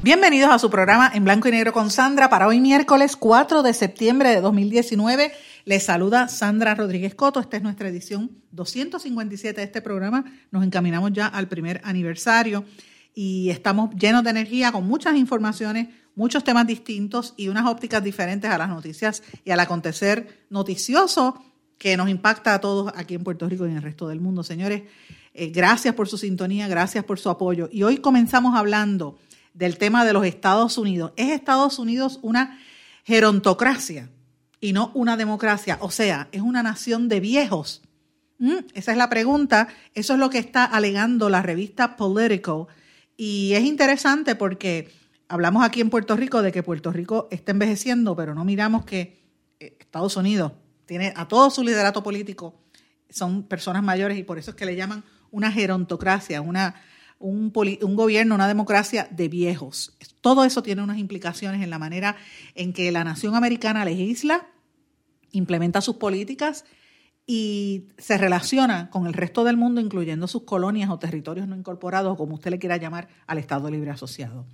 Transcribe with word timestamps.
Bienvenidos 0.00 0.50
a 0.52 0.60
su 0.60 0.70
programa 0.70 1.10
en 1.12 1.24
blanco 1.24 1.48
y 1.48 1.50
negro 1.50 1.72
con 1.72 1.90
Sandra 1.90 2.30
para 2.30 2.46
hoy 2.46 2.60
miércoles 2.60 3.16
4 3.16 3.64
de 3.64 3.74
septiembre 3.74 4.30
de 4.30 4.40
2019. 4.40 5.32
Les 5.64 5.82
saluda 5.82 6.28
Sandra 6.28 6.76
Rodríguez 6.76 7.16
Coto. 7.16 7.40
Esta 7.40 7.56
es 7.56 7.64
nuestra 7.64 7.88
edición 7.88 8.30
257 8.52 9.60
de 9.60 9.66
este 9.66 9.82
programa. 9.82 10.24
Nos 10.52 10.62
encaminamos 10.62 11.12
ya 11.12 11.26
al 11.26 11.48
primer 11.48 11.80
aniversario 11.82 12.64
y 13.12 13.50
estamos 13.50 13.92
llenos 13.96 14.22
de 14.22 14.30
energía 14.30 14.70
con 14.70 14.86
muchas 14.86 15.16
informaciones, 15.16 15.88
muchos 16.14 16.44
temas 16.44 16.68
distintos 16.68 17.34
y 17.36 17.48
unas 17.48 17.66
ópticas 17.66 18.04
diferentes 18.04 18.48
a 18.48 18.56
las 18.56 18.68
noticias 18.68 19.24
y 19.44 19.50
al 19.50 19.58
acontecer 19.58 20.46
noticioso 20.48 21.42
que 21.76 21.96
nos 21.96 22.08
impacta 22.08 22.54
a 22.54 22.60
todos 22.60 22.92
aquí 22.94 23.16
en 23.16 23.24
Puerto 23.24 23.48
Rico 23.48 23.66
y 23.66 23.70
en 23.70 23.78
el 23.78 23.82
resto 23.82 24.06
del 24.06 24.20
mundo. 24.20 24.44
Señores, 24.44 24.82
eh, 25.34 25.48
gracias 25.48 25.92
por 25.96 26.08
su 26.08 26.18
sintonía, 26.18 26.68
gracias 26.68 27.04
por 27.04 27.18
su 27.18 27.30
apoyo. 27.30 27.68
Y 27.72 27.82
hoy 27.82 27.96
comenzamos 27.96 28.54
hablando 28.54 29.18
del 29.54 29.78
tema 29.78 30.04
de 30.04 30.12
los 30.12 30.24
Estados 30.24 30.78
Unidos. 30.78 31.12
¿Es 31.16 31.30
Estados 31.30 31.78
Unidos 31.78 32.18
una 32.22 32.58
gerontocracia 33.04 34.10
y 34.60 34.72
no 34.72 34.90
una 34.94 35.16
democracia? 35.16 35.78
O 35.80 35.90
sea, 35.90 36.28
¿es 36.32 36.42
una 36.42 36.62
nación 36.62 37.08
de 37.08 37.20
viejos? 37.20 37.82
¿Mm? 38.38 38.58
Esa 38.74 38.92
es 38.92 38.98
la 38.98 39.08
pregunta. 39.08 39.68
Eso 39.94 40.14
es 40.14 40.18
lo 40.18 40.30
que 40.30 40.38
está 40.38 40.64
alegando 40.64 41.28
la 41.28 41.42
revista 41.42 41.96
Politico. 41.96 42.68
Y 43.16 43.54
es 43.54 43.64
interesante 43.64 44.34
porque 44.34 44.90
hablamos 45.28 45.64
aquí 45.64 45.80
en 45.80 45.90
Puerto 45.90 46.16
Rico 46.16 46.42
de 46.42 46.52
que 46.52 46.62
Puerto 46.62 46.92
Rico 46.92 47.28
está 47.30 47.52
envejeciendo, 47.52 48.16
pero 48.16 48.34
no 48.34 48.44
miramos 48.44 48.84
que 48.84 49.18
eh, 49.60 49.76
Estados 49.78 50.16
Unidos 50.16 50.52
tiene 50.86 51.12
a 51.16 51.28
todo 51.28 51.50
su 51.50 51.62
liderato 51.62 52.02
político, 52.02 52.54
son 53.10 53.42
personas 53.42 53.82
mayores 53.82 54.18
y 54.18 54.22
por 54.22 54.38
eso 54.38 54.52
es 54.52 54.56
que 54.56 54.66
le 54.66 54.74
llaman 54.76 55.04
una 55.30 55.52
gerontocracia, 55.52 56.40
una, 56.40 56.74
un, 57.18 57.52
un, 57.54 57.96
gobierno, 57.96 58.34
una 58.34 58.48
democracia 58.48 59.08
de 59.10 59.28
viejos. 59.28 59.96
Todo 60.20 60.44
eso 60.44 60.62
tiene 60.62 60.82
unas 60.82 60.98
implicaciones 60.98 61.62
en 61.62 61.70
la 61.70 61.78
manera 61.78 62.16
en 62.54 62.72
que 62.72 62.92
la 62.92 63.04
nación 63.04 63.34
americana 63.34 63.84
legisla, 63.84 64.48
implementa 65.32 65.80
sus 65.80 65.96
políticas 65.96 66.64
y 67.26 67.88
se 67.98 68.16
relaciona 68.16 68.88
con 68.90 69.06
el 69.06 69.12
resto 69.12 69.44
del 69.44 69.56
mundo, 69.56 69.80
incluyendo 69.80 70.26
sus 70.26 70.44
colonias 70.44 70.90
o 70.90 70.98
territorios 70.98 71.46
no 71.46 71.56
incorporados, 71.56 72.16
como 72.16 72.36
usted 72.36 72.50
le 72.50 72.58
quiera 72.58 72.78
llamar, 72.78 73.08
al 73.26 73.38
Estado 73.38 73.70
Libre 73.70 73.90
Asociado. 73.90 74.46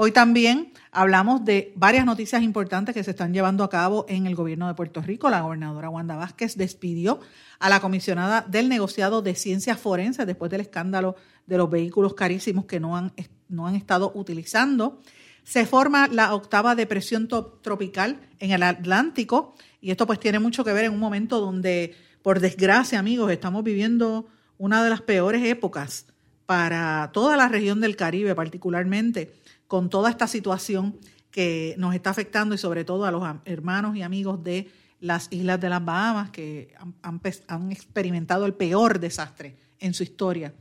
Hoy 0.00 0.12
también 0.12 0.72
hablamos 0.92 1.44
de 1.44 1.72
varias 1.74 2.06
noticias 2.06 2.44
importantes 2.44 2.94
que 2.94 3.02
se 3.02 3.10
están 3.10 3.34
llevando 3.34 3.64
a 3.64 3.68
cabo 3.68 4.06
en 4.08 4.28
el 4.28 4.36
gobierno 4.36 4.68
de 4.68 4.74
Puerto 4.74 5.02
Rico. 5.02 5.28
La 5.28 5.40
gobernadora 5.40 5.90
Wanda 5.90 6.14
Vázquez 6.14 6.56
despidió 6.56 7.18
a 7.58 7.68
la 7.68 7.80
comisionada 7.80 8.42
del 8.42 8.68
negociado 8.68 9.22
de 9.22 9.34
ciencias 9.34 9.76
forenses 9.76 10.24
después 10.24 10.52
del 10.52 10.60
escándalo 10.60 11.16
de 11.46 11.58
los 11.58 11.68
vehículos 11.68 12.14
carísimos 12.14 12.66
que 12.66 12.78
no 12.78 12.96
han, 12.96 13.12
no 13.48 13.66
han 13.66 13.74
estado 13.74 14.12
utilizando. 14.14 15.00
Se 15.42 15.66
forma 15.66 16.06
la 16.06 16.32
octava 16.32 16.76
depresión 16.76 17.26
tropical 17.26 18.20
en 18.38 18.52
el 18.52 18.62
Atlántico 18.62 19.56
y 19.80 19.90
esto 19.90 20.06
pues 20.06 20.20
tiene 20.20 20.38
mucho 20.38 20.62
que 20.62 20.72
ver 20.72 20.84
en 20.84 20.92
un 20.92 21.00
momento 21.00 21.40
donde, 21.40 21.96
por 22.22 22.38
desgracia 22.38 23.00
amigos, 23.00 23.32
estamos 23.32 23.64
viviendo 23.64 24.28
una 24.58 24.84
de 24.84 24.90
las 24.90 25.02
peores 25.02 25.44
épocas 25.44 26.06
para 26.46 27.10
toda 27.12 27.36
la 27.36 27.48
región 27.48 27.80
del 27.80 27.96
Caribe 27.96 28.36
particularmente 28.36 29.34
con 29.68 29.90
toda 29.90 30.10
esta 30.10 30.26
situación 30.26 30.98
que 31.30 31.74
nos 31.78 31.94
está 31.94 32.10
afectando 32.10 32.54
y 32.54 32.58
sobre 32.58 32.84
todo 32.84 33.04
a 33.04 33.10
los 33.12 33.22
hermanos 33.44 33.94
y 33.96 34.02
amigos 34.02 34.42
de 34.42 34.70
las 34.98 35.28
Islas 35.30 35.60
de 35.60 35.68
las 35.68 35.84
Bahamas 35.84 36.30
que 36.30 36.74
han, 37.02 37.70
experimentado 37.70 38.46
el 38.46 38.54
peor 38.54 38.98
desastre 38.98 39.56
en 39.78 39.94
su 39.94 40.02
historia. 40.02 40.54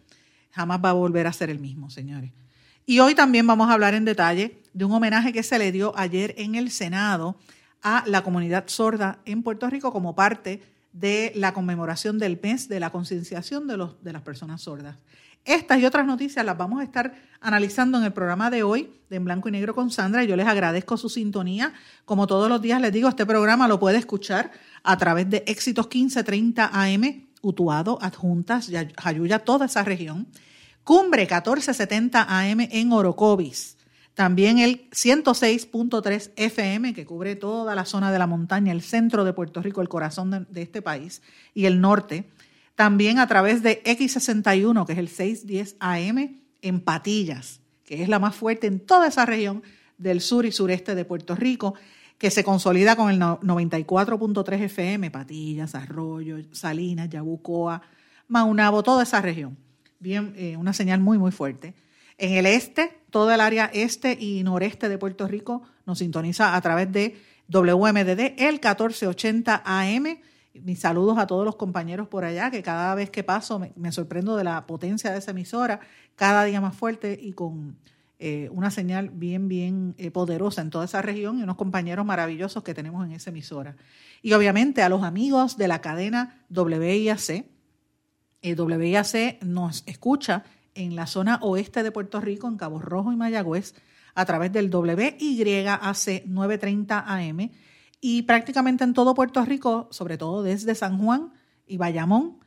Jamás 0.52 0.80
va 0.84 0.92
a 0.92 0.94
volver 0.94 1.26
a 1.26 1.34
ser 1.34 1.50
el 1.50 1.60
mismo, 1.60 1.90
señores. 1.90 2.32
Y 2.86 3.00
hoy 3.00 3.16
también 3.16 3.48
vamos 3.48 3.70
a 3.70 3.74
hablar 3.74 3.96
en 3.96 4.06
detalle 4.06 4.62
de 4.74 4.86
un 4.86 4.92
homenaje 4.92 5.34
que 5.34 5.44
se 5.44 5.58
le 5.58 5.72
dio 5.72 5.98
ayer 5.98 6.36
en 6.38 6.56
el 6.56 6.70
Senado 6.70 7.38
a 7.82 8.04
la 8.06 8.24
comunidad 8.24 8.66
sorda 8.68 9.20
en 9.26 9.44
Puerto 9.44 9.70
Rico 9.70 9.92
como 9.92 10.16
parte 10.16 10.62
de 10.94 11.32
la 11.36 11.54
conmemoración 11.54 12.18
del 12.18 12.40
mes 12.42 12.68
de 12.68 12.80
la 12.80 12.92
concienciación 12.92 13.68
de, 13.68 13.90
de 14.02 14.14
las 14.14 14.22
personas 14.22 14.62
sordas. 14.62 14.98
Estas 15.48 15.80
y 15.80 15.86
otras 15.86 16.06
noticias 16.06 16.46
las 16.46 16.58
vamos 16.58 16.82
a 16.82 16.84
estar 16.84 17.16
analizando 17.40 17.98
en 17.98 18.04
el 18.04 18.12
programa 18.12 18.50
de 18.50 18.64
hoy 18.64 18.92
de 19.10 19.16
En 19.16 19.24
Blanco 19.24 19.48
y 19.48 19.54
Negro 19.54 19.74
con 19.74 19.90
Sandra. 19.90 20.26
Yo 20.26 20.36
les 20.36 20.46
agradezco 20.46 20.98
su 20.98 21.08
sintonía. 21.08 21.72
Como 22.04 22.28
todos 22.28 22.50
los 22.50 22.62
días 22.62 22.82
les 22.82 22.92
digo, 22.92 23.08
este 23.08 23.26
programa 23.26 23.66
lo 23.70 23.80
puede 23.80 23.98
escuchar 23.98 24.52
a 24.84 24.98
través 24.98 25.30
de 25.30 25.46
Éxitos 25.48 25.86
1530 25.86 26.70
AM, 26.74 27.28
Utuado, 27.42 27.98
Adjuntas, 28.02 28.70
Jayuya, 28.98 29.40
toda 29.40 29.68
esa 29.68 29.84
región. 29.84 30.28
Cumbre 30.84 31.22
1470 31.22 32.24
AM 32.28 32.68
en 32.70 32.92
Orocovis. 32.92 33.78
También 34.16 34.60
el 34.60 34.90
106.3 34.90 36.32
FM, 36.36 36.94
que 36.94 37.06
cubre 37.06 37.38
toda 37.38 37.74
la 37.74 37.86
zona 37.86 38.12
de 38.12 38.20
la 38.20 38.28
montaña, 38.28 38.74
el 38.74 38.82
centro 38.82 39.24
de 39.24 39.32
Puerto 39.32 39.62
Rico, 39.62 39.80
el 39.80 39.88
corazón 39.88 40.46
de 40.50 40.62
este 40.62 40.82
país, 40.82 41.22
y 41.54 41.68
el 41.68 41.80
norte 41.80 42.28
también 42.78 43.18
a 43.18 43.26
través 43.26 43.64
de 43.64 43.82
X61, 43.86 44.86
que 44.86 44.94
es 44.94 45.00
el 45.00 45.08
610 45.10 45.78
AM, 45.80 46.38
en 46.62 46.80
Patillas, 46.80 47.60
que 47.84 48.04
es 48.04 48.08
la 48.08 48.20
más 48.20 48.36
fuerte 48.36 48.68
en 48.68 48.80
toda 48.80 49.08
esa 49.08 49.26
región 49.26 49.64
del 49.98 50.22
sur 50.22 50.46
y 50.46 50.52
sureste 50.52 50.94
de 50.94 51.04
Puerto 51.04 51.36
Rico, 51.36 51.74
que 52.20 52.30
se 52.30 52.44
consolida 52.44 52.96
con 52.96 53.10
el 53.10 53.20
94.3 53.20 54.62
FM, 54.62 55.10
Patillas, 55.10 55.74
Arroyo, 55.74 56.38
Salinas, 56.52 57.10
Yabucoa, 57.10 57.82
Maunabo, 58.28 58.84
toda 58.84 59.02
esa 59.02 59.22
región. 59.22 59.58
Bien, 60.00 60.36
eh, 60.38 60.56
una 60.56 60.72
señal 60.72 61.00
muy, 61.00 61.18
muy 61.18 61.32
fuerte. 61.32 61.74
En 62.20 62.34
el 62.34 62.46
este, 62.46 63.02
toda 63.10 63.34
el 63.34 63.42
área 63.42 63.72
este 63.74 64.16
y 64.20 64.44
noreste 64.44 64.88
de 64.88 65.00
Puerto 65.00 65.28
Rico 65.28 65.64
nos 65.88 65.98
sintoniza 65.98 66.56
a 66.56 66.62
través 66.62 66.92
de 66.92 67.18
WMDD, 67.48 68.36
el 68.38 68.60
1480 68.62 69.64
AM, 69.66 70.20
mis 70.64 70.80
saludos 70.80 71.18
a 71.18 71.28
todos 71.28 71.46
los 71.46 71.56
compañeros 71.56 72.08
por 72.08 72.26
allá, 72.26 72.52
que 72.52 72.64
cada 72.64 72.96
vez 72.96 73.10
que 73.10 73.24
paso 73.24 73.60
me, 73.60 73.92
sorprendo 73.92 74.36
de 74.36 74.44
la 74.44 74.66
potencia 74.66 75.12
de 75.12 75.20
esa 75.20 75.32
emisora, 75.32 75.80
cada 76.16 76.44
día 76.44 76.62
más 76.62 76.76
fuerte 76.76 77.18
y 77.22 77.34
con 77.34 77.78
eh, 78.20 78.50
una 78.52 78.72
señal 78.72 79.10
bien, 79.10 79.48
bien 79.48 79.96
eh, 79.98 80.12
poderosa 80.12 80.62
en 80.62 80.70
toda 80.70 80.86
esa 80.86 81.02
región 81.02 81.40
y 81.40 81.44
unos 81.44 81.56
compañeros 81.56 82.06
maravillosos 82.06 82.64
que 82.64 82.74
tenemos 82.74 83.06
en 83.06 83.12
esa 83.12 83.30
emisora. 83.30 83.76
Y 84.22 84.34
obviamente 84.34 84.82
a 84.82 84.90
los 84.90 85.04
amigos 85.04 85.58
de 85.58 85.68
la 85.68 85.82
cadena 85.82 86.46
WIAC. 86.50 87.46
Eh, 88.42 88.56
WIAC 88.56 89.44
nos 89.44 89.84
escucha 89.86 90.44
en 90.74 90.96
la 90.96 91.08
zona 91.08 91.40
oeste 91.42 91.84
de 91.84 91.92
Puerto 91.92 92.20
Rico, 92.22 92.48
en 92.48 92.58
Cabo 92.58 92.80
Rojo 92.80 93.12
y 93.12 93.16
Mayagüez, 93.16 93.74
a 94.16 94.26
través 94.26 94.52
del 94.52 94.74
WYAC 94.74 96.26
930 96.26 97.00
AM 97.00 97.50
y 98.00 98.24
prácticamente 98.24 98.84
en 98.84 98.94
todo 98.94 99.16
Puerto 99.16 99.44
Rico, 99.44 99.88
sobre 99.92 100.18
todo 100.18 100.44
desde 100.44 100.76
San 100.76 100.98
Juan 101.00 101.34
y 101.66 101.78
Bayamón, 101.78 102.38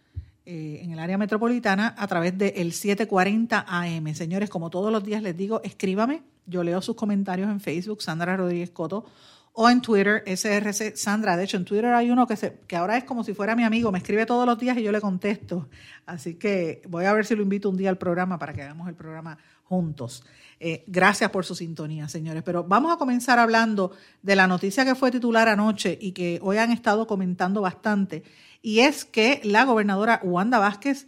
eh, 0.46 0.80
en 0.82 0.92
el 0.92 0.98
área 0.98 1.18
metropolitana, 1.18 1.94
a 1.98 2.06
través 2.06 2.36
del 2.36 2.72
740 2.72 3.66
AM. 3.68 4.14
Señores, 4.14 4.48
como 4.48 4.70
todos 4.70 4.90
los 4.90 5.04
días 5.04 5.22
les 5.22 5.36
digo, 5.36 5.60
escríbame. 5.62 6.22
Yo 6.46 6.64
leo 6.64 6.80
sus 6.82 6.96
comentarios 6.96 7.50
en 7.50 7.60
Facebook, 7.60 8.02
Sandra 8.02 8.36
Rodríguez 8.36 8.70
Coto, 8.70 9.04
o 9.52 9.68
en 9.68 9.82
Twitter, 9.82 10.22
SRC 10.26 10.96
Sandra. 10.96 11.36
De 11.36 11.44
hecho, 11.44 11.56
en 11.56 11.64
Twitter 11.64 11.92
hay 11.92 12.10
uno 12.10 12.26
que, 12.26 12.36
se, 12.36 12.60
que 12.66 12.76
ahora 12.76 12.96
es 12.96 13.04
como 13.04 13.22
si 13.24 13.34
fuera 13.34 13.54
mi 13.54 13.64
amigo, 13.64 13.92
me 13.92 13.98
escribe 13.98 14.24
todos 14.26 14.46
los 14.46 14.58
días 14.58 14.76
y 14.78 14.82
yo 14.82 14.92
le 14.92 15.00
contesto. 15.00 15.68
Así 16.06 16.34
que 16.34 16.82
voy 16.88 17.04
a 17.04 17.12
ver 17.12 17.26
si 17.26 17.36
lo 17.36 17.42
invito 17.42 17.68
un 17.68 17.76
día 17.76 17.90
al 17.90 17.98
programa 17.98 18.38
para 18.38 18.52
que 18.52 18.62
hagamos 18.62 18.88
el 18.88 18.94
programa 18.94 19.38
juntos. 19.70 20.24
Eh, 20.58 20.82
gracias 20.88 21.30
por 21.30 21.44
su 21.46 21.54
sintonía, 21.54 22.08
señores. 22.08 22.42
Pero 22.42 22.64
vamos 22.64 22.92
a 22.92 22.96
comenzar 22.96 23.38
hablando 23.38 23.92
de 24.20 24.34
la 24.34 24.48
noticia 24.48 24.84
que 24.84 24.96
fue 24.96 25.12
titular 25.12 25.48
anoche 25.48 25.96
y 25.98 26.10
que 26.10 26.40
hoy 26.42 26.56
han 26.56 26.72
estado 26.72 27.06
comentando 27.06 27.60
bastante. 27.60 28.24
Y 28.60 28.80
es 28.80 29.04
que 29.04 29.40
la 29.44 29.64
gobernadora 29.64 30.20
Wanda 30.24 30.58
Vázquez 30.58 31.06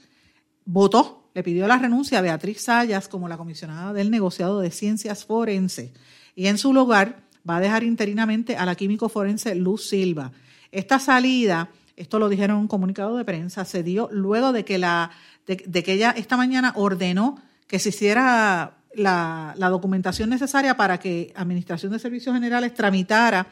votó, 0.65 1.29
le 1.35 1.43
pidió 1.43 1.67
la 1.67 1.79
renuncia 1.79 2.21
a 2.21 2.23
Beatriz 2.23 2.63
Sayas 2.63 3.09
como 3.09 3.29
la 3.29 3.37
comisionada 3.37 3.93
del 3.93 4.13
negociado 4.13 4.61
de 4.61 4.71
ciencias 4.71 5.25
forenses. 5.25 5.91
Y 6.37 6.47
en 6.47 6.57
su 6.57 6.73
lugar 6.73 7.25
va 7.49 7.57
a 7.57 7.61
dejar 7.61 7.83
interinamente 7.83 8.57
a 8.57 8.65
la 8.65 8.77
químico 8.77 9.09
forense 9.09 9.57
Luz 9.57 9.89
Silva. 9.89 10.31
Esta 10.71 11.01
salida 11.01 11.69
esto 11.97 12.19
lo 12.19 12.29
dijeron 12.29 12.57
en 12.57 12.63
un 12.63 12.69
comunicado 12.69 13.17
de 13.17 13.25
prensa, 13.25 13.65
se 13.65 13.83
dio 13.83 14.09
luego 14.11 14.53
de 14.53 14.65
que, 14.65 14.79
la, 14.79 15.11
de, 15.47 15.83
que 15.83 15.93
ella 15.93 16.15
esta 16.17 16.37
mañana 16.37 16.73
ordenó 16.77 17.39
que 17.73 17.79
se 17.79 17.89
hiciera 17.89 18.77
la, 18.93 19.55
documentación 19.57 20.29
necesaria 20.29 20.77
para 20.77 20.99
que 20.99 21.33
Administración 21.35 21.91
de 21.91 21.99
Servicios 21.99 22.35
Generales 22.35 22.75
tramitara 22.75 23.47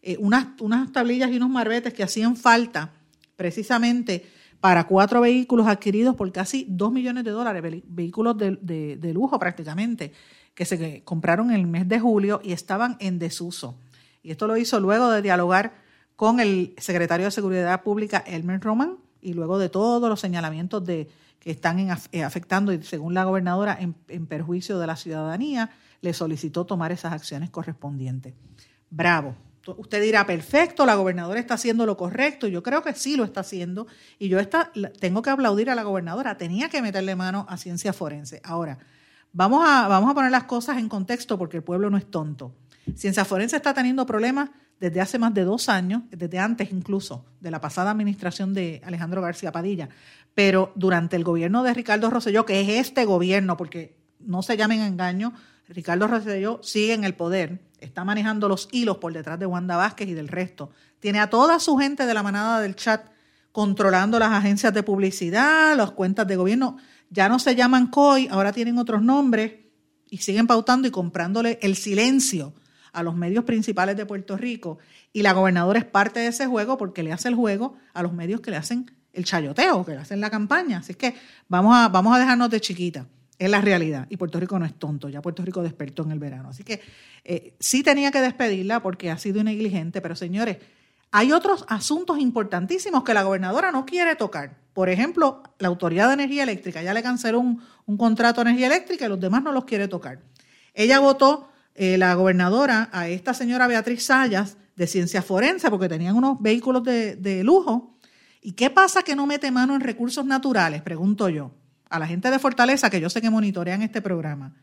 eh, 0.00 0.16
unas, 0.20 0.46
unas 0.60 0.92
tablillas 0.92 1.28
y 1.32 1.38
unos 1.38 1.50
marbetes 1.50 1.92
que 1.92 2.04
hacían 2.04 2.36
falta 2.36 2.92
precisamente 3.34 4.30
para 4.60 4.86
cuatro 4.86 5.22
vehículos 5.22 5.66
adquiridos 5.66 6.14
por 6.14 6.30
casi 6.30 6.66
dos 6.68 6.92
millones 6.92 7.24
de 7.24 7.32
dólares, 7.32 7.82
vehículos 7.88 8.38
de, 8.38 8.96
de 8.96 9.12
lujo 9.12 9.40
prácticamente, 9.40 10.12
que 10.54 10.64
se 10.64 11.02
compraron 11.02 11.50
en 11.50 11.56
el 11.56 11.66
mes 11.66 11.88
de 11.88 11.98
julio 11.98 12.40
y 12.44 12.52
estaban 12.52 12.96
en 13.00 13.18
desuso. 13.18 13.76
Y 14.22 14.30
esto 14.30 14.46
lo 14.46 14.56
hizo 14.56 14.78
luego 14.78 15.10
de 15.10 15.20
dialogar 15.20 15.74
con 16.14 16.38
el 16.38 16.76
secretario 16.78 17.26
de 17.26 17.32
Seguridad 17.32 17.82
Pública, 17.82 18.22
Elmer 18.24 18.60
Roman, 18.60 18.98
y 19.20 19.32
luego 19.32 19.58
de 19.58 19.68
todos 19.68 20.08
los 20.08 20.20
señalamientos 20.20 20.84
de, 20.84 21.08
que 21.44 21.50
están 21.50 21.78
eh, 21.78 22.24
afectando, 22.24 22.72
según 22.82 23.12
la 23.12 23.24
gobernadora, 23.24 23.76
en, 23.78 24.26
perjuicio 24.26 24.78
de 24.78 24.86
la 24.86 24.96
ciudadanía, 24.96 25.70
le 26.00 26.14
solicitó 26.14 26.64
tomar 26.64 26.90
esas 26.90 27.12
acciones 27.12 27.50
correspondientes. 27.50 28.32
Bravo. 28.88 29.36
Usted 29.66 30.02
dirá, 30.02 30.26
perfecto, 30.26 30.86
la 30.86 30.94
gobernadora 30.94 31.38
está 31.38 31.54
haciendo 31.54 31.84
lo 31.84 31.98
correcto. 31.98 32.48
Yo 32.48 32.62
creo 32.62 32.82
que 32.82 32.94
sí 32.94 33.16
lo 33.16 33.24
está 33.24 33.40
haciendo. 33.40 33.86
Y 34.18 34.28
yo 34.28 34.38
tengo 35.00 35.20
que 35.20 35.30
aplaudir 35.30 35.68
a 35.68 35.74
la 35.74 35.82
gobernadora. 35.82 36.36
Tenía 36.38 36.70
que 36.70 36.80
meterle 36.80 37.14
mano 37.14 37.46
a 37.48 37.58
ciencia 37.58 37.92
forense. 37.92 38.40
Ahora, 38.42 38.78
vamos 39.32 39.66
a, 39.66 39.86
vamos 39.88 40.10
a 40.10 40.14
poner 40.14 40.30
las 40.30 40.44
cosas 40.44 40.78
en 40.78 40.88
contexto 40.88 41.38
porque 41.38 41.58
el 41.58 41.62
pueblo 41.62 41.90
no 41.90 41.98
es 41.98 42.10
tonto. 42.10 42.54
Ciencia 42.94 43.24
forense 43.24 43.56
está 43.56 43.72
teniendo 43.72 44.04
problemas 44.06 44.50
desde 44.80 45.00
hace 45.00 45.18
más 45.18 45.32
de 45.32 45.44
dos 45.44 45.68
años, 45.68 46.02
desde 46.10 46.38
antes 46.38 46.70
incluso 46.72 47.24
de 47.40 47.50
la 47.50 47.60
pasada 47.60 47.90
administración 47.90 48.52
de 48.52 48.82
Alejandro 48.84 49.22
García 49.22 49.52
Padilla, 49.52 49.88
pero 50.34 50.72
durante 50.74 51.16
el 51.16 51.24
gobierno 51.24 51.62
de 51.62 51.74
Ricardo 51.74 52.10
Rosselló, 52.10 52.44
que 52.44 52.60
es 52.60 52.68
este 52.86 53.04
gobierno, 53.04 53.56
porque 53.56 53.96
no 54.18 54.42
se 54.42 54.56
llamen 54.56 54.80
engaño, 54.80 55.32
Ricardo 55.68 56.06
Rosselló 56.06 56.60
sigue 56.62 56.92
en 56.92 57.04
el 57.04 57.14
poder, 57.14 57.62
está 57.80 58.04
manejando 58.04 58.48
los 58.48 58.68
hilos 58.72 58.98
por 58.98 59.12
detrás 59.12 59.38
de 59.38 59.46
Wanda 59.46 59.76
Vázquez 59.76 60.08
y 60.08 60.14
del 60.14 60.28
resto. 60.28 60.70
Tiene 61.00 61.20
a 61.20 61.30
toda 61.30 61.58
su 61.60 61.76
gente 61.76 62.06
de 62.06 62.14
la 62.14 62.22
manada 62.22 62.60
del 62.60 62.74
chat 62.74 63.06
controlando 63.52 64.18
las 64.18 64.32
agencias 64.32 64.74
de 64.74 64.82
publicidad, 64.82 65.76
las 65.76 65.92
cuentas 65.92 66.26
de 66.26 66.36
gobierno. 66.36 66.76
Ya 67.10 67.28
no 67.28 67.38
se 67.38 67.54
llaman 67.54 67.86
COI, 67.86 68.28
ahora 68.30 68.52
tienen 68.52 68.78
otros 68.78 69.02
nombres 69.02 69.52
y 70.10 70.18
siguen 70.18 70.46
pautando 70.46 70.88
y 70.88 70.90
comprándole 70.90 71.58
el 71.62 71.76
silencio 71.76 72.54
a 72.92 73.02
los 73.02 73.14
medios 73.14 73.44
principales 73.44 73.96
de 73.96 74.06
Puerto 74.06 74.36
Rico 74.36 74.78
y 75.12 75.22
la 75.22 75.32
gobernadora 75.32 75.78
es 75.78 75.84
parte 75.84 76.20
de 76.20 76.28
ese 76.28 76.46
juego 76.46 76.78
porque 76.78 77.02
le 77.02 77.12
hace 77.12 77.28
el 77.28 77.34
juego 77.34 77.74
a 77.92 78.02
los 78.02 78.12
medios 78.12 78.40
que 78.40 78.50
le 78.50 78.56
hacen 78.56 78.90
el 79.14 79.24
chayoteo, 79.24 79.84
que 79.84 79.92
le 79.92 79.98
hacen 79.98 80.20
la 80.20 80.30
campaña. 80.30 80.78
Así 80.78 80.94
que 80.94 81.14
vamos 81.48 81.74
a, 81.76 81.88
vamos 81.88 82.14
a 82.14 82.18
dejarnos 82.18 82.50
de 82.50 82.60
chiquita. 82.60 83.06
Es 83.38 83.50
la 83.50 83.60
realidad. 83.60 84.06
Y 84.10 84.16
Puerto 84.16 84.38
Rico 84.38 84.58
no 84.58 84.64
es 84.64 84.74
tonto. 84.74 85.08
Ya 85.08 85.20
Puerto 85.20 85.42
Rico 85.44 85.62
despertó 85.62 86.04
en 86.04 86.12
el 86.12 86.18
verano. 86.18 86.50
Así 86.50 86.62
que 86.62 86.80
eh, 87.24 87.54
sí 87.58 87.82
tenía 87.82 88.10
que 88.10 88.20
despedirla 88.20 88.80
porque 88.80 89.10
ha 89.10 89.18
sido 89.18 89.42
negligente. 89.42 90.00
Pero 90.00 90.14
señores, 90.14 90.58
hay 91.10 91.32
otros 91.32 91.64
asuntos 91.68 92.18
importantísimos 92.18 93.02
que 93.02 93.14
la 93.14 93.22
gobernadora 93.22 93.72
no 93.72 93.86
quiere 93.86 94.14
tocar. 94.14 94.56
Por 94.72 94.88
ejemplo, 94.88 95.42
la 95.58 95.68
Autoridad 95.68 96.08
de 96.08 96.14
Energía 96.14 96.42
Eléctrica 96.42 96.82
ya 96.82 96.94
le 96.94 97.02
canceló 97.02 97.40
un, 97.40 97.60
un 97.86 97.96
contrato 97.96 98.42
de 98.42 98.50
energía 98.50 98.66
eléctrica 98.66 99.06
y 99.06 99.08
los 99.08 99.20
demás 99.20 99.42
no 99.42 99.52
los 99.52 99.64
quiere 99.64 99.88
tocar. 99.88 100.20
Ella 100.74 100.98
votó 100.98 101.48
eh, 101.74 101.98
la 101.98 102.14
gobernadora 102.14 102.88
a 102.92 103.08
esta 103.08 103.34
señora 103.34 103.66
Beatriz 103.66 104.06
Sayas 104.06 104.56
de 104.76 104.86
ciencia 104.86 105.22
forense 105.22 105.70
porque 105.70 105.88
tenían 105.88 106.16
unos 106.16 106.40
vehículos 106.40 106.84
de, 106.84 107.42
lujo. 107.44 107.93
¿Y 108.46 108.52
qué 108.52 108.68
pasa 108.68 109.02
que 109.02 109.16
no 109.16 109.26
mete 109.26 109.50
mano 109.50 109.74
en 109.74 109.80
recursos 109.80 110.26
naturales? 110.26 110.82
Pregunto 110.82 111.30
yo. 111.30 111.50
A 111.88 111.98
la 111.98 112.06
gente 112.06 112.30
de 112.30 112.38
Fortaleza, 112.38 112.90
que 112.90 113.00
yo 113.00 113.08
sé 113.08 113.22
que 113.22 113.30
monitorean 113.30 113.80
este 113.80 114.02
programa. 114.02 114.54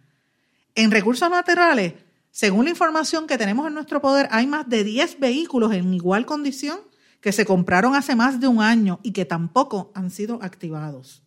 En 0.76 0.92
recursos 0.92 1.28
naturales, 1.32 1.96
según 2.30 2.66
la 2.66 2.70
información 2.70 3.26
que 3.26 3.40
tenemos 3.40 3.66
en 3.66 3.74
nuestro 3.74 4.00
poder, 4.00 4.28
hay 4.30 4.46
más 4.46 4.70
de 4.70 4.84
10 4.84 5.20
vehículos 5.20 5.74
en 5.74 5.96
igual 5.96 6.28
condición 6.28 6.80
que 7.22 7.32
se 7.32 7.44
compraron 7.44 7.96
hace 7.96 8.16
más 8.16 8.40
de 8.40 8.48
un 8.48 8.62
año 8.62 9.00
y 9.02 9.14
que 9.14 9.26
tampoco 9.26 9.92
han 9.96 10.12
sido 10.12 10.38
activados. 10.44 11.24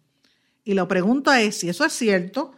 Y 0.62 0.74
la 0.74 0.86
pregunta 0.86 1.40
es 1.40 1.58
si 1.58 1.68
eso 1.68 1.84
es 1.84 1.92
cierto, 1.92 2.54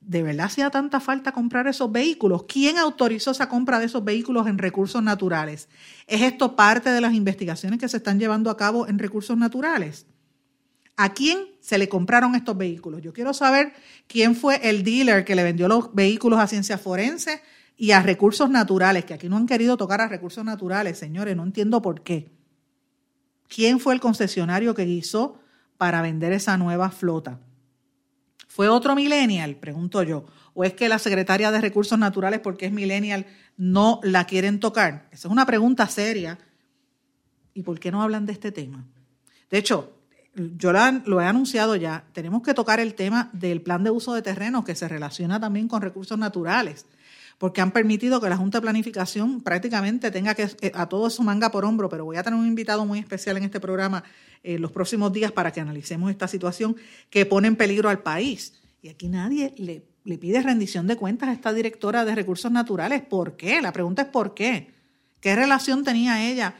¿de 0.00 0.22
verdad 0.22 0.46
hacía 0.46 0.70
tanta 0.70 1.00
falta 1.00 1.32
comprar 1.32 1.66
esos 1.66 1.90
vehículos? 1.92 2.44
¿Quién 2.44 2.78
autorizó 2.78 3.30
esa 3.30 3.48
compra 3.48 3.78
de 3.78 3.86
esos 3.86 4.04
vehículos 4.04 4.46
en 4.46 4.58
recursos 4.58 5.02
naturales? 5.02 5.68
¿Es 6.06 6.22
esto 6.22 6.56
parte 6.56 6.90
de 6.90 7.00
las 7.00 7.14
investigaciones 7.14 7.78
que 7.78 7.88
se 7.88 7.98
están 7.98 8.18
llevando 8.18 8.50
a 8.50 8.56
cabo 8.56 8.88
en 8.88 8.98
recursos 8.98 9.36
naturales? 9.36 10.06
¿A 10.96 11.14
quién 11.14 11.38
se 11.60 11.78
le 11.78 11.88
compraron 11.88 12.34
estos 12.34 12.56
vehículos? 12.56 13.02
Yo 13.02 13.12
quiero 13.12 13.32
saber 13.32 13.72
quién 14.06 14.34
fue 14.34 14.68
el 14.68 14.82
dealer 14.82 15.24
que 15.24 15.34
le 15.34 15.42
vendió 15.42 15.68
los 15.68 15.94
vehículos 15.94 16.38
a 16.40 16.46
ciencia 16.46 16.76
forense 16.76 17.40
y 17.76 17.92
a 17.92 18.02
recursos 18.02 18.50
naturales, 18.50 19.06
que 19.06 19.14
aquí 19.14 19.28
no 19.28 19.38
han 19.38 19.46
querido 19.46 19.78
tocar 19.78 20.02
a 20.02 20.08
recursos 20.08 20.44
naturales, 20.44 20.98
señores, 20.98 21.36
no 21.36 21.44
entiendo 21.44 21.80
por 21.80 22.02
qué. 22.02 22.30
¿Quién 23.48 23.80
fue 23.80 23.94
el 23.94 24.00
concesionario 24.00 24.74
que 24.74 24.84
guisó 24.84 25.38
para 25.78 26.02
vender 26.02 26.32
esa 26.32 26.58
nueva 26.58 26.90
flota? 26.90 27.40
¿Fue 28.50 28.68
otro 28.68 28.96
millennial? 28.96 29.54
Pregunto 29.54 30.02
yo. 30.02 30.24
¿O 30.54 30.64
es 30.64 30.72
que 30.72 30.88
la 30.88 30.98
secretaria 30.98 31.52
de 31.52 31.60
Recursos 31.60 31.96
Naturales, 31.96 32.40
porque 32.40 32.66
es 32.66 32.72
millennial, 32.72 33.24
no 33.56 34.00
la 34.02 34.24
quieren 34.24 34.58
tocar? 34.58 35.08
Esa 35.12 35.28
es 35.28 35.32
una 35.32 35.46
pregunta 35.46 35.86
seria. 35.86 36.36
¿Y 37.54 37.62
por 37.62 37.78
qué 37.78 37.92
no 37.92 38.02
hablan 38.02 38.26
de 38.26 38.32
este 38.32 38.50
tema? 38.50 38.84
De 39.50 39.58
hecho, 39.58 39.92
yo 40.34 40.72
lo 40.72 41.20
he 41.20 41.26
anunciado 41.26 41.76
ya, 41.76 42.04
tenemos 42.12 42.42
que 42.42 42.52
tocar 42.52 42.80
el 42.80 42.94
tema 42.94 43.30
del 43.32 43.62
plan 43.62 43.84
de 43.84 43.90
uso 43.90 44.14
de 44.14 44.22
terrenos 44.22 44.64
que 44.64 44.74
se 44.74 44.88
relaciona 44.88 45.38
también 45.38 45.68
con 45.68 45.80
recursos 45.80 46.18
naturales 46.18 46.86
porque 47.40 47.62
han 47.62 47.70
permitido 47.70 48.20
que 48.20 48.28
la 48.28 48.36
Junta 48.36 48.58
de 48.58 48.62
Planificación 48.62 49.40
prácticamente 49.40 50.10
tenga 50.10 50.34
que 50.34 50.42
eh, 50.60 50.72
a 50.74 50.90
todo 50.90 51.06
eso 51.06 51.22
manga 51.22 51.50
por 51.50 51.64
hombro, 51.64 51.88
pero 51.88 52.04
voy 52.04 52.18
a 52.18 52.22
tener 52.22 52.38
un 52.38 52.46
invitado 52.46 52.84
muy 52.84 52.98
especial 52.98 53.38
en 53.38 53.44
este 53.44 53.58
programa 53.58 54.04
en 54.42 54.56
eh, 54.56 54.58
los 54.58 54.70
próximos 54.72 55.10
días 55.10 55.32
para 55.32 55.50
que 55.50 55.58
analicemos 55.58 56.10
esta 56.10 56.28
situación 56.28 56.76
que 57.08 57.24
pone 57.24 57.48
en 57.48 57.56
peligro 57.56 57.88
al 57.88 58.00
país. 58.00 58.60
Y 58.82 58.90
aquí 58.90 59.08
nadie 59.08 59.54
le, 59.56 59.86
le 60.04 60.18
pide 60.18 60.42
rendición 60.42 60.86
de 60.86 60.96
cuentas 60.96 61.30
a 61.30 61.32
esta 61.32 61.54
directora 61.54 62.04
de 62.04 62.14
recursos 62.14 62.52
naturales. 62.52 63.00
¿Por 63.00 63.38
qué? 63.38 63.62
La 63.62 63.72
pregunta 63.72 64.02
es 64.02 64.08
¿por 64.08 64.34
qué? 64.34 64.74
¿Qué 65.20 65.34
relación 65.34 65.82
tenía 65.82 66.30
ella 66.30 66.56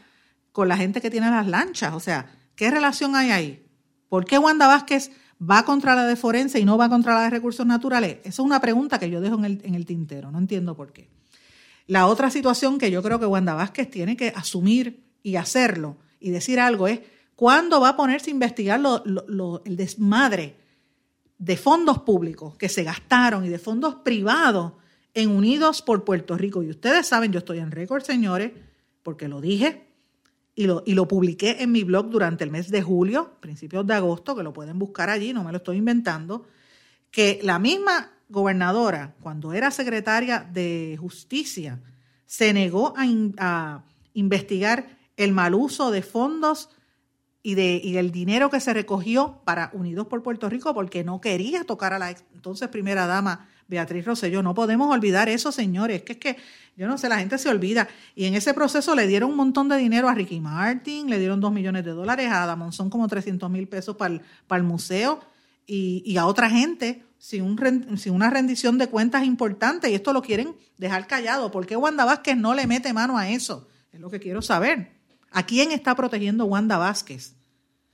con 0.51 0.67
la 0.67 0.77
gente 0.77 0.99
que 0.99 1.11
tiene 1.11 1.29
las 1.29 1.45
lanchas? 1.45 1.93
O 1.93 1.99
sea, 1.99 2.33
¿qué 2.55 2.71
relación 2.71 3.15
hay 3.15 3.29
ahí? 3.29 3.67
¿Por 4.09 4.25
qué 4.25 4.39
Wanda 4.39 4.65
Vázquez 4.65 5.11
¿Va 5.41 5.63
contra 5.63 5.95
la 5.95 6.05
de 6.05 6.15
forense 6.15 6.59
y 6.59 6.65
no 6.65 6.77
va 6.77 6.87
contra 6.87 7.15
la 7.15 7.23
de 7.23 7.29
recursos 7.31 7.65
naturales? 7.65 8.17
Esa 8.19 8.29
es 8.29 8.39
una 8.39 8.59
pregunta 8.59 8.99
que 8.99 9.09
yo 9.09 9.21
dejo 9.21 9.35
en 9.39 9.45
el, 9.45 9.61
en 9.63 9.75
el 9.75 9.85
tintero, 9.85 10.31
no 10.31 10.37
entiendo 10.37 10.75
por 10.75 10.93
qué. 10.93 11.09
La 11.87 12.07
otra 12.07 12.29
situación 12.29 12.77
que 12.77 12.91
yo 12.91 13.01
creo 13.01 13.19
que 13.19 13.25
Wanda 13.25 13.53
Vázquez 13.53 13.89
tiene 13.89 14.15
que 14.15 14.31
asumir 14.35 15.03
y 15.23 15.35
hacerlo 15.35 15.97
y 16.19 16.29
decir 16.29 16.59
algo 16.59 16.87
es, 16.87 16.99
¿cuándo 17.35 17.81
va 17.81 17.89
a 17.89 17.97
ponerse 17.97 18.29
a 18.29 18.33
investigar 18.33 18.79
el 18.79 19.75
desmadre 19.75 20.55
de 21.37 21.57
fondos 21.57 21.99
públicos 21.99 22.55
que 22.55 22.69
se 22.69 22.83
gastaron 22.83 23.43
y 23.43 23.49
de 23.49 23.57
fondos 23.57 23.95
privados 23.95 24.73
en 25.13 25.31
Unidos 25.31 25.81
por 25.81 26.03
Puerto 26.03 26.37
Rico? 26.37 26.61
Y 26.61 26.69
ustedes 26.69 27.07
saben, 27.07 27.31
yo 27.31 27.39
estoy 27.39 27.57
en 27.57 27.71
récord, 27.71 28.03
señores, 28.03 28.51
porque 29.01 29.27
lo 29.27 29.41
dije, 29.41 29.90
y 30.61 30.67
lo, 30.67 30.83
y 30.85 30.93
lo 30.93 31.07
publiqué 31.07 31.63
en 31.63 31.71
mi 31.71 31.83
blog 31.83 32.11
durante 32.11 32.43
el 32.43 32.51
mes 32.51 32.69
de 32.69 32.83
julio, 32.83 33.31
principios 33.39 33.87
de 33.87 33.95
agosto, 33.95 34.35
que 34.35 34.43
lo 34.43 34.53
pueden 34.53 34.77
buscar 34.77 35.09
allí, 35.09 35.33
no 35.33 35.43
me 35.43 35.51
lo 35.51 35.57
estoy 35.57 35.77
inventando, 35.77 36.45
que 37.09 37.39
la 37.41 37.57
misma 37.57 38.11
gobernadora, 38.29 39.15
cuando 39.21 39.53
era 39.53 39.71
secretaria 39.71 40.47
de 40.53 40.97
justicia, 41.01 41.81
se 42.27 42.53
negó 42.53 42.93
a, 42.95 43.83
investigar 44.13 44.99
el 45.17 45.31
mal 45.31 45.55
uso 45.55 45.89
de 45.89 46.03
fondos 46.03 46.69
y, 47.41 47.55
de, 47.55 47.81
y 47.83 47.93
del 47.93 48.11
dinero 48.11 48.51
que 48.51 48.59
se 48.59 48.71
recogió 48.71 49.41
para 49.43 49.71
Unidos 49.73 50.05
por 50.05 50.21
Puerto 50.21 50.47
Rico 50.47 50.75
porque 50.75 51.03
no 51.03 51.21
quería 51.21 51.63
tocar 51.63 51.93
a 51.93 51.97
la 51.97 52.11
entonces 52.35 52.67
primera 52.67 53.07
dama 53.07 53.49
Beatriz 53.71 54.05
Rosselló. 54.05 54.43
No 54.43 54.53
podemos 54.53 54.93
olvidar 54.93 55.29
eso, 55.29 55.51
señores. 55.51 56.03
Que 56.03 56.11
es 56.11 56.19
que, 56.19 56.37
yo 56.75 56.87
no 56.87 56.97
sé, 56.97 57.07
la 57.07 57.17
gente 57.17 57.37
se 57.37 57.47
olvida. 57.47 57.87
Y 58.15 58.25
en 58.25 58.35
ese 58.35 58.53
proceso 58.53 58.93
le 58.93 59.07
dieron 59.07 59.31
un 59.31 59.37
montón 59.37 59.69
de 59.69 59.77
dinero 59.77 60.09
a 60.09 60.13
Ricky 60.13 60.41
Martin, 60.41 61.09
le 61.09 61.17
dieron 61.17 61.39
dos 61.39 61.53
millones 61.53 61.85
de 61.85 61.91
dólares, 61.91 62.27
a 62.29 62.43
Adamon 62.43 62.73
son 62.73 62.89
como 62.89 63.07
300 63.07 63.49
mil 63.49 63.67
pesos 63.69 63.95
para 63.95 64.19
el, 64.49 64.63
museo 64.63 65.21
y, 65.65 66.17
a 66.17 66.25
otra 66.25 66.49
gente 66.49 67.05
sin, 67.17 67.57
sin 67.97 68.13
una 68.13 68.29
rendición 68.29 68.77
de 68.77 68.87
cuentas 68.87 69.23
importante. 69.23 69.89
Y 69.89 69.95
esto 69.95 70.11
lo 70.11 70.21
quieren 70.21 70.53
dejar 70.77 71.07
callado. 71.07 71.49
¿Por 71.49 71.65
qué 71.65 71.77
Wanda 71.77 72.03
Vázquez 72.03 72.35
no 72.35 72.53
le 72.53 72.67
mete 72.67 72.91
mano 72.91 73.17
a 73.17 73.29
eso? 73.29 73.69
Es 73.93 74.01
lo 74.01 74.09
que 74.09 74.19
quiero 74.19 74.41
saber. 74.41 74.91
¿A 75.31 75.45
quién 75.45 75.71
está 75.71 75.95
protegiendo 75.95 76.43
Wanda 76.43 76.77
Vázquez? 76.77 77.35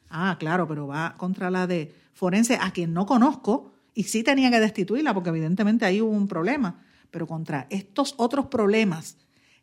Ah, 0.10 0.38
claro, 0.40 0.68
pero 0.68 0.88
va 0.88 1.14
contra 1.18 1.52
la 1.52 1.68
de 1.68 1.94
forense, 2.14 2.58
a 2.60 2.72
quien 2.72 2.94
no 2.94 3.06
conozco, 3.06 3.74
y 3.98 4.04
sí 4.04 4.22
tenía 4.22 4.52
que 4.52 4.60
destituirla 4.60 5.12
porque 5.16 5.30
evidentemente 5.30 5.84
ahí 5.84 6.02
hubo 6.02 6.12
un 6.12 6.28
problema, 6.28 6.80
pero 7.10 7.26
contra 7.26 7.66
estos 7.72 8.14
otros 8.18 8.46
problemas 8.46 9.18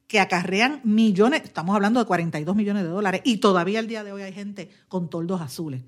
que 0.09 0.19
acarrean 0.19 0.81
millones, 0.83 1.43
estamos 1.45 1.77
hablando 1.77 2.01
de 2.01 2.07
42 2.07 2.57
millones 2.57 2.83
de 2.83 2.89
dólares, 2.89 3.21
y 3.23 3.37
todavía 3.37 3.79
al 3.79 3.87
día 3.87 4.03
de 4.03 4.11
hoy 4.11 4.23
hay 4.23 4.33
gente 4.33 4.71
con 4.89 5.09
toldos 5.09 5.41
azules. 5.41 5.85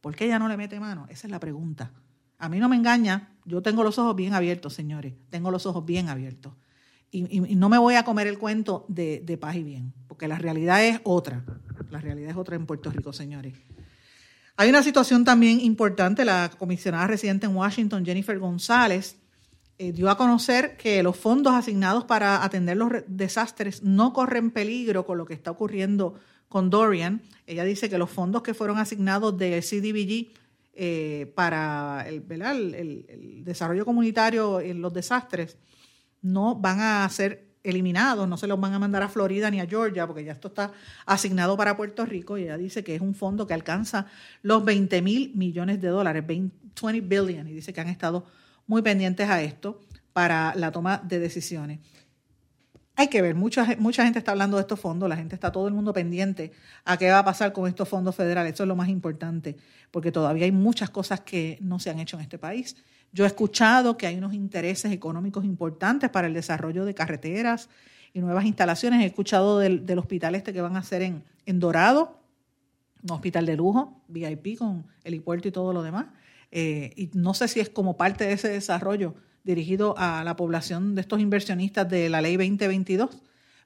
¿Por 0.00 0.14
qué 0.14 0.26
ella 0.26 0.38
no 0.38 0.46
le 0.46 0.56
mete 0.56 0.78
mano? 0.78 1.08
Esa 1.10 1.26
es 1.26 1.32
la 1.32 1.40
pregunta. 1.40 1.90
A 2.38 2.48
mí 2.48 2.60
no 2.60 2.68
me 2.68 2.76
engaña, 2.76 3.30
yo 3.44 3.62
tengo 3.62 3.82
los 3.82 3.98
ojos 3.98 4.14
bien 4.14 4.32
abiertos, 4.32 4.74
señores, 4.74 5.14
tengo 5.28 5.50
los 5.50 5.66
ojos 5.66 5.84
bien 5.84 6.08
abiertos. 6.08 6.52
Y, 7.10 7.22
no 7.56 7.68
me 7.68 7.78
voy 7.78 7.96
a 7.96 8.04
comer 8.04 8.28
el 8.28 8.38
cuento 8.38 8.86
de, 8.86 9.24
de 9.26 9.36
paz 9.38 9.56
y 9.56 9.64
bien, 9.64 9.92
porque 10.06 10.28
la 10.28 10.38
realidad 10.38 10.84
es 10.84 11.00
otra. 11.02 11.44
La 11.90 11.98
realidad 11.98 12.30
es 12.30 12.36
otra 12.36 12.54
en 12.54 12.64
Puerto 12.64 12.92
Rico, 12.92 13.12
señores. 13.12 13.54
Hay 14.60 14.70
una 14.70 14.82
situación 14.82 15.24
también 15.24 15.60
importante. 15.60 16.24
La 16.24 16.50
comisionada 16.58 17.06
residente 17.06 17.46
en 17.46 17.54
Washington, 17.54 18.04
Jennifer 18.04 18.36
González, 18.40 19.16
eh, 19.78 19.92
dio 19.92 20.10
a 20.10 20.16
conocer 20.16 20.76
que 20.76 21.00
los 21.04 21.16
fondos 21.16 21.54
asignados 21.54 22.06
para 22.06 22.42
atender 22.42 22.76
los 22.76 22.90
desastres 23.06 23.84
no 23.84 24.12
corren 24.12 24.50
peligro 24.50 25.06
con 25.06 25.16
lo 25.16 25.26
que 25.26 25.34
está 25.34 25.52
ocurriendo 25.52 26.14
con 26.48 26.70
Dorian. 26.70 27.22
Ella 27.46 27.62
dice 27.62 27.88
que 27.88 27.98
los 27.98 28.10
fondos 28.10 28.42
que 28.42 28.52
fueron 28.52 28.78
asignados 28.78 29.38
de 29.38 29.62
CDBG 29.62 30.36
eh, 30.74 31.32
para 31.36 32.04
el, 32.08 32.24
el, 32.28 33.44
desarrollo 33.44 33.84
comunitario 33.84 34.60
en 34.60 34.82
los 34.82 34.92
desastres 34.92 35.56
no 36.20 36.56
van 36.56 36.80
a 36.80 37.08
ser 37.10 37.46
eliminados, 37.62 38.28
no 38.28 38.36
se 38.36 38.46
los 38.46 38.60
van 38.60 38.74
a 38.74 38.78
mandar 38.78 39.02
a 39.02 39.08
Florida 39.08 39.50
ni 39.50 39.60
a 39.60 39.66
Georgia, 39.66 40.06
porque 40.06 40.24
ya 40.24 40.32
esto 40.32 40.48
está 40.48 40.72
asignado 41.06 41.56
para 41.56 41.76
Puerto 41.76 42.04
Rico 42.06 42.38
y 42.38 42.44
ella 42.44 42.56
dice 42.56 42.84
que 42.84 42.94
es 42.94 43.00
un 43.00 43.14
fondo 43.14 43.46
que 43.46 43.54
alcanza 43.54 44.06
los 44.42 44.64
20 44.64 45.02
mil 45.02 45.32
millones 45.34 45.80
de 45.80 45.88
dólares, 45.88 46.26
20 46.26 46.56
billion, 47.02 47.46
y 47.48 47.52
dice 47.52 47.72
que 47.72 47.80
han 47.80 47.88
estado 47.88 48.26
muy 48.66 48.82
pendientes 48.82 49.28
a 49.28 49.42
esto 49.42 49.80
para 50.12 50.54
la 50.54 50.70
toma 50.70 50.98
de 50.98 51.18
decisiones. 51.18 51.80
Hay 52.94 53.08
que 53.08 53.22
ver, 53.22 53.36
mucha, 53.36 53.76
mucha 53.78 54.02
gente 54.02 54.18
está 54.18 54.32
hablando 54.32 54.56
de 54.56 54.62
estos 54.62 54.80
fondos, 54.80 55.08
la 55.08 55.16
gente 55.16 55.34
está 55.36 55.52
todo 55.52 55.68
el 55.68 55.74
mundo 55.74 55.92
pendiente 55.92 56.52
a 56.84 56.96
qué 56.96 57.10
va 57.10 57.20
a 57.20 57.24
pasar 57.24 57.52
con 57.52 57.68
estos 57.68 57.88
fondos 57.88 58.16
federales, 58.16 58.54
eso 58.54 58.64
es 58.64 58.68
lo 58.68 58.74
más 58.74 58.88
importante, 58.88 59.56
porque 59.90 60.10
todavía 60.10 60.44
hay 60.44 60.52
muchas 60.52 60.90
cosas 60.90 61.20
que 61.20 61.58
no 61.60 61.78
se 61.78 61.90
han 61.90 62.00
hecho 62.00 62.16
en 62.16 62.22
este 62.22 62.38
país 62.38 62.76
yo 63.12 63.24
he 63.24 63.26
escuchado 63.26 63.96
que 63.96 64.06
hay 64.06 64.16
unos 64.16 64.34
intereses 64.34 64.92
económicos 64.92 65.44
importantes 65.44 66.10
para 66.10 66.26
el 66.26 66.34
desarrollo 66.34 66.84
de 66.84 66.94
carreteras 66.94 67.68
y 68.12 68.20
nuevas 68.20 68.44
instalaciones. 68.44 69.02
He 69.02 69.06
escuchado 69.06 69.58
del, 69.58 69.98
hospital 69.98 70.34
este 70.34 70.52
que 70.52 70.60
van 70.60 70.76
a 70.76 70.80
hacer 70.80 71.02
en, 71.02 71.24
en, 71.46 71.58
Dorado, 71.58 72.20
un 73.02 73.12
hospital 73.12 73.46
de 73.46 73.56
lujo, 73.56 74.02
VIP 74.08 74.58
con 74.58 74.86
helipuerto 75.04 75.48
y 75.48 75.52
todo 75.52 75.72
lo 75.72 75.82
demás. 75.82 76.06
Eh, 76.50 76.92
y 76.96 77.10
no 77.14 77.34
sé 77.34 77.48
si 77.48 77.60
es 77.60 77.68
como 77.68 77.96
parte 77.96 78.26
de 78.26 78.32
ese 78.32 78.48
desarrollo 78.48 79.14
dirigido 79.44 79.94
a 79.96 80.24
la 80.24 80.36
población 80.36 80.94
de 80.94 81.00
estos 81.00 81.20
inversionistas 81.20 81.88
de 81.88 82.08
la 82.08 82.20
ley 82.20 82.36
2022, 82.36 83.22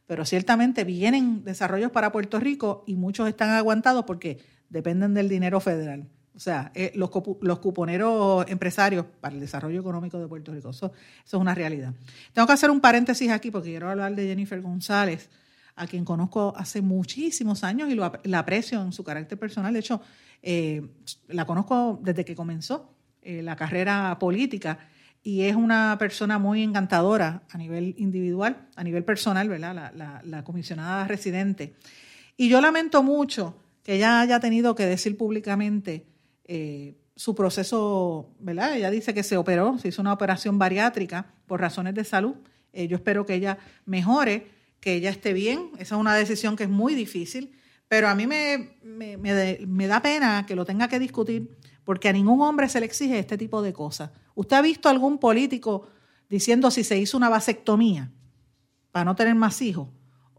pero 0.06 0.24
ciertamente 0.24 0.84
vienen 0.84 1.44
desarrollos 1.44 1.90
para 1.90 2.12
Puerto 2.12 2.38
Rico 2.38 2.84
y 2.86 2.96
muchos 2.96 3.28
están 3.28 3.50
aguantados 3.50 4.04
porque 4.04 4.38
dependen 4.68 5.14
del 5.14 5.28
dinero 5.28 5.60
federal. 5.60 6.08
O 6.34 6.40
sea, 6.40 6.72
eh, 6.74 6.92
los, 6.94 7.10
cuponeros 7.10 8.46
empresarios 8.48 9.04
para 9.20 9.34
el 9.34 9.40
desarrollo 9.40 9.80
económico 9.80 10.18
de 10.18 10.26
Puerto 10.26 10.52
Rico. 10.52 10.70
Eso, 10.70 10.92
es 11.24 11.34
una 11.34 11.54
realidad. 11.54 11.92
Tengo 12.32 12.46
que 12.46 12.54
hacer 12.54 12.70
un 12.70 12.80
paréntesis 12.80 13.30
aquí 13.30 13.50
porque 13.50 13.70
quiero 13.70 13.90
hablar 13.90 14.14
de 14.14 14.26
Jennifer 14.26 14.60
González, 14.62 15.28
a 15.76 15.86
quien 15.86 16.04
conozco 16.04 16.54
hace 16.56 16.80
muchísimos 16.80 17.64
años 17.64 17.90
y 17.90 17.94
la 18.28 18.38
aprecio 18.38 18.80
en 18.80 18.92
su 18.92 19.04
carácter 19.04 19.38
personal. 19.38 19.72
De 19.72 19.80
hecho, 19.80 20.00
eh, 20.42 20.86
la 21.28 21.44
conozco 21.46 22.00
desde 22.02 22.24
que 22.24 22.34
comenzó 22.34 22.94
eh, 23.20 23.42
la 23.42 23.56
carrera 23.56 24.18
política 24.18 24.78
y 25.22 25.42
es 25.42 25.54
una 25.54 25.96
persona 25.98 26.38
muy 26.38 26.62
encantadora 26.62 27.42
a 27.50 27.58
nivel 27.58 27.94
individual, 27.98 28.68
a 28.74 28.82
nivel 28.82 29.04
personal, 29.04 29.48
¿verdad? 29.48 29.92
La, 29.94 30.20
la 30.24 30.44
comisionada 30.44 31.06
residente. 31.06 31.74
Y 32.36 32.48
yo 32.48 32.60
lamento 32.60 33.02
mucho 33.02 33.56
que 33.82 33.96
ella 33.96 34.20
haya 34.20 34.40
tenido 34.40 34.74
que 34.74 34.86
decir 34.86 35.16
públicamente 35.16 36.11
eh, 36.44 36.96
su 37.16 37.34
proceso, 37.34 38.30
¿verdad? 38.38 38.76
Ella 38.76 38.90
dice 38.90 39.14
que 39.14 39.22
se 39.22 39.36
operó, 39.36 39.78
se 39.78 39.88
hizo 39.88 40.02
una 40.02 40.12
operación 40.12 40.58
bariátrica 40.58 41.34
por 41.46 41.60
razones 41.60 41.94
de 41.94 42.04
salud. 42.04 42.34
Eh, 42.72 42.88
yo 42.88 42.96
espero 42.96 43.26
que 43.26 43.34
ella 43.34 43.58
mejore, 43.84 44.48
que 44.80 44.94
ella 44.94 45.10
esté 45.10 45.32
bien. 45.32 45.70
Esa 45.74 45.94
es 45.94 46.00
una 46.00 46.14
decisión 46.14 46.56
que 46.56 46.64
es 46.64 46.70
muy 46.70 46.94
difícil, 46.94 47.52
pero 47.88 48.08
a 48.08 48.14
mí 48.14 48.26
me, 48.26 48.76
me, 48.82 49.16
me, 49.16 49.86
da 49.86 50.00
pena 50.00 50.46
que 50.46 50.56
lo 50.56 50.64
tenga 50.64 50.88
que 50.88 50.98
discutir 50.98 51.56
porque 51.84 52.08
a 52.08 52.12
ningún 52.12 52.40
hombre 52.40 52.68
se 52.68 52.80
le 52.80 52.86
exige 52.86 53.18
este 53.18 53.36
tipo 53.36 53.60
de 53.60 53.72
cosas. 53.72 54.10
¿Usted 54.34 54.56
ha 54.56 54.62
visto 54.62 54.88
algún 54.88 55.18
político 55.18 55.88
diciendo 56.28 56.70
si 56.70 56.84
se 56.84 56.98
hizo 56.98 57.16
una 57.16 57.28
vasectomía 57.28 58.10
para 58.90 59.04
no 59.04 59.14
tener 59.14 59.34
más 59.34 59.60
hijos? 59.60 59.88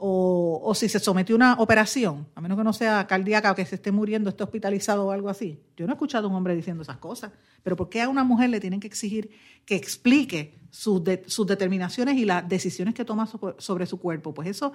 O, 0.06 0.74
si 0.76 0.90
se 0.90 1.00
sometió 1.00 1.36
a 1.36 1.38
una 1.38 1.54
operación, 1.54 2.28
a 2.36 2.42
menos 2.42 2.58
que 2.58 2.64
no 2.66 2.74
sea 2.74 3.08
cardíaca 3.08 3.54
o 3.54 3.56
que 3.56 3.66
se 3.66 3.76
esté 3.76 3.94
muriendo, 3.94 4.30
esté 4.30 4.44
hospitalizado 4.44 5.06
o 5.06 5.12
algo 5.12 5.30
así. 5.30 5.62
Yo 5.78 5.86
no 5.86 5.94
he 5.94 5.96
escuchado 5.96 6.28
a 6.28 6.30
un 6.30 6.36
hombre 6.36 6.56
diciendo 6.56 6.84
esas 6.84 6.98
cosas. 6.98 7.32
Pero 7.64 7.78
¿por 7.78 7.88
qué 7.88 8.02
a 8.02 8.10
una 8.10 8.26
mujer 8.26 8.50
le 8.50 8.60
tienen 8.60 8.82
que 8.82 8.88
exigir 8.88 9.30
que 9.66 9.78
explique 9.78 10.56
sus, 10.72 11.02
determinaciones 11.06 12.18
y 12.18 12.26
las 12.26 12.48
decisiones 12.50 12.96
que 12.96 13.06
toma 13.06 13.30
sobre, 13.58 13.86
su 13.86 13.98
cuerpo? 13.98 14.34
Pues 14.34 14.50
eso 14.50 14.74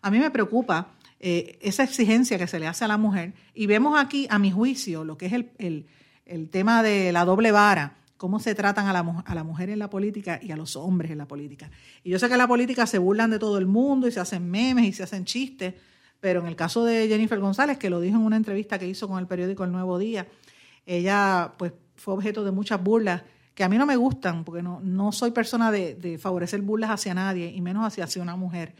a 0.00 0.10
mí 0.10 0.18
me 0.18 0.30
preocupa, 0.30 0.94
eh, 1.18 1.58
esa 1.60 1.82
exigencia 1.82 2.38
que 2.38 2.46
se 2.46 2.58
le 2.58 2.66
hace 2.66 2.86
a 2.86 2.88
la 2.88 2.96
mujer. 2.96 3.34
Y 3.52 3.66
vemos 3.66 4.00
aquí, 4.00 4.26
a 4.30 4.38
mi 4.38 4.50
juicio, 4.50 5.04
lo 5.04 5.18
que 5.18 5.26
es 5.26 5.34
el 5.34 6.48
tema 6.48 6.82
de 6.82 7.12
la 7.12 7.26
doble 7.26 7.52
vara 7.52 7.99
cómo 8.20 8.38
se 8.38 8.54
tratan 8.54 8.86
a 8.86 8.92
la, 8.92 9.00
a 9.24 9.34
la 9.34 9.44
mujer 9.44 9.70
en 9.70 9.78
la 9.78 9.88
política 9.88 10.38
y 10.42 10.52
a 10.52 10.56
los 10.56 10.76
hombres 10.76 11.10
en 11.10 11.16
la 11.16 11.26
política. 11.26 11.70
Y 12.04 12.10
yo 12.10 12.18
sé 12.18 12.26
que 12.26 12.34
en 12.34 12.38
la 12.38 12.46
política 12.46 12.86
se 12.86 12.98
burlan 12.98 13.30
de 13.30 13.38
todo 13.38 13.56
el 13.56 13.64
mundo 13.64 14.06
y 14.06 14.12
se 14.12 14.20
hacen 14.20 14.50
memes 14.50 14.84
y 14.84 14.92
se 14.92 15.04
hacen 15.04 15.24
chistes, 15.24 15.72
pero 16.20 16.40
en 16.40 16.46
el 16.46 16.54
caso 16.54 16.84
de 16.84 17.08
Jennifer 17.08 17.38
González, 17.38 17.78
que 17.78 17.88
lo 17.88 17.98
dijo 17.98 18.16
en 18.16 18.22
una 18.22 18.36
entrevista 18.36 18.78
que 18.78 18.86
hizo 18.86 19.08
con 19.08 19.18
el 19.18 19.26
periódico 19.26 19.64
El 19.64 19.72
Nuevo 19.72 19.98
Día, 19.98 20.28
ella 20.84 21.54
pues 21.56 21.72
fue 21.96 22.12
objeto 22.12 22.44
de 22.44 22.50
muchas 22.50 22.84
burlas 22.84 23.22
que 23.54 23.64
a 23.64 23.70
mí 23.70 23.78
no 23.78 23.86
me 23.86 23.96
gustan, 23.96 24.44
porque 24.44 24.62
no, 24.62 25.12
soy 25.12 25.30
persona 25.30 25.72
de, 25.72 26.18
favorecer 26.20 26.60
burlas 26.60 26.90
hacia 26.90 27.14
nadie, 27.14 27.50
y 27.50 27.62
menos 27.62 27.86
hacia, 27.86 28.04
hacia 28.04 28.20
una 28.20 28.36
mujer. 28.36 28.74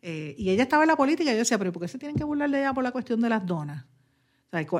Eh, 0.00 0.36
y 0.38 0.50
ella 0.50 0.62
estaba 0.62 0.84
en 0.84 0.88
la 0.90 0.96
política 0.96 1.30
y 1.30 1.32
yo 1.32 1.40
decía, 1.40 1.58
pero 1.58 1.72
¿por 1.72 1.82
qué 1.82 1.88
se 1.88 1.98
tienen 1.98 2.16
que 2.16 2.22
burlar 2.22 2.48
de 2.50 2.60
ella 2.60 2.72
por 2.72 2.84
la 2.84 2.92
cuestión 2.92 3.20
de 3.20 3.30
las 3.30 3.44
donas? 3.44 3.84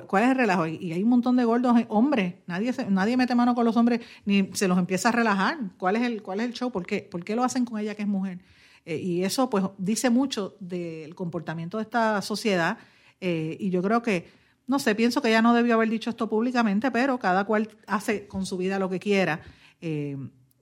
¿Cuál, 0.08 0.23
es 0.23 0.30
el 0.30 0.37
relajo? 0.37 0.66
Y 0.66 0.92
hay 0.92 1.02
un 1.02 1.08
montón 1.08 1.37
de 1.37 1.44
gordos 1.44 1.78
eh, 1.78 1.87
hombres. 1.88 2.35
Nadie, 2.46 2.73
nadie 2.88 3.16
mete 3.16 3.35
mano 3.35 3.54
con 3.54 3.64
los 3.64 3.76
hombres 3.76 4.00
ni 4.25 4.50
se 4.54 4.68
los 4.68 4.78
empieza 4.78 5.08
a 5.08 5.12
relajar. 5.12 5.58
¿Cuál 5.78 5.96
es 5.96 6.02
el, 6.02 6.23
cuál 6.23 6.40
es 6.40 6.46
el 6.46 6.52
show? 6.52 6.70
¿Por 6.70 6.87
qué? 6.87 7.00
¿Por 7.02 7.25
qué 7.25 7.37
lo 7.37 7.44
hacen 7.44 7.64
con 7.64 7.78
ella 7.78 7.94
que 7.94 8.02
es 8.02 8.08
mujer? 8.08 8.38
Eh, 8.85 8.96
y 8.96 9.25
eso 9.25 9.50
pues 9.50 9.64
dice 9.78 10.11
mucho 10.11 10.56
del 10.61 11.14
comportamiento 11.14 11.78
de 11.78 11.82
esta 11.82 12.23
sociedad. 12.23 12.78
Eh, 13.20 13.56
y 13.58 13.70
yo 13.70 13.82
creo 13.82 14.02
que, 14.02 14.30
no 14.66 14.78
sé, 14.78 14.94
pienso 14.94 15.20
que 15.20 15.28
ella 15.28 15.42
no 15.42 15.54
debió 15.54 15.75
haber 15.75 15.90
dicho 15.90 16.11
esto 16.11 16.28
públicamente, 16.28 16.90
pero 16.90 17.18
cada 17.18 17.44
cual 17.44 17.68
hace 17.87 18.26
con 18.26 18.46
su 18.46 18.56
vida 18.56 18.78
lo 18.78 18.88
que 18.88 18.99
quiera. 18.99 19.40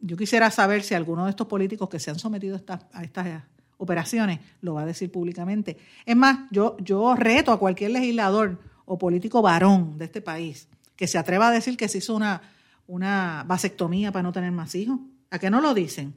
yo 0.01 0.17
quisiera 0.17 0.51
saber 0.51 0.83
si 0.83 0.95
alguno 0.95 1.25
de 1.25 1.31
estos 1.31 1.47
políticos 1.47 1.89
que 1.89 1.99
se 1.99 2.11
han 2.11 2.19
sometido 2.19 2.55
a 2.55 2.59
estas, 2.59 2.87
a 2.93 3.03
estas 3.03 3.43
operaciones 3.79 4.41
lo 4.61 4.75
va 4.75 4.83
a 4.83 4.87
decir 4.87 5.11
públicamente. 5.11 5.77
Es 6.05 6.17
más, 6.17 6.49
yo, 6.51 6.77
yo 6.81 7.15
reto 7.15 7.53
a 7.53 7.59
cualquier 7.59 7.93
legislador 7.93 8.59
o 8.85 8.99
político 8.99 9.43
varón 9.43 9.99
de 9.99 10.07
este 10.07 10.21
país 10.21 10.69
que 10.97 11.07
se 11.07 11.19
atreva 11.19 11.49
a 11.49 11.51
decir 11.51 11.77
que 11.77 11.89
se 11.89 11.99
hizo 11.99 12.15
una, 12.15 12.43
una 12.87 13.45
vasectomía 13.47 14.13
para 14.13 14.23
no 14.23 14.33
tener 14.33 14.53
más 14.53 14.75
hijos? 14.75 14.99
¿A 15.31 15.39
qué 15.39 15.51
no 15.51 15.61
lo 15.61 15.75
dicen? 15.75 16.15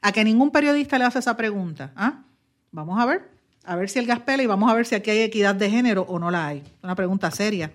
¿A 0.00 0.12
que 0.12 0.24
ningún 0.24 0.50
periodista 0.50 0.98
le 0.98 1.04
hace 1.04 1.18
esa 1.18 1.36
pregunta? 1.36 1.92
¿Ah? 1.96 2.24
Vamos 2.70 3.00
a 3.00 3.06
ver, 3.06 3.30
a 3.64 3.76
ver 3.76 3.88
si 3.88 3.98
el 3.98 4.06
gas 4.06 4.20
pela 4.20 4.42
y 4.42 4.46
vamos 4.46 4.70
a 4.70 4.74
ver 4.74 4.86
si 4.86 4.94
aquí 4.94 5.10
hay 5.10 5.20
equidad 5.20 5.54
de 5.54 5.70
género 5.70 6.02
o 6.02 6.18
no 6.18 6.30
la 6.30 6.46
hay. 6.46 6.62
Una 6.82 6.94
pregunta 6.94 7.30
seria. 7.30 7.72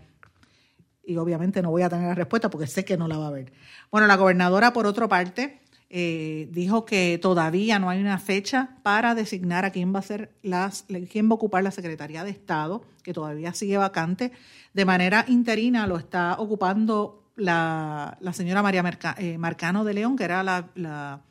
Y 1.04 1.18
obviamente 1.18 1.62
no 1.62 1.72
voy 1.72 1.82
a 1.82 1.90
tener 1.90 2.08
la 2.08 2.16
respuesta 2.16 2.50
porque 2.50 2.68
sé 2.68 2.86
que 2.86 2.98
no 2.98 3.08
la 3.08 3.18
va 3.18 3.26
a 3.26 3.30
haber. 3.30 3.52
Bueno, 3.92 4.06
la 4.06 4.16
gobernadora, 4.16 4.74
por 4.74 4.86
otra 4.86 5.08
parte, 5.08 5.62
eh, 5.92 6.48
dijo 6.52 6.86
que 6.86 7.18
todavía 7.20 7.80
no 7.80 7.90
hay 7.90 8.00
una 8.00 8.20
fecha 8.20 8.78
para 8.84 9.16
designar 9.16 9.66
a 9.66 9.72
quién 9.72 9.94
va 9.94 10.00
a 10.00 10.04
ser 10.04 10.32
las, 10.44 10.86
quién 11.10 11.28
va 11.28 11.32
a 11.32 11.36
ocupar 11.36 11.64
la 11.64 11.72
Secretaría 11.72 12.24
de 12.24 12.30
Estado, 12.30 12.84
que 13.02 13.12
todavía 13.12 13.54
sigue 13.54 13.76
vacante. 13.78 14.32
De 14.74 14.86
manera 14.86 15.26
interina 15.28 15.88
lo 15.88 15.98
está 15.98 16.36
ocupando 16.38 17.32
la, 17.36 18.20
señora 18.34 18.62
María 18.62 18.84
eh, 19.18 19.40
Marcano 19.40 19.84
de 19.84 19.96
León, 19.96 20.16
que 20.16 20.26
era 20.26 20.44
la, 20.44 21.22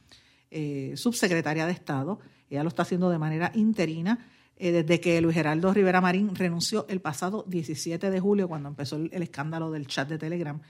eh, 0.51 0.93
subsecretaria 0.97 1.65
de 1.67 1.73
Estado. 1.73 2.19
Ella 2.51 2.65
lo 2.65 2.69
está 2.71 2.83
haciendo 2.83 3.11
de 3.11 3.19
manera 3.19 3.53
interina 3.55 4.27
desde 4.59 4.99
que 4.99 5.21
Luis 5.21 5.37
Geraldo 5.37 5.73
Rivera 5.73 6.01
Marín 6.01 6.35
renunció 6.35 6.85
el 6.89 7.01
pasado 7.01 7.45
17 7.47 8.11
de 8.11 8.19
julio, 8.19 8.49
cuando 8.49 8.69
empezó 8.69 8.97
el 8.97 9.23
escándalo 9.23 9.71
del 9.71 9.87
chat 9.87 10.09
de 10.09 10.19
Telegram 10.19 10.61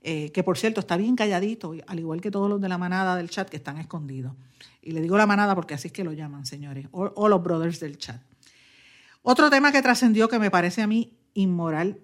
eh, 0.00 0.30
que 0.30 0.44
por 0.44 0.56
cierto 0.56 0.80
está 0.80 0.96
bien 0.96 1.16
calladito, 1.16 1.74
al 1.86 1.98
igual 1.98 2.20
que 2.20 2.30
todos 2.30 2.48
los 2.48 2.60
de 2.60 2.68
la 2.68 2.78
manada 2.78 3.16
del 3.16 3.30
chat 3.30 3.48
que 3.48 3.56
están 3.56 3.78
escondidos. 3.78 4.32
Y 4.80 4.92
le 4.92 5.00
digo 5.00 5.18
la 5.18 5.26
manada 5.26 5.54
porque 5.54 5.74
así 5.74 5.88
es 5.88 5.92
que 5.92 6.04
lo 6.04 6.12
llaman, 6.12 6.46
señores, 6.46 6.86
o, 6.92 7.28
los 7.28 7.42
brothers 7.42 7.80
del 7.80 7.98
chat. 7.98 8.22
Otro 9.22 9.50
tema 9.50 9.72
que 9.72 9.82
trascendió 9.82 10.28
que 10.28 10.38
me 10.38 10.50
parece 10.50 10.82
a 10.82 10.86
mí 10.86 11.18
inmoral 11.34 12.00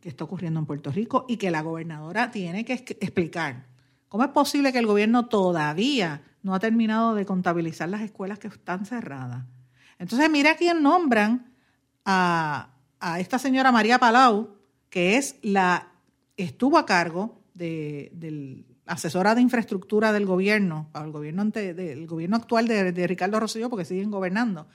que 0.00 0.08
está 0.08 0.24
ocurriendo 0.24 0.60
en 0.60 0.66
Puerto 0.66 0.90
Rico 0.90 1.24
y 1.28 1.36
que 1.36 1.50
la 1.50 1.62
gobernadora 1.62 2.30
tiene 2.30 2.64
que 2.64 2.72
explicar. 2.74 3.66
¿Cómo 4.08 4.24
es 4.24 4.30
posible 4.30 4.72
que 4.72 4.78
el 4.78 4.86
gobierno 4.86 5.26
todavía 5.26 6.22
no 6.42 6.54
ha 6.54 6.60
terminado 6.60 7.14
de 7.14 7.24
contabilizar 7.24 7.88
las 7.88 8.02
escuelas 8.02 8.38
que 8.38 8.48
están 8.48 8.86
cerradas? 8.86 9.44
Entonces, 9.98 10.28
mira 10.28 10.56
quién 10.56 10.82
nombran 10.82 11.52
a, 12.04 12.70
a 13.00 13.20
esta 13.20 13.38
señora 13.38 13.72
María 13.72 13.98
Palau, 13.98 14.56
que 14.90 15.16
es 15.16 15.36
la, 15.42 15.92
estuvo 16.36 16.78
a 16.78 16.86
cargo 16.86 17.35
de, 17.56 18.10
del 18.14 18.66
asesora 18.86 19.34
de 19.34 19.40
infraestructura 19.40 20.12
del 20.12 20.26
gobierno, 20.26 20.90
el 20.94 21.10
gobierno, 21.10 21.44
del 21.46 22.06
gobierno 22.06 22.36
actual 22.36 22.68
de, 22.68 22.92
de, 22.92 23.06
Ricardo 23.06 23.40
Rosselló, 23.40 23.68
porque 23.68 23.84
siguen 23.84 24.10
gobernando, 24.10 24.68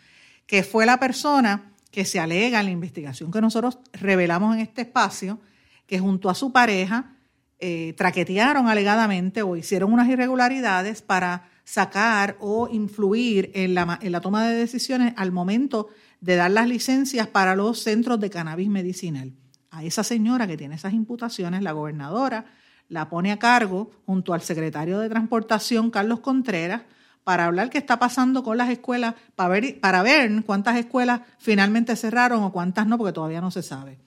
que 0.45 0.63
fue 0.63 0.85
la 0.85 0.99
persona 0.99 1.71
que 1.91 2.05
se 2.05 2.19
alega 2.19 2.59
en 2.59 2.65
la 2.65 2.71
investigación 2.71 3.31
que 3.31 3.41
nosotros 3.41 3.79
revelamos 3.93 4.55
en 4.55 4.61
este 4.61 4.81
espacio, 4.81 5.39
que 5.85 5.99
junto 5.99 6.29
a 6.29 6.35
su 6.35 6.51
pareja 6.51 7.15
eh, 7.59 7.93
traquetearon 7.95 8.67
alegadamente 8.67 9.43
o 9.43 9.55
hicieron 9.55 9.93
unas 9.93 10.09
irregularidades 10.09 11.01
para 11.01 11.49
sacar 11.63 12.35
o 12.39 12.67
influir 12.71 13.51
en 13.53 13.75
la, 13.75 13.99
en 14.01 14.11
la 14.11 14.21
toma 14.21 14.47
de 14.47 14.55
decisiones 14.55 15.13
al 15.15 15.31
momento 15.31 15.89
de 16.19 16.35
dar 16.35 16.51
las 16.51 16.67
licencias 16.67 17.27
para 17.27 17.55
los 17.55 17.79
centros 17.79 18.19
de 18.19 18.29
cannabis 18.29 18.69
medicinal. 18.69 19.33
A 19.69 19.83
esa 19.83 20.03
señora 20.03 20.47
que 20.47 20.57
tiene 20.57 20.75
esas 20.75 20.93
imputaciones, 20.93 21.61
la 21.61 21.71
gobernadora, 21.71 22.45
la 22.91 23.07
pone 23.07 23.31
a 23.31 23.39
cargo 23.39 23.89
junto 24.05 24.33
al 24.33 24.41
secretario 24.41 24.99
de 24.99 25.07
Transportación, 25.07 25.91
Carlos 25.91 26.19
Contreras, 26.19 26.81
para 27.23 27.45
hablar 27.45 27.69
qué 27.69 27.77
está 27.77 27.97
pasando 27.99 28.43
con 28.43 28.57
las 28.57 28.69
escuelas, 28.69 29.15
para 29.37 29.49
ver, 29.49 29.79
para 29.79 30.03
ver 30.03 30.29
cuántas 30.45 30.75
escuelas 30.75 31.21
finalmente 31.39 31.95
cerraron 31.95 32.43
o 32.43 32.51
cuántas 32.51 32.85
no, 32.85 32.97
porque 32.97 33.13
todavía 33.13 33.39
no 33.39 33.49
se 33.49 33.63
sabe. 33.63 33.97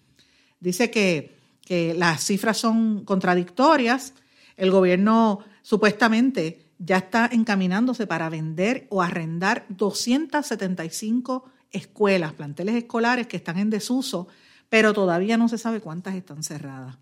Dice 0.60 0.90
que, 0.90 1.34
que 1.64 1.94
las 1.94 2.22
cifras 2.24 2.58
son 2.58 3.06
contradictorias. 3.06 4.12
El 4.54 4.70
gobierno 4.70 5.38
supuestamente 5.62 6.66
ya 6.78 6.98
está 6.98 7.30
encaminándose 7.32 8.06
para 8.06 8.28
vender 8.28 8.86
o 8.90 9.00
arrendar 9.00 9.64
275 9.70 11.50
escuelas, 11.70 12.34
planteles 12.34 12.74
escolares 12.74 13.28
que 13.28 13.38
están 13.38 13.56
en 13.56 13.70
desuso, 13.70 14.28
pero 14.68 14.92
todavía 14.92 15.38
no 15.38 15.48
se 15.48 15.56
sabe 15.56 15.80
cuántas 15.80 16.16
están 16.16 16.42
cerradas. 16.42 16.98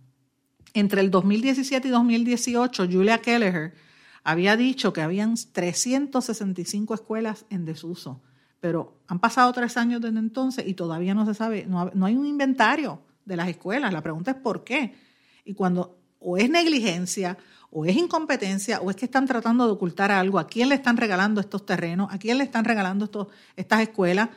Entre 0.75 1.01
el 1.01 1.11
2017 1.11 1.89
y 1.89 1.91
2018, 1.91 2.87
Julia 2.91 3.19
Kelleher 3.19 3.75
había 4.25 4.57
dicho 4.57 4.93
que 4.93 5.03
habían 5.03 5.35
365 5.53 6.95
escuelas 6.95 7.45
en 7.51 7.65
desuso, 7.65 8.21
pero 8.61 8.97
han 9.09 9.19
pasado 9.19 9.53
tres 9.53 9.77
años 9.77 10.01
desde 10.01 10.19
entonces 10.19 10.67
y 10.67 10.75
todavía 10.75 11.15
no 11.15 11.27
se 11.27 11.35
sabe, 11.35 11.67
no, 11.67 11.91
hay 12.07 12.17
un 12.17 12.27
inventario 12.27 13.01
de 13.25 13.37
las 13.37 13.49
escuelas. 13.49 13.93
La 13.93 14.03
pregunta 14.03 14.31
es 14.31 14.37
por 14.37 14.65
qué. 14.65 14.95
Y 15.45 15.55
cuando 15.55 15.99
o 16.21 16.37
es 16.37 16.49
negligencia, 16.49 17.37
o 17.71 17.85
es 17.85 17.97
incompetencia, 17.97 18.81
o 18.81 18.91
es 18.91 18.97
que 18.97 19.07
están 19.07 19.27
tratando 19.27 19.67
de 19.67 19.73
ocultar 19.73 20.13
algo, 20.13 20.39
a 20.39 20.47
quién 20.47 20.69
le 20.69 20.77
están 20.77 20.97
regalando 20.97 21.41
estos 21.41 21.67
terrenos, 21.67 22.13
a 22.13 22.19
quién 22.19 22.39
le 22.39 22.45
están 22.45 22.65
regalando 22.65 23.29
estas 23.57 23.81
escuelas. 23.81 24.29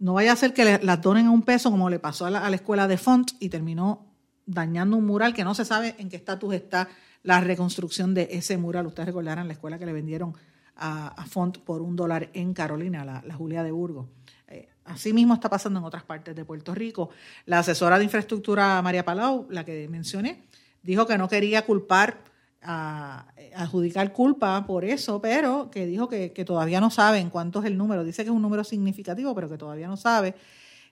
No 0.00 0.14
vaya 0.14 0.32
a 0.32 0.36
ser 0.36 0.52
que 0.52 0.80
las 0.82 1.00
donen 1.00 1.26
a 1.26 1.30
un 1.30 1.42
peso 1.42 1.70
como 1.70 1.88
le 1.88 2.00
pasó 2.00 2.26
a 2.26 2.30
la, 2.30 2.44
a 2.44 2.50
la 2.50 2.56
escuela 2.56 2.88
de 2.88 2.98
Font 2.98 3.32
y 3.38 3.48
terminó 3.48 4.07
dañando 4.48 4.96
un 4.96 5.04
mural 5.04 5.34
que 5.34 5.44
no 5.44 5.54
se 5.54 5.64
sabe 5.64 5.94
en 5.98 6.08
qué 6.08 6.16
estatus 6.16 6.54
está 6.54 6.88
la 7.22 7.40
reconstrucción 7.40 8.14
de 8.14 8.28
ese 8.32 8.56
mural. 8.56 8.86
Ustedes 8.86 9.06
recordarán 9.06 9.46
la 9.46 9.52
escuela 9.52 9.78
que 9.78 9.86
le 9.86 9.92
vendieron 9.92 10.34
a, 10.76 11.26
Font 11.26 11.58
por 11.58 11.82
un 11.82 11.94
dólar 11.94 12.30
en 12.32 12.54
Carolina, 12.54 13.04
la, 13.04 13.34
Julia 13.34 13.62
de 13.62 13.70
Burgos. 13.70 14.06
Eh, 14.46 14.68
así 14.86 15.12
mismo 15.12 15.34
está 15.34 15.50
pasando 15.50 15.78
en 15.80 15.84
otras 15.84 16.04
partes 16.04 16.34
de 16.34 16.44
Puerto 16.44 16.74
Rico. 16.74 17.10
La 17.44 17.58
asesora 17.58 17.98
de 17.98 18.04
infraestructura 18.04 18.80
María 18.80 19.04
Palau, 19.04 19.46
la 19.50 19.64
que 19.64 19.86
mencioné, 19.88 20.44
dijo 20.82 21.06
que 21.06 21.18
no 21.18 21.28
quería 21.28 21.66
culpar, 21.66 22.24
adjudicar 22.62 24.12
culpa 24.12 24.64
por 24.66 24.84
eso, 24.84 25.20
pero 25.20 25.70
que 25.70 25.86
dijo 25.86 26.08
que, 26.08 26.32
que 26.32 26.44
todavía 26.44 26.80
no 26.80 26.90
saben 26.90 27.28
cuánto 27.28 27.60
es 27.60 27.66
el 27.66 27.76
número. 27.76 28.02
Dice 28.02 28.22
que 28.22 28.30
es 28.30 28.34
un 28.34 28.42
número 28.42 28.64
significativo, 28.64 29.34
pero 29.34 29.50
que 29.50 29.58
todavía 29.58 29.88
no 29.88 29.98
sabe. 29.98 30.34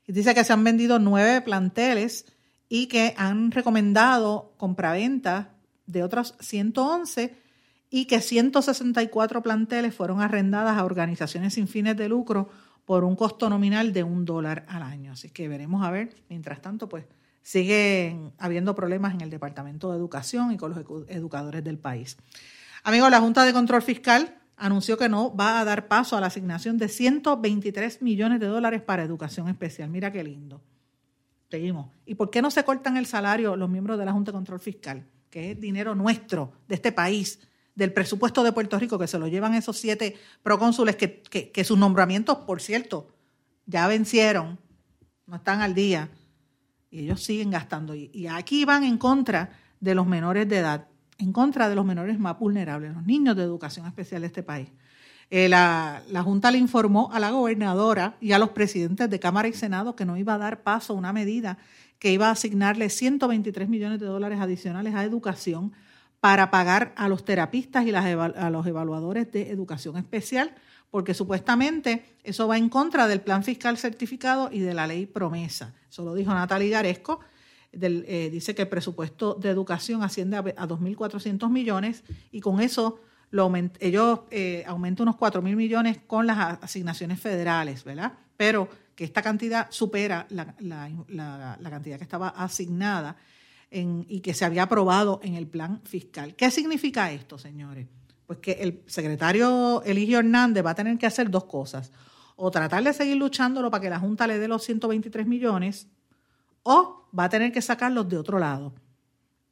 Dice 0.06 0.34
que 0.34 0.44
se 0.44 0.52
han 0.52 0.62
vendido 0.62 0.98
nueve 0.98 1.40
planteles 1.40 2.26
y 2.68 2.86
que 2.86 3.14
han 3.16 3.50
recomendado 3.50 4.52
compraventa 4.56 5.50
de 5.86 6.02
otros 6.02 6.34
111 6.40 7.36
y 7.90 8.06
que 8.06 8.20
164 8.20 9.42
planteles 9.42 9.94
fueron 9.94 10.20
arrendadas 10.20 10.76
a 10.76 10.84
organizaciones 10.84 11.54
sin 11.54 11.68
fines 11.68 11.96
de 11.96 12.08
lucro 12.08 12.48
por 12.84 13.04
un 13.04 13.16
costo 13.16 13.48
nominal 13.50 13.92
de 13.92 14.02
un 14.02 14.24
dólar 14.24 14.64
al 14.68 14.82
año. 14.82 15.12
Así 15.12 15.30
que 15.30 15.48
veremos 15.48 15.84
a 15.84 15.90
ver. 15.90 16.14
Mientras 16.28 16.60
tanto, 16.60 16.88
pues 16.88 17.04
siguen 17.42 18.32
habiendo 18.38 18.74
problemas 18.74 19.14
en 19.14 19.20
el 19.20 19.30
Departamento 19.30 19.90
de 19.90 19.98
Educación 19.98 20.52
y 20.52 20.56
con 20.56 20.74
los 20.74 20.84
educadores 21.08 21.62
del 21.62 21.78
país. 21.78 22.16
Amigos, 22.82 23.10
la 23.10 23.20
Junta 23.20 23.44
de 23.44 23.52
Control 23.52 23.82
Fiscal 23.82 24.36
anunció 24.56 24.96
que 24.96 25.08
no 25.08 25.34
va 25.34 25.60
a 25.60 25.64
dar 25.64 25.88
paso 25.88 26.16
a 26.16 26.20
la 26.20 26.28
asignación 26.28 26.78
de 26.78 26.88
123 26.88 28.02
millones 28.02 28.40
de 28.40 28.46
dólares 28.46 28.82
para 28.82 29.02
educación 29.02 29.48
especial. 29.48 29.90
Mira 29.90 30.12
qué 30.12 30.24
lindo. 30.24 30.60
Seguimos. 31.50 31.90
¿Y 32.04 32.14
por 32.14 32.30
qué 32.30 32.42
no 32.42 32.50
se 32.50 32.64
cortan 32.64 32.96
el 32.96 33.06
salario 33.06 33.56
los 33.56 33.70
miembros 33.70 33.98
de 33.98 34.04
la 34.04 34.12
Junta 34.12 34.32
de 34.32 34.36
Control 34.36 34.60
Fiscal? 34.60 35.06
Que 35.30 35.52
es 35.52 35.60
dinero 35.60 35.94
nuestro, 35.94 36.52
de 36.66 36.74
este 36.74 36.92
país, 36.92 37.40
del 37.74 37.92
presupuesto 37.92 38.42
de 38.42 38.52
Puerto 38.52 38.78
Rico, 38.78 38.98
que 38.98 39.06
se 39.06 39.18
lo 39.18 39.28
llevan 39.28 39.54
esos 39.54 39.76
siete 39.76 40.16
procónsules 40.42 40.96
que, 40.96 41.22
que, 41.22 41.64
sus 41.64 41.78
nombramientos, 41.78 42.38
por 42.38 42.60
cierto, 42.60 43.08
ya 43.66 43.86
vencieron, 43.86 44.58
no 45.26 45.36
están 45.36 45.60
al 45.60 45.74
día, 45.74 46.08
y 46.90 47.00
ellos 47.00 47.22
siguen 47.22 47.50
gastando. 47.50 47.94
Y, 47.94 48.10
y 48.12 48.26
aquí 48.26 48.64
van 48.64 48.82
en 48.82 48.96
contra 48.96 49.50
de 49.78 49.94
los 49.94 50.06
menores 50.06 50.48
de 50.48 50.58
edad, 50.58 50.88
en 51.18 51.32
contra 51.32 51.68
de 51.68 51.74
los 51.74 51.84
menores 51.84 52.18
más 52.18 52.38
vulnerables, 52.38 52.94
los 52.94 53.04
niños 53.04 53.36
de 53.36 53.42
educación 53.42 53.86
especial 53.86 54.22
de 54.22 54.28
este 54.28 54.42
país. 54.42 54.70
Eh, 55.30 55.48
la, 55.48 56.02
Junta 56.22 56.50
le 56.50 56.58
informó 56.58 57.10
a 57.12 57.18
la 57.18 57.30
gobernadora 57.30 58.16
y 58.20 58.32
a 58.32 58.38
los 58.38 58.50
presidentes 58.50 59.10
de 59.10 59.18
Cámara 59.18 59.48
y 59.48 59.52
Senado 59.52 59.96
que 59.96 60.04
no 60.04 60.16
iba 60.16 60.34
a 60.34 60.38
dar 60.38 60.62
paso 60.62 60.92
a 60.92 60.96
una 60.96 61.12
medida 61.12 61.58
que 61.98 62.12
iba 62.12 62.28
a 62.28 62.32
asignarle 62.32 62.90
123 62.90 63.68
millones 63.68 63.98
de 64.00 64.06
dólares 64.06 64.38
adicionales 64.40 64.94
a 64.94 65.02
educación 65.02 65.72
para 66.20 66.50
pagar 66.50 66.92
a 66.96 67.08
los 67.08 67.24
terapistas 67.24 67.86
y 67.86 67.92
a 67.92 68.50
los 68.50 68.66
evaluadores 68.66 69.30
de 69.32 69.50
educación 69.50 69.96
especial, 69.96 70.54
porque 70.90 71.14
supuestamente 71.14 72.04
eso 72.22 72.48
va 72.48 72.58
en 72.58 72.68
contra 72.68 73.06
del 73.06 73.20
plan 73.20 73.44
fiscal 73.44 73.78
certificado 73.78 74.50
y 74.52 74.60
de 74.60 74.74
la 74.74 74.86
ley 74.86 75.06
promesa. 75.06 75.74
Eso 75.90 76.04
lo 76.04 76.14
dijo 76.14 76.32
Natalie 76.32 76.70
Garesco. 76.70 77.20
Eh, 77.72 78.28
dice 78.32 78.54
que 78.54 78.62
el 78.62 78.68
presupuesto 78.68 79.34
de 79.34 79.50
educación 79.50 80.02
asciende 80.02 80.36
a, 80.36 80.40
a 80.40 80.68
2.400 80.68 81.50
millones 81.50 82.04
y 82.30 82.40
con 82.40 82.60
eso 82.60 83.00
ellos 83.80 84.20
eh, 84.30 84.64
aumentan 84.66 85.04
unos 85.04 85.16
4 85.16 85.42
mil 85.42 85.56
millones 85.56 85.98
con 86.06 86.26
las 86.26 86.58
asignaciones 86.62 87.20
federales, 87.20 87.84
¿verdad? 87.84 88.12
Pero 88.36 88.68
que 88.94 89.04
esta 89.04 89.22
cantidad 89.22 89.68
supera 89.70 90.26
la, 90.30 90.54
cantidad 91.70 91.98
que 91.98 92.04
estaba 92.04 92.28
asignada 92.28 93.16
y 93.70 94.20
que 94.20 94.32
se 94.32 94.44
había 94.44 94.62
aprobado 94.62 95.20
en 95.22 95.34
el 95.34 95.46
plan 95.46 95.82
fiscal. 95.84 96.34
¿Qué 96.34 96.50
significa 96.50 97.12
esto, 97.12 97.36
señores? 97.36 97.86
Pues 98.26 98.38
que 98.38 98.52
el 98.52 98.82
secretario 98.86 99.82
Eligio 99.84 100.18
Hernández 100.18 100.64
va 100.64 100.70
a 100.70 100.74
tener 100.74 100.96
que 100.98 101.06
hacer 101.06 101.30
dos 101.30 101.44
cosas. 101.44 101.92
O 102.36 102.50
tratar 102.50 102.82
de 102.82 102.92
seguir 102.92 103.16
luchándolo 103.16 103.70
para 103.70 103.82
que 103.82 103.90
la 103.90 103.98
Junta 103.98 104.26
le 104.26 104.38
dé 104.38 104.48
los 104.48 104.62
123 104.64 105.26
millones, 105.26 105.88
o 106.62 107.08
va 107.16 107.24
a 107.24 107.28
tener 107.28 107.52
que 107.52 107.62
sacarlos 107.62 108.08
de 108.08 108.18
otro 108.18 108.38
lado. 108.38 108.74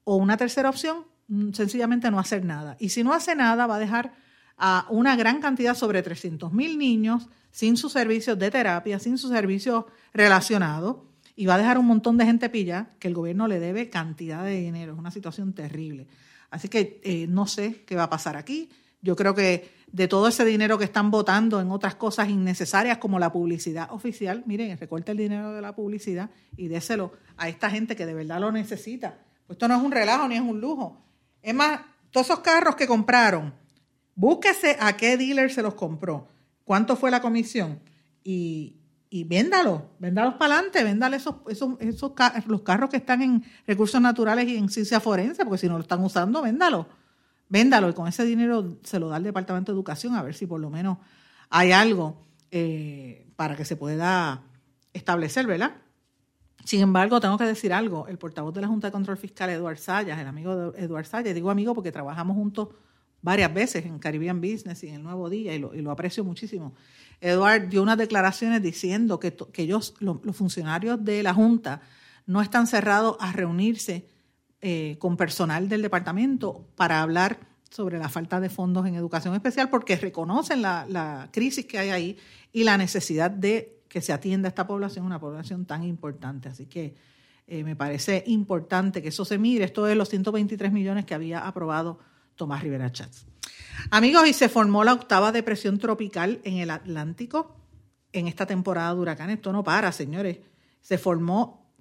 O 0.05 0.17
una 0.17 0.37
tercera 0.37 0.69
opción, 0.69 1.05
sencillamente 1.53 2.11
no 2.11 2.19
hacer 2.19 2.45
nada. 2.45 2.77
Y 2.79 2.91
si 2.91 3.03
no 3.03 3.13
hace 3.13 3.35
nada, 3.35 3.67
va 3.67 3.77
a 3.77 3.79
dejar 3.81 4.13
a 4.57 4.87
una 4.91 5.17
gran 5.17 5.41
cantidad, 5.41 5.75
sobre 5.75 6.03
300 6.03 6.53
mil 6.53 6.79
niños, 6.79 7.29
sin 7.51 7.77
sus 7.77 7.93
servicios 7.93 8.39
de 8.39 8.51
terapia, 8.51 8.99
sin 8.99 9.19
sus 9.19 9.31
servicios 9.31 9.85
relacionados, 10.13 10.99
y 11.37 11.47
va 11.47 11.55
a 11.55 11.59
dejar 11.59 11.79
un 11.79 11.87
montón 11.87 12.17
de 12.17 12.25
gente 12.25 12.49
pilla 12.49 12.91
que 12.99 13.09
el 13.09 13.15
gobierno 13.15 13.49
le 13.49 13.59
debe 13.59 13.91
cantidad 13.91 14.45
de 14.45 14.61
dinero. 14.61 14.93
Es 14.93 14.99
una 14.99 15.11
situación 15.11 15.53
terrible. 15.53 16.07
Así 16.51 16.69
que 16.69 17.01
eh, 17.03 17.27
no 17.29 17.47
sé 17.47 17.83
qué 17.85 17.97
va 17.97 18.05
a 18.05 18.11
pasar 18.11 18.37
aquí. 18.37 18.71
Yo 19.03 19.17
creo 19.17 19.35
que 19.35 19.73
de 19.91 20.09
todo 20.09 20.29
ese 20.29 20.45
dinero 20.45 20.79
que 20.79 20.85
están 20.85 21.11
votando 21.11 21.61
en 21.61 21.71
otras 21.71 21.97
cosas 21.97 22.29
innecesarias 22.29 22.99
como 22.99 23.19
la 23.19 23.33
publicidad 23.33 23.93
oficial, 23.93 24.43
miren, 24.47 24.77
recorte 24.79 25.13
el 25.13 25.19
dinero 25.19 25.53
de 25.53 25.61
la 25.61 25.75
publicidad 25.75 26.31
y 26.57 26.69
déselo 26.69 27.13
a 27.37 27.49
esta 27.49 27.71
gente 27.71 27.97
que 27.97 28.07
de 28.07 28.15
verdad 28.15 28.41
lo 28.41 28.51
necesita. 28.51 29.19
Pues 29.47 29.57
esto 29.57 29.69
no 29.69 29.77
es 29.77 29.83
un 29.83 29.93
relajo 29.93 30.27
ni 30.29 30.37
es 30.37 30.41
un 30.41 30.61
lujo. 30.61 31.05
Es 31.45 31.55
más, 31.55 31.83
todos 32.11 32.27
esos 32.27 32.41
carros 32.41 32.75
que 32.75 32.87
compraron, 32.87 33.55
búsquese 34.15 34.79
a 34.81 34.97
qué 34.97 35.19
dealer 35.19 35.53
se 35.53 35.63
los 35.63 35.75
compró, 35.75 36.27
cuánto 36.65 36.97
fue 36.97 37.11
la 37.11 37.21
comisión 37.21 37.81
y, 38.23 38.79
y 39.11 39.25
véndalos, 39.25 39.83
véndalos 39.99 40.35
para 40.35 40.55
adelante, 40.55 40.83
véndale 40.83 41.19
esos, 41.19 41.37
esos, 41.49 41.75
esos, 41.81 42.13
los 42.47 42.63
carros 42.63 42.89
que 42.89 42.97
están 42.97 43.21
en 43.21 43.45
recursos 43.67 44.01
naturales 44.01 44.49
y 44.49 44.57
en 44.57 44.71
ciencia 44.71 45.01
forense, 45.01 45.45
porque 45.45 45.59
si 45.59 45.69
no 45.69 45.75
lo 45.75 45.83
están 45.83 46.03
usando, 46.03 46.41
véndalo, 46.41 46.89
véndalo 47.51 47.91
y 47.91 47.93
con 47.93 48.09
ese 48.09 48.25
dinero 48.25 48.79
se 48.83 48.99
lo 48.99 49.11
da 49.11 49.17
al 49.17 49.23
Departamento 49.23 49.71
de 49.71 49.77
Educación 49.77 50.15
a 50.15 50.23
ver 50.23 50.35
si 50.35 50.47
por 50.47 50.61
lo 50.61 50.71
menos 50.71 50.97
hay 51.51 51.73
algo 51.73 52.27
eh, 52.51 53.31
para 53.37 53.55
que 53.55 53.67
se 53.67 53.77
pueda 53.77 54.45
establecer, 54.95 55.47
¿verdad? 55.47 55.77
Sin 56.65 56.81
embargo, 56.81 57.21
tengo 57.21 57.37
que 57.37 57.45
decir 57.45 57.73
algo. 57.73 58.07
El 58.09 58.19
portavoz 58.19 58.55
de 58.55 58.63
la 58.63 58.69
Junta 58.69 58.89
de 58.89 58.93
Control 58.93 59.17
Fiscal, 59.17 59.51
Eduard 59.51 59.79
Sayas, 59.79 60.19
el 60.19 60.27
amigo 60.27 60.73
de 60.73 60.85
Eduard 60.85 61.07
Sayas, 61.07 61.35
digo 61.35 61.51
amigo 61.51 61.75
porque 61.75 61.93
trabajamos 61.93 62.37
juntos 62.37 62.69
varias 63.21 63.53
veces 63.53 63.87
en 63.87 63.99
Caribbean 63.99 64.41
Business 64.41 64.83
y 64.83 64.89
en 64.89 64.97
el 64.97 65.03
Nuevo 65.03 65.31
Día 65.31 65.55
y 65.55 65.59
lo, 65.59 65.91
aprecio 65.91 66.25
muchísimo. 66.25 66.75
Eduard 67.21 67.69
dio 67.69 67.83
unas 67.83 67.99
declaraciones 67.99 68.63
diciendo 68.63 69.19
que, 69.21 69.35
ellos, 69.57 69.95
los 70.01 70.37
funcionarios 70.37 71.03
de 71.05 71.23
la 71.23 71.33
Junta, 71.33 71.81
no 72.27 72.41
están 72.41 72.67
cerrados 72.67 73.17
a 73.21 73.33
reunirse 73.33 74.09
eh, 74.61 74.97
con 74.99 75.17
personal 75.17 75.69
del 75.69 75.83
departamento 75.83 76.67
para 76.75 77.03
hablar 77.03 77.39
sobre 77.71 77.99
la 77.99 78.09
falta 78.09 78.41
de 78.41 78.49
fondos 78.49 78.87
en 78.87 78.95
educación 78.95 79.35
especial 79.35 79.69
porque 79.69 79.97
reconocen 79.97 80.63
la, 80.63 81.29
crisis 81.33 81.67
que 81.67 81.79
hay 81.79 81.91
ahí 81.91 82.19
y 82.53 82.65
la 82.65 82.79
necesidad 82.79 83.31
de 83.31 83.83
que 83.95 84.01
se 84.01 84.13
atienda 84.13 84.49
a 84.49 84.51
esta 84.51 84.67
población, 84.67 85.07
una 85.07 85.21
población 85.21 85.67
tan 85.67 85.85
importante. 85.85 86.49
Así 86.49 86.67
que 86.67 86.97
eh, 87.47 87.63
me 87.63 87.77
parece 87.77 88.25
importante 88.27 89.01
que 89.01 89.11
eso 89.11 89.25
se 89.25 89.39
mire. 89.39 89.65
Esto 89.65 89.87
es 89.87 89.97
los 89.97 90.09
123 90.09 90.73
millones 90.73 91.05
que 91.05 91.15
había 91.15 91.47
aprobado 91.47 92.01
Tomás 92.35 92.65
Rivera 92.65 92.91
Chats. 92.91 93.25
Amigos, 93.93 94.27
y 94.27 94.33
se 94.33 94.49
formó 94.49 94.83
la 94.83 94.95
octava 94.95 95.31
depresión 95.31 95.79
tropical 95.79 96.41
en 96.43 96.57
el 96.57 96.71
Atlántico 96.71 97.55
en 98.13 98.27
esta 98.27 98.47
temporada 98.47 98.93
de 98.93 99.01
huracanes. 99.01 99.37
Esto 99.37 99.53
no 99.53 99.63
para, 99.63 99.93
señores. 99.93 100.39
Se 100.81 100.99
formó 100.99 101.73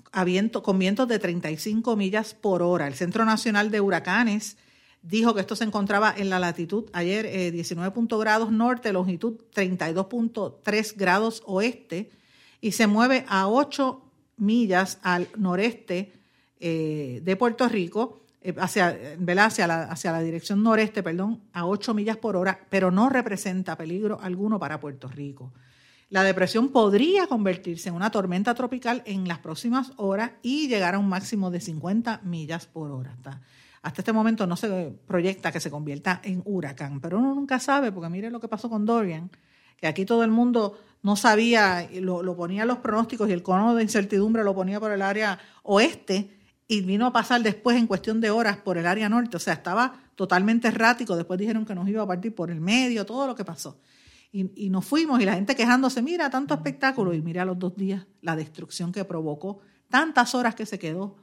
con 0.61 0.77
vientos 0.77 1.07
de 1.07 1.17
35 1.17 1.95
millas 1.95 2.35
por 2.35 2.61
hora. 2.61 2.85
El 2.85 2.93
Centro 2.93 3.25
Nacional 3.25 3.71
de 3.71 3.81
Huracanes 3.81 4.57
dijo 5.03 5.35
que 5.35 5.41
esto 5.41 5.55
se 5.55 5.65
encontraba 5.65 6.13
en 6.17 6.29
la 6.29 6.39
latitud 6.39 6.85
ayer 6.93 7.51
19 7.51 7.87
eh, 7.87 8.17
grados 8.19 8.51
norte, 8.51 8.91
longitud 8.93 9.35
32.3 9.53 10.93
grados 10.95 11.43
oeste 11.45 12.09
y 12.61 12.71
se 12.71 12.87
mueve 12.87 13.25
a 13.27 13.47
8 13.47 14.01
millas 14.37 14.97
al 15.03 15.27
noreste 15.37 16.13
eh, 16.59 17.19
de 17.23 17.35
Puerto 17.35 17.67
Rico, 17.67 18.21
eh, 18.41 18.55
hacia, 18.57 19.17
Hacia, 19.45 19.67
la, 19.67 19.83
hacia 19.83 20.11
la 20.13 20.21
dirección 20.21 20.63
noreste, 20.63 21.03
perdón, 21.03 21.41
a 21.51 21.65
8 21.65 21.93
millas 21.93 22.17
por 22.17 22.37
hora, 22.37 22.65
pero 22.69 22.89
no 22.89 23.09
representa 23.09 23.77
peligro 23.77 24.17
alguno 24.21 24.59
para 24.59 24.79
Puerto 24.79 25.09
Rico. 25.09 25.51
La 26.09 26.23
depresión 26.23 26.69
podría 26.69 27.27
convertirse 27.27 27.89
en 27.89 27.95
una 27.95 28.11
tormenta 28.11 28.53
tropical 28.53 29.01
en 29.05 29.27
las 29.27 29.39
próximas 29.39 29.91
horas 29.97 30.31
y 30.41 30.67
llegar 30.67 30.95
a 30.95 30.99
un 30.99 31.09
máximo 31.09 31.51
de 31.51 31.59
50 31.59 32.21
millas 32.23 32.67
por 32.67 32.91
hora. 32.91 33.17
Hasta 33.83 34.01
este 34.01 34.13
momento 34.13 34.47
no 34.47 34.55
se 34.55 34.93
proyecta 35.05 35.51
que 35.51 35.59
se 35.59 35.69
convierta 35.69 36.21
en 36.23 36.41
huracán, 36.45 37.01
pero 37.01 37.19
uno 37.19 37.35
nunca 37.35 37.59
sabe, 37.59 37.91
porque 37.91 38.09
mire 38.09 38.31
lo 38.31 38.39
que 38.39 38.47
pasó 38.47 38.69
con 38.69 38.85
Dorian, 38.85 39.29
que 39.77 39.87
aquí 39.87 40.05
todo 40.05 40.23
el 40.23 40.31
mundo 40.31 40.79
no 41.01 41.17
sabía, 41.17 41.89
lo, 41.99 42.35
ponía 42.37 42.63
los 42.65 42.77
pronósticos 42.77 43.29
y 43.29 43.33
el 43.33 43.43
cono 43.43 43.75
de 43.75 43.83
incertidumbre 43.83 44.43
lo 44.45 44.55
ponía 44.55 44.79
por 44.79 44.91
el 44.93 45.01
área 45.01 45.37
oeste 45.63 46.31
y 46.65 46.79
vino 46.79 47.05
a 47.05 47.11
pasar 47.11 47.43
después 47.43 47.75
en 47.75 47.85
cuestión 47.85 48.21
de 48.21 48.31
horas 48.31 48.55
por 48.55 48.77
el 48.77 48.87
área 48.87 49.09
norte. 49.09 49.35
O 49.35 49.39
sea, 49.39 49.53
estaba 49.53 49.93
totalmente 50.15 50.69
errático. 50.69 51.17
Después 51.17 51.37
dijeron 51.37 51.65
que 51.65 51.75
nos 51.75 51.87
iba 51.89 52.01
a 52.01 52.07
partir 52.07 52.33
por 52.33 52.49
el 52.49 52.61
medio, 52.61 53.05
todo 53.05 53.27
lo 53.27 53.35
que 53.35 53.43
pasó. 53.43 53.77
Y, 54.31 54.69
nos 54.69 54.85
fuimos 54.85 55.21
y 55.21 55.25
la 55.25 55.35
gente 55.35 55.55
quejándose, 55.55 56.01
mira, 56.01 56.29
tanto 56.29 56.55
espectáculo 56.55 57.13
y 57.13 57.21
mira 57.21 57.45
los 57.45 57.59
dos 57.59 57.75
días 57.75 58.07
la 58.21 58.35
destrucción 58.35 58.91
que 58.91 59.05
provocó, 59.05 59.59
tantas 59.89 60.33
horas 60.33 60.55
que 60.55 60.65
se 60.65 60.79
quedó 60.79 61.17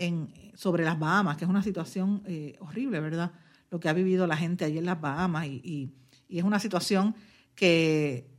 en, 0.00 0.32
sobre 0.54 0.82
las 0.82 0.98
Bahamas, 0.98 1.36
que 1.36 1.44
es 1.44 1.50
una 1.50 1.62
situación 1.62 2.22
eh, 2.26 2.56
horrible, 2.60 3.00
¿verdad? 3.00 3.30
Lo 3.70 3.78
que 3.78 3.88
ha 3.88 3.92
vivido 3.92 4.26
la 4.26 4.36
gente 4.36 4.64
allí 4.64 4.78
en 4.78 4.86
las 4.86 5.00
Bahamas 5.00 5.46
y, 5.46 5.94
es 6.28 6.44
una 6.44 6.60
situación 6.60 7.16
que, 7.56 8.30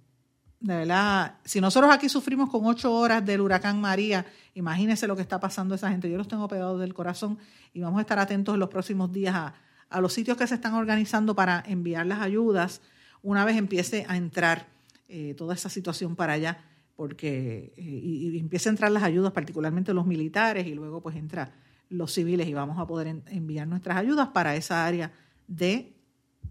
de 0.61 0.75
verdad, 0.75 1.35
si 1.43 1.59
nosotros 1.59 1.91
aquí 1.93 2.07
sufrimos 2.07 2.49
con 2.49 2.65
ocho 2.65 2.93
horas 2.93 3.25
del 3.25 3.41
huracán 3.41 3.81
María, 3.81 4.25
imagínense 4.53 5.07
lo 5.07 5.15
que 5.17 5.21
está 5.21 5.41
pasando 5.41 5.73
a 5.73 5.75
esa 5.75 5.89
gente. 5.89 6.09
Yo 6.09 6.17
los 6.17 6.29
tengo 6.29 6.47
pegados 6.47 6.79
del 6.79 6.93
corazón 6.93 7.37
y 7.73 7.81
vamos 7.81 7.97
a 7.97 8.01
estar 8.01 8.17
atentos 8.17 8.53
en 8.53 8.61
los 8.61 8.69
próximos 8.69 9.11
días 9.11 9.35
a, 9.35 10.01
los 10.01 10.13
sitios 10.13 10.37
que 10.37 10.47
se 10.47 10.55
están 10.55 10.73
organizando 10.73 11.35
para 11.35 11.61
enviar 11.67 12.05
las 12.05 12.21
ayudas 12.21 12.81
una 13.23 13.43
vez 13.43 13.57
empiece 13.57 14.05
a 14.07 14.15
entrar 14.15 14.67
eh, 15.09 15.35
toda 15.37 15.53
esa 15.53 15.67
situación 15.67 16.15
para 16.15 16.33
allá, 16.33 16.63
porque 17.01 17.73
eh, 17.77 17.81
y, 17.81 18.37
empiece 18.37 18.69
a 18.69 18.73
entrar 18.73 18.91
las 18.91 19.01
ayudas, 19.01 19.31
particularmente 19.31 19.91
los 19.91 20.05
militares, 20.05 20.67
y 20.67 20.75
luego 20.75 21.01
pues 21.01 21.15
entra 21.15 21.51
los 21.89 22.13
civiles 22.13 22.47
y 22.47 22.53
vamos 22.53 22.77
a 22.77 22.85
poder 22.85 23.07
enviar 23.25 23.67
nuestras 23.67 23.97
ayudas 23.97 24.27
para 24.27 24.55
esa 24.55 24.85
área 24.85 25.11
de 25.47 25.95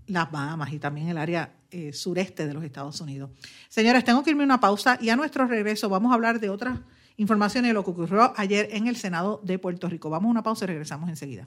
las 0.08 0.28
Bahamas 0.32 0.72
y 0.72 0.80
también 0.80 1.06
el 1.06 1.18
área 1.18 1.52
eh, 1.70 1.92
sureste 1.92 2.48
de 2.48 2.54
los 2.54 2.64
Estados 2.64 3.00
Unidos. 3.00 3.30
Señores, 3.68 4.02
tengo 4.02 4.24
que 4.24 4.30
irme 4.30 4.42
a 4.42 4.46
una 4.46 4.58
pausa 4.58 4.98
y 5.00 5.10
a 5.10 5.14
nuestro 5.14 5.46
regreso 5.46 5.88
vamos 5.88 6.10
a 6.10 6.16
hablar 6.16 6.40
de 6.40 6.50
otras 6.50 6.80
informaciones 7.16 7.68
de 7.68 7.74
lo 7.74 7.84
que 7.84 7.92
ocurrió 7.92 8.32
ayer 8.36 8.70
en 8.72 8.88
el 8.88 8.96
Senado 8.96 9.40
de 9.44 9.56
Puerto 9.60 9.88
Rico. 9.88 10.10
Vamos 10.10 10.30
a 10.30 10.30
una 10.32 10.42
pausa 10.42 10.64
y 10.64 10.66
regresamos 10.66 11.08
enseguida. 11.08 11.46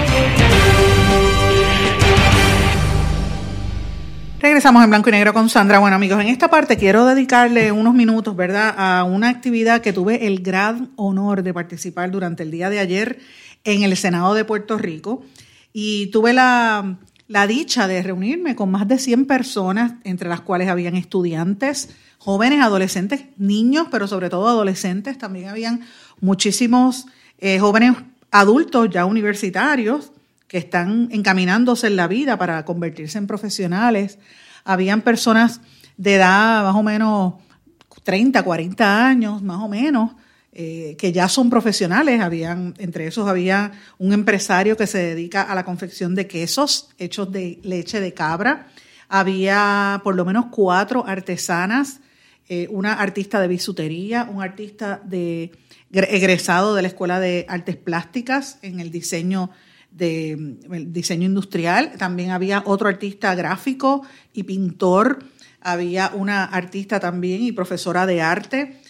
Regresamos 4.41 4.83
en 4.83 4.89
blanco 4.89 5.09
y 5.09 5.11
negro 5.11 5.33
con 5.33 5.49
Sandra. 5.49 5.77
Bueno, 5.77 5.97
amigos, 5.97 6.19
en 6.19 6.27
esta 6.27 6.49
parte 6.49 6.75
quiero 6.75 7.05
dedicarle 7.05 7.71
unos 7.71 7.93
minutos, 7.93 8.35
¿verdad?, 8.35 8.73
a 8.75 9.03
una 9.03 9.29
actividad 9.29 9.81
que 9.81 9.93
tuve 9.93 10.25
el 10.25 10.41
gran 10.41 10.89
honor 10.95 11.43
de 11.43 11.53
participar 11.53 12.09
durante 12.09 12.41
el 12.41 12.49
día 12.49 12.71
de 12.71 12.79
ayer 12.79 13.19
en 13.63 13.83
el 13.83 13.95
Senado 13.95 14.33
de 14.33 14.43
Puerto 14.43 14.79
Rico. 14.79 15.23
Y 15.73 16.07
tuve 16.07 16.33
la, 16.33 16.97
dicha 17.47 17.87
de 17.87 18.01
reunirme 18.01 18.55
con 18.55 18.71
más 18.71 18.87
de 18.87 18.97
100 18.97 19.27
personas, 19.27 19.93
entre 20.05 20.27
las 20.27 20.41
cuales 20.41 20.69
habían 20.69 20.95
estudiantes, 20.95 21.89
jóvenes, 22.17 22.63
adolescentes, 22.63 23.25
niños, 23.37 23.89
pero 23.91 24.07
sobre 24.07 24.31
todo 24.31 24.47
adolescentes. 24.47 25.19
También 25.19 25.49
habían 25.49 25.81
muchísimos 26.19 27.05
eh, 27.37 27.59
jóvenes 27.59 27.93
adultos 28.31 28.89
ya 28.89 29.05
universitarios 29.05 30.11
que 30.51 30.57
están 30.57 31.07
encaminándose 31.13 31.87
en 31.87 31.95
la 31.95 32.09
vida 32.09 32.37
para 32.37 32.65
convertirse 32.65 33.17
en 33.17 33.25
profesionales. 33.25 34.19
Habían 34.65 35.01
personas 35.01 35.61
de 35.95 36.15
edad 36.15 36.65
más 36.65 36.75
o 36.75 36.83
menos 36.83 37.35
30, 38.03 38.43
40 38.43 39.07
años, 39.07 39.41
más 39.41 39.59
o 39.59 39.69
menos, 39.69 40.11
eh, 40.51 40.97
que 40.99 41.13
ya 41.13 41.29
son 41.29 41.49
profesionales. 41.49 42.19
Habían, 42.19 42.73
entre 42.79 43.07
esos 43.07 43.29
había 43.29 43.71
un 43.97 44.11
empresario 44.11 44.75
que 44.75 44.87
se 44.87 44.97
dedica 44.97 45.41
a 45.41 45.55
la 45.55 45.63
confección 45.63 46.15
de 46.15 46.27
quesos 46.27 46.89
hechos 46.97 47.31
de 47.31 47.61
leche 47.63 48.01
de 48.01 48.13
cabra. 48.13 48.67
Había 49.07 50.01
por 50.03 50.15
lo 50.15 50.25
menos 50.25 50.47
cuatro 50.51 51.07
artesanas, 51.07 52.01
eh, 52.49 52.67
una 52.69 52.95
artista 52.95 53.39
de 53.39 53.47
bisutería, 53.47 54.27
un 54.29 54.43
artista 54.43 54.99
de 55.05 55.53
egresado 55.93 56.75
de 56.75 56.81
la 56.81 56.89
Escuela 56.89 57.21
de 57.21 57.45
Artes 57.47 57.77
Plásticas 57.77 58.59
en 58.61 58.81
el 58.81 58.91
diseño 58.91 59.49
de 59.91 60.57
diseño 60.87 61.25
industrial, 61.25 61.93
también 61.97 62.31
había 62.31 62.63
otro 62.65 62.87
artista 62.87 63.35
gráfico 63.35 64.03
y 64.33 64.43
pintor, 64.43 65.19
había 65.59 66.11
una 66.15 66.45
artista 66.45 66.99
también 66.99 67.43
y 67.43 67.51
profesora 67.51 68.05
de 68.05 68.21
arte, 68.21 68.81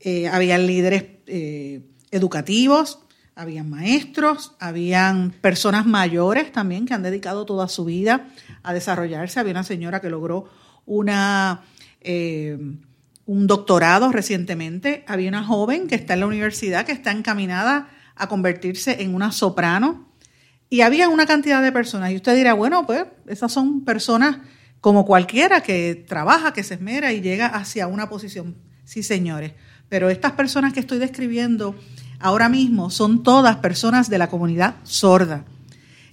eh, 0.00 0.28
había 0.28 0.58
líderes 0.58 1.04
eh, 1.26 1.82
educativos, 2.10 3.00
habían 3.34 3.70
maestros, 3.70 4.54
habían 4.60 5.30
personas 5.30 5.86
mayores 5.86 6.52
también 6.52 6.84
que 6.84 6.94
han 6.94 7.02
dedicado 7.02 7.46
toda 7.46 7.68
su 7.68 7.86
vida 7.86 8.28
a 8.62 8.74
desarrollarse. 8.74 9.40
Había 9.40 9.52
una 9.52 9.64
señora 9.64 10.00
que 10.00 10.10
logró 10.10 10.50
una, 10.84 11.62
eh, 12.02 12.58
un 13.24 13.46
doctorado 13.46 14.12
recientemente. 14.12 15.04
Había 15.08 15.30
una 15.30 15.44
joven 15.44 15.86
que 15.86 15.94
está 15.94 16.14
en 16.14 16.20
la 16.20 16.26
universidad 16.26 16.84
que 16.84 16.92
está 16.92 17.12
encaminada 17.12 17.88
a 18.14 18.28
convertirse 18.28 19.02
en 19.02 19.14
una 19.14 19.32
soprano 19.32 20.09
y 20.70 20.82
había 20.82 21.08
una 21.08 21.26
cantidad 21.26 21.60
de 21.60 21.72
personas. 21.72 22.12
Y 22.12 22.16
usted 22.16 22.36
dirá, 22.36 22.54
bueno, 22.54 22.86
pues 22.86 23.04
esas 23.26 23.52
son 23.52 23.84
personas 23.84 24.38
como 24.80 25.04
cualquiera 25.04 25.62
que 25.62 25.96
trabaja, 26.06 26.52
que 26.52 26.62
se 26.62 26.74
esmera 26.74 27.12
y 27.12 27.20
llega 27.20 27.46
hacia 27.46 27.88
una 27.88 28.08
posición. 28.08 28.54
Sí, 28.84 29.02
señores. 29.02 29.52
Pero 29.88 30.08
estas 30.08 30.32
personas 30.32 30.72
que 30.72 30.80
estoy 30.80 30.98
describiendo 30.98 31.74
ahora 32.20 32.48
mismo 32.48 32.90
son 32.90 33.24
todas 33.24 33.56
personas 33.56 34.08
de 34.08 34.18
la 34.18 34.30
comunidad 34.30 34.76
sorda. 34.84 35.44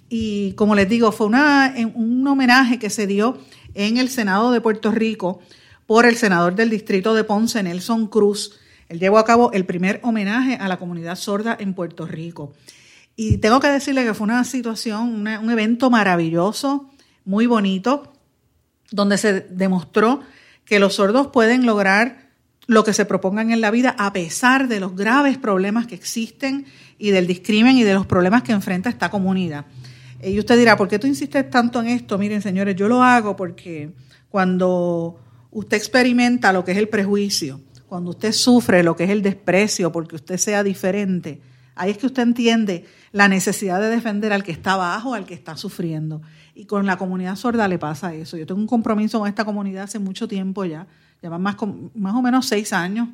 Y 0.09 0.53
como 0.53 0.73
les 0.73 0.89
digo, 0.89 1.11
fue 1.11 1.27
una, 1.27 1.75
un 1.93 2.27
homenaje 2.27 2.79
que 2.79 2.89
se 2.89 3.05
dio 3.05 3.37
en 3.75 3.97
el 3.97 4.09
Senado 4.09 4.51
de 4.51 4.59
Puerto 4.59 4.91
Rico 4.91 5.39
por 5.85 6.05
el 6.05 6.15
senador 6.15 6.55
del 6.55 6.71
distrito 6.71 7.13
de 7.13 7.23
Ponce, 7.23 7.61
Nelson 7.61 8.07
Cruz. 8.07 8.59
Él 8.89 8.99
llevó 8.99 9.19
a 9.19 9.25
cabo 9.25 9.51
el 9.51 9.65
primer 9.65 9.99
homenaje 10.03 10.55
a 10.55 10.67
la 10.67 10.77
comunidad 10.77 11.15
sorda 11.15 11.55
en 11.59 11.73
Puerto 11.73 12.07
Rico. 12.07 12.53
Y 13.19 13.39
tengo 13.39 13.59
que 13.59 13.67
decirle 13.67 14.05
que 14.05 14.13
fue 14.13 14.25
una 14.25 14.43
situación, 14.43 15.27
un 15.27 15.49
evento 15.49 15.89
maravilloso, 15.89 16.89
muy 17.25 17.47
bonito, 17.47 18.13
donde 18.91 19.17
se 19.17 19.41
demostró 19.41 20.21
que 20.63 20.79
los 20.79 20.93
sordos 20.95 21.27
pueden 21.27 21.65
lograr 21.65 22.27
lo 22.67 22.83
que 22.83 22.93
se 22.93 23.05
propongan 23.05 23.51
en 23.51 23.59
la 23.59 23.71
vida 23.71 23.95
a 23.97 24.13
pesar 24.13 24.67
de 24.67 24.79
los 24.79 24.95
graves 24.95 25.39
problemas 25.39 25.87
que 25.87 25.95
existen 25.95 26.67
y 26.99 27.09
del 27.09 27.25
discrimen 27.25 27.77
y 27.77 27.83
de 27.83 27.95
los 27.95 28.05
problemas 28.05 28.43
que 28.43 28.51
enfrenta 28.51 28.89
esta 28.89 29.09
comunidad. 29.09 29.65
Y 30.21 30.37
usted 30.37 30.57
dirá, 30.57 30.77
¿por 30.77 30.87
qué 30.87 30.99
tú 30.99 31.07
insistes 31.07 31.49
tanto 31.49 31.79
en 31.81 31.87
esto? 31.87 32.17
Miren, 32.17 32.41
señores, 32.41 32.75
yo 32.75 32.87
lo 32.87 33.01
hago 33.01 33.35
porque 33.35 33.91
cuando 34.29 35.19
usted 35.49 35.77
experimenta 35.77 36.53
lo 36.53 36.63
que 36.63 36.73
es 36.73 36.77
el 36.77 36.89
prejuicio, 36.89 37.61
cuando 37.87 38.11
usted 38.11 38.31
sufre 38.31 38.83
lo 38.83 38.95
que 38.95 39.05
es 39.05 39.09
el 39.09 39.23
desprecio 39.23 39.91
porque 39.91 40.15
usted 40.15 40.37
sea 40.37 40.63
diferente, 40.63 41.41
ahí 41.75 41.91
es 41.91 41.97
que 41.97 42.07
usted 42.07 42.23
entiende 42.23 42.85
la 43.11 43.27
necesidad 43.27 43.79
de 43.79 43.89
defender 43.89 44.33
al 44.33 44.43
que 44.43 44.51
está 44.51 44.73
abajo, 44.73 45.13
al 45.13 45.25
que 45.25 45.33
está 45.33 45.57
sufriendo. 45.57 46.21
Y 46.55 46.65
con 46.65 46.85
la 46.85 46.97
comunidad 46.97 47.35
sorda 47.35 47.67
le 47.67 47.79
pasa 47.79 48.13
eso. 48.13 48.37
Yo 48.37 48.45
tengo 48.45 48.59
un 48.59 48.67
compromiso 48.67 49.19
con 49.19 49.27
esta 49.27 49.45
comunidad 49.45 49.83
hace 49.83 49.99
mucho 49.99 50.27
tiempo 50.27 50.65
ya, 50.65 50.87
lleva 51.21 51.37
más, 51.37 51.55
más 51.95 52.15
o 52.15 52.21
menos 52.21 52.47
seis 52.47 52.73
años 52.73 53.09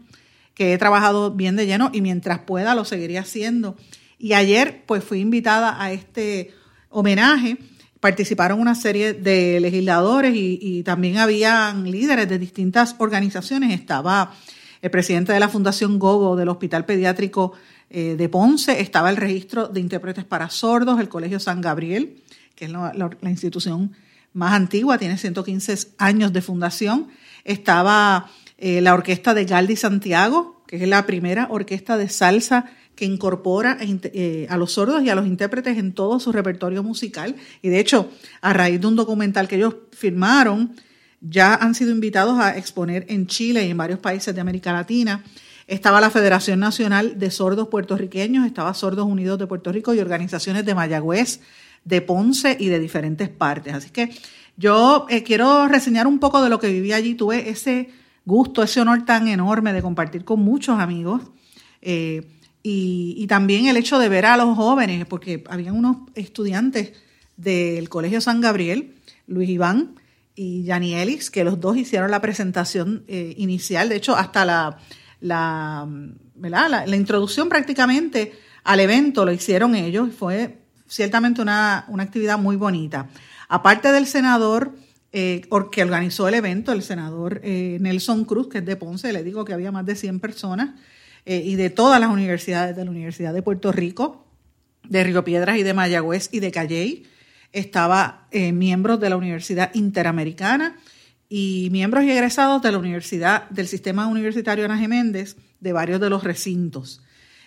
que 0.53 0.73
he 0.73 0.77
trabajado 0.77 1.31
bien 1.31 1.55
de 1.55 1.65
lleno 1.65 1.89
y 1.93 2.01
mientras 2.01 2.39
pueda 2.39 2.75
lo 2.75 2.85
seguiré 2.85 3.17
haciendo. 3.17 3.75
Y 4.17 4.33
ayer 4.33 4.83
pues 4.85 5.03
fui 5.03 5.19
invitada 5.19 5.81
a 5.81 5.91
este 5.91 6.53
homenaje. 6.89 7.57
Participaron 7.99 8.59
una 8.59 8.75
serie 8.75 9.13
de 9.13 9.59
legisladores 9.59 10.33
y, 10.35 10.83
también 10.83 11.17
habían 11.17 11.89
líderes 11.89 12.27
de 12.27 12.37
distintas 12.37 12.95
organizaciones. 12.99 13.73
Estaba 13.73 14.33
el 14.81 14.91
presidente 14.91 15.31
de 15.31 15.39
la 15.39 15.47
Fundación 15.47 15.99
Gogo 15.99 16.35
del 16.35 16.49
Hospital 16.49 16.85
Pediátrico 16.85 17.53
eh, 17.95 18.15
de 18.17 18.27
Ponce, 18.27 18.81
estaba 18.81 19.11
el 19.11 19.17
registro 19.17 19.67
de 19.67 19.79
intérpretes 19.79 20.25
para 20.25 20.49
sordos, 20.49 20.99
el 20.99 21.09
Colegio 21.09 21.39
San 21.39 21.61
Gabriel, 21.61 22.23
que 22.55 22.65
es 22.65 22.71
la, 22.71 23.11
institución 23.29 23.91
más 24.33 24.53
antigua, 24.53 24.97
tiene 24.97 25.15
115 25.15 25.89
años 25.99 26.33
de 26.33 26.41
fundación. 26.41 27.09
Estaba 27.43 28.31
eh, 28.57 28.81
la 28.81 28.95
orquesta 28.95 29.35
de 29.35 29.45
Galdi 29.45 29.75
Santiago, 29.75 30.63
que 30.65 30.77
es 30.77 30.87
la 30.89 31.05
primera 31.05 31.47
orquesta 31.51 31.95
de 31.95 32.09
salsa 32.09 32.65
que 32.95 33.05
incorpora 33.05 33.77
eh, 33.79 34.47
a 34.49 34.57
los 34.57 34.71
sordos 34.71 35.03
y 35.03 35.11
a 35.11 35.15
los 35.15 35.27
intérpretes 35.27 35.77
en 35.77 35.93
todo 35.93 36.19
su 36.19 36.31
repertorio 36.31 36.81
musical. 36.81 37.35
Y 37.61 37.69
de 37.69 37.79
hecho, 37.79 38.09
a 38.41 38.53
raíz 38.53 38.81
de 38.81 38.87
un 38.87 38.95
documental 38.95 39.47
que 39.47 39.57
ellos 39.57 39.75
firmaron, 39.91 40.73
ya 41.21 41.53
han 41.53 41.75
sido 41.75 41.91
invitados 41.91 42.39
a 42.39 42.57
exponer 42.57 43.05
en 43.07 43.27
Chile 43.27 43.67
y 43.67 43.69
en 43.69 43.77
varios 43.77 43.99
países 43.99 44.33
de 44.33 44.41
América 44.41 44.73
Latina. 44.73 45.23
Estaba 45.67 46.01
la 46.01 46.09
Federación 46.09 46.59
Nacional 46.59 47.17
de 47.19 47.31
Sordos 47.31 47.69
Puertorriqueños, 47.69 48.45
estaba 48.45 48.73
Sordos 48.73 49.05
Unidos 49.05 49.39
de 49.39 49.47
Puerto 49.47 49.71
Rico 49.71 49.93
y 49.93 49.99
organizaciones 49.99 50.65
de 50.65 50.75
Mayagüez, 50.75 51.39
de 51.85 52.01
Ponce 52.01 52.57
y 52.59 52.67
de 52.67 52.79
diferentes 52.79 53.29
partes. 53.29 53.73
Así 53.73 53.89
que 53.89 54.09
yo 54.57 55.05
eh, 55.09 55.23
quiero 55.23 55.67
reseñar 55.67 56.07
un 56.07 56.19
poco 56.19 56.41
de 56.41 56.49
lo 56.49 56.59
que 56.59 56.67
viví 56.67 56.93
allí. 56.93 57.15
Tuve 57.15 57.49
ese 57.49 57.89
gusto, 58.25 58.63
ese 58.63 58.81
honor 58.81 59.05
tan 59.05 59.27
enorme 59.27 59.73
de 59.73 59.81
compartir 59.81 60.25
con 60.25 60.41
muchos 60.41 60.79
amigos. 60.79 61.21
Eh, 61.81 62.27
y, 62.65 63.25
también 63.27 63.65
el 63.65 63.75
hecho 63.75 63.99
de 63.99 64.07
ver 64.07 64.25
a 64.25 64.37
los 64.37 64.55
jóvenes, 64.55 65.05
porque 65.05 65.43
habían 65.49 65.75
unos 65.75 65.97
estudiantes 66.15 66.93
del 67.35 67.89
Colegio 67.89 68.21
San 68.21 68.39
Gabriel, 68.39 68.95
Luis 69.27 69.49
Iván 69.49 69.95
y 70.33 70.63
Yani 70.63 70.93
Elix, 70.93 71.29
que 71.29 71.43
los 71.43 71.59
dos 71.59 71.75
hicieron 71.75 72.09
la 72.09 72.21
presentación 72.21 73.03
eh, 73.07 73.33
inicial, 73.37 73.89
de 73.89 73.97
hecho 73.97 74.15
hasta 74.15 74.45
la, 74.45 74.77
la, 75.23 75.87
la, 76.35 76.95
introducción 76.95 77.47
prácticamente 77.49 78.33
al 78.63 78.79
evento 78.79 79.25
lo 79.25 79.31
hicieron 79.31 79.73
ellos, 79.75 80.09
fue 80.13 80.59
ciertamente 80.87 81.41
una, 81.41 81.85
una 81.87 82.03
actividad 82.03 82.37
muy 82.37 82.55
bonita. 82.55 83.07
Aparte 83.47 83.91
del 83.91 84.05
senador 84.05 84.73
eh, 85.11 85.41
que 85.71 85.83
organizó 85.83 86.27
el 86.27 86.33
evento, 86.33 86.71
el 86.71 86.81
senador 86.83 87.39
eh, 87.43 87.77
Nelson 87.79 88.25
Cruz, 88.25 88.49
que 88.49 88.57
es 88.59 88.65
de 88.65 88.75
Ponce, 88.75 89.13
le 89.13 89.23
digo 89.23 89.45
que 89.45 89.53
había 89.53 89.71
más 89.71 89.85
de 89.85 89.95
100 89.95 90.19
personas, 90.19 90.71
eh, 91.25 91.41
y 91.45 91.55
de 91.55 91.69
todas 91.69 91.99
las 92.01 92.09
universidades, 92.09 92.75
de 92.75 92.83
la 92.83 92.91
Universidad 92.91 93.33
de 93.33 93.41
Puerto 93.41 93.71
Rico, 93.71 94.25
de 94.83 95.03
Río 95.03 95.23
Piedras 95.23 95.57
y 95.57 95.63
de 95.63 95.73
Mayagüez 95.73 96.29
y 96.33 96.41
de 96.41 96.51
Calley. 96.51 97.05
Estaba 97.53 98.27
miembros 98.31 98.99
de 98.99 99.11
la 99.11 99.15
Universidad 99.15 99.69
Interamericana 99.75 100.75
y 101.29 101.69
miembros 101.71 102.03
y 102.03 102.11
egresados 102.11 102.61
de 102.61 102.71
la 102.71 102.77
Universidad 102.77 103.49
del 103.49 103.67
Sistema 103.67 104.07
Universitario 104.07 104.65
Ana 104.65 104.77
Geméndez 104.77 105.37
de 105.59 105.73
varios 105.73 105.99
de 105.99 106.09
los 106.09 106.23
recintos. 106.23 107.01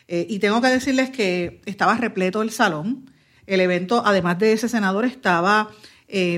Eh, 0.08 0.26
y 0.28 0.38
tengo 0.38 0.60
que 0.60 0.68
decirles 0.68 1.10
que 1.10 1.60
estaba 1.66 1.96
repleto 1.96 2.42
el 2.42 2.50
salón. 2.50 3.10
El 3.46 3.60
evento, 3.60 4.02
además 4.04 4.38
de 4.38 4.52
ese 4.52 4.68
senador, 4.68 5.04
estaba 5.04 5.70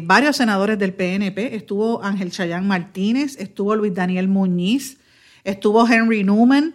varios 0.03 0.37
senadores 0.37 0.79
del 0.79 0.95
PNP. 0.95 1.55
Estuvo 1.55 2.03
Ángel 2.03 2.31
Chayán 2.31 2.67
Martínez, 2.67 3.37
estuvo 3.39 3.77
Luis 3.77 3.95
Daniel 3.95 4.29
Muñiz, 4.29 4.99
estuvo 5.45 5.87
Henry 5.87 6.25
Newman, 6.25 6.75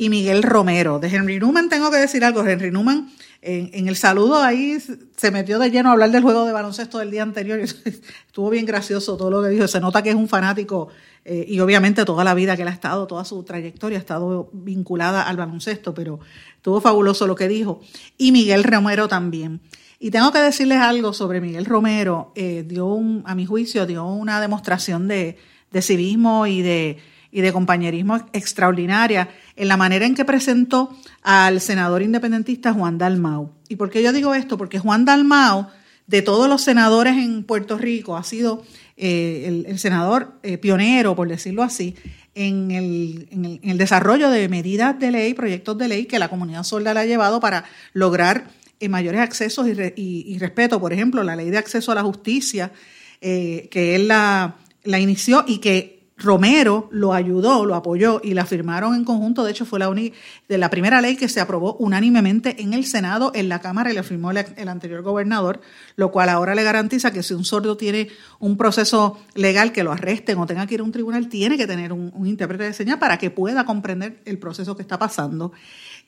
y 0.00 0.08
Miguel 0.08 0.42
Romero. 0.42 0.98
De 0.98 1.08
Henry 1.08 1.38
Newman 1.38 1.68
tengo 1.68 1.90
que 1.90 1.98
decir 1.98 2.24
algo. 2.24 2.42
Henry 2.42 2.70
Newman 2.70 3.10
en, 3.42 3.88
el 3.88 3.96
saludo 3.96 4.36
ahí 4.42 4.76
se 5.16 5.30
metió 5.30 5.58
de 5.58 5.70
lleno 5.70 5.88
a 5.88 5.92
hablar 5.92 6.10
del 6.10 6.22
juego 6.22 6.44
de 6.44 6.52
baloncesto 6.52 6.98
del 6.98 7.10
día 7.10 7.22
anterior. 7.22 7.58
Estuvo 8.26 8.50
bien 8.50 8.66
gracioso 8.66 9.16
todo 9.16 9.30
lo 9.30 9.42
que 9.42 9.48
dijo. 9.48 9.66
Se 9.66 9.80
nota 9.80 10.02
que 10.02 10.10
es 10.10 10.14
un 10.14 10.28
fanático 10.28 10.88
eh, 11.24 11.46
y 11.48 11.58
obviamente 11.60 12.04
toda 12.04 12.22
la 12.22 12.34
vida 12.34 12.54
que 12.56 12.62
él 12.62 12.68
ha 12.68 12.72
estado, 12.72 13.06
toda 13.06 13.24
su 13.24 13.42
trayectoria 13.42 13.96
ha 13.96 14.00
estado 14.00 14.50
vinculada 14.52 15.22
al 15.22 15.38
baloncesto, 15.38 15.94
pero 15.94 16.20
estuvo 16.56 16.80
fabuloso 16.82 17.26
lo 17.26 17.34
que 17.34 17.48
dijo. 17.48 17.80
Y 18.18 18.32
Miguel 18.32 18.62
Romero 18.62 19.08
también. 19.08 19.60
Y 19.98 20.10
tengo 20.10 20.32
que 20.32 20.38
decirles 20.38 20.78
algo 20.78 21.12
sobre 21.14 21.40
Miguel 21.40 21.64
Romero. 21.64 22.32
Eh, 22.34 22.64
dio 22.66 22.86
un, 22.86 23.22
a 23.26 23.34
mi 23.34 23.46
juicio, 23.46 23.86
dio 23.86 24.06
una 24.06 24.40
demostración 24.40 25.08
de, 25.08 25.38
de 25.70 25.82
civismo 25.82 26.46
y 26.46 26.60
de 26.60 26.98
y 27.32 27.40
de 27.40 27.52
compañerismo 27.52 28.16
extraordinaria 28.32 29.28
en 29.56 29.68
la 29.68 29.76
manera 29.76 30.06
en 30.06 30.14
que 30.14 30.24
presentó 30.24 30.96
al 31.22 31.60
senador 31.60 32.02
independentista 32.02 32.72
Juan 32.72 32.98
Dalmau. 32.98 33.52
¿Y 33.68 33.76
por 33.76 33.90
qué 33.90 34.02
yo 34.02 34.12
digo 34.12 34.34
esto? 34.34 34.58
Porque 34.58 34.78
Juan 34.78 35.04
Dalmau, 35.04 35.68
de 36.06 36.22
todos 36.22 36.48
los 36.48 36.62
senadores 36.62 37.16
en 37.16 37.44
Puerto 37.44 37.78
Rico, 37.78 38.16
ha 38.16 38.24
sido 38.24 38.64
eh, 38.96 39.64
el, 39.66 39.78
senador 39.78 40.34
eh, 40.42 40.58
pionero, 40.58 41.14
por 41.14 41.28
decirlo 41.28 41.62
así, 41.62 41.94
en 42.34 42.70
el, 42.70 43.78
desarrollo 43.78 44.30
de 44.30 44.48
medidas 44.48 44.98
de 44.98 45.10
ley, 45.10 45.34
proyectos 45.34 45.78
de 45.78 45.88
ley 45.88 46.06
que 46.06 46.18
la 46.18 46.28
comunidad 46.28 46.64
sorda 46.64 46.94
le 46.94 47.00
ha 47.00 47.06
llevado 47.06 47.38
para 47.38 47.64
lograr 47.92 48.50
eh, 48.80 48.88
mayores 48.88 49.20
accesos 49.20 49.68
y, 49.68 50.38
respeto. 50.38 50.80
Por 50.80 50.92
ejemplo, 50.92 51.22
la 51.22 51.36
ley 51.36 51.50
de 51.50 51.58
acceso 51.58 51.92
a 51.92 51.94
la 51.94 52.02
justicia, 52.02 52.72
que 53.20 53.94
él 53.94 54.08
la, 54.08 54.56
la 54.84 54.98
inició 54.98 55.44
y 55.46 55.58
que 55.58 55.99
Romero 56.20 56.88
lo 56.92 57.14
ayudó, 57.14 57.64
lo 57.64 57.74
apoyó 57.74 58.20
y 58.22 58.34
la 58.34 58.44
firmaron 58.44 58.94
en 58.94 59.04
conjunto. 59.04 59.42
De 59.42 59.50
hecho, 59.50 59.64
fue 59.64 59.78
la, 59.78 59.90
de 59.90 60.58
la 60.58 60.70
primera 60.70 61.00
ley 61.00 61.16
que 61.16 61.28
se 61.28 61.40
aprobó 61.40 61.76
unánimemente 61.76 62.62
en 62.62 62.74
el 62.74 62.84
Senado, 62.84 63.32
en 63.34 63.48
la 63.48 63.60
Cámara 63.60 63.90
y 63.90 63.94
la 63.94 64.02
firmó 64.02 64.30
el, 64.30 64.68
anterior 64.68 65.02
gobernador, 65.02 65.60
lo 65.96 66.12
cual 66.12 66.28
ahora 66.28 66.54
le 66.54 66.62
garantiza 66.62 67.10
que 67.10 67.22
si 67.22 67.34
un 67.34 67.44
sordo 67.44 67.76
tiene 67.76 68.08
un 68.38 68.56
proceso 68.56 69.18
legal 69.34 69.72
que 69.72 69.82
lo 69.82 69.92
arresten 69.92 70.38
o 70.38 70.46
tenga 70.46 70.66
que 70.66 70.74
ir 70.74 70.80
a 70.80 70.84
un 70.84 70.92
tribunal, 70.92 71.28
tiene 71.28 71.56
que 71.56 71.66
tener 71.66 71.92
un, 71.92 72.12
intérprete 72.26 72.64
de 72.64 72.72
señas 72.74 72.98
para 72.98 73.18
que 73.18 73.30
pueda 73.30 73.64
comprender 73.64 74.20
el 74.26 74.38
proceso 74.38 74.76
que 74.76 74.82
está 74.82 74.98
pasando. 74.98 75.52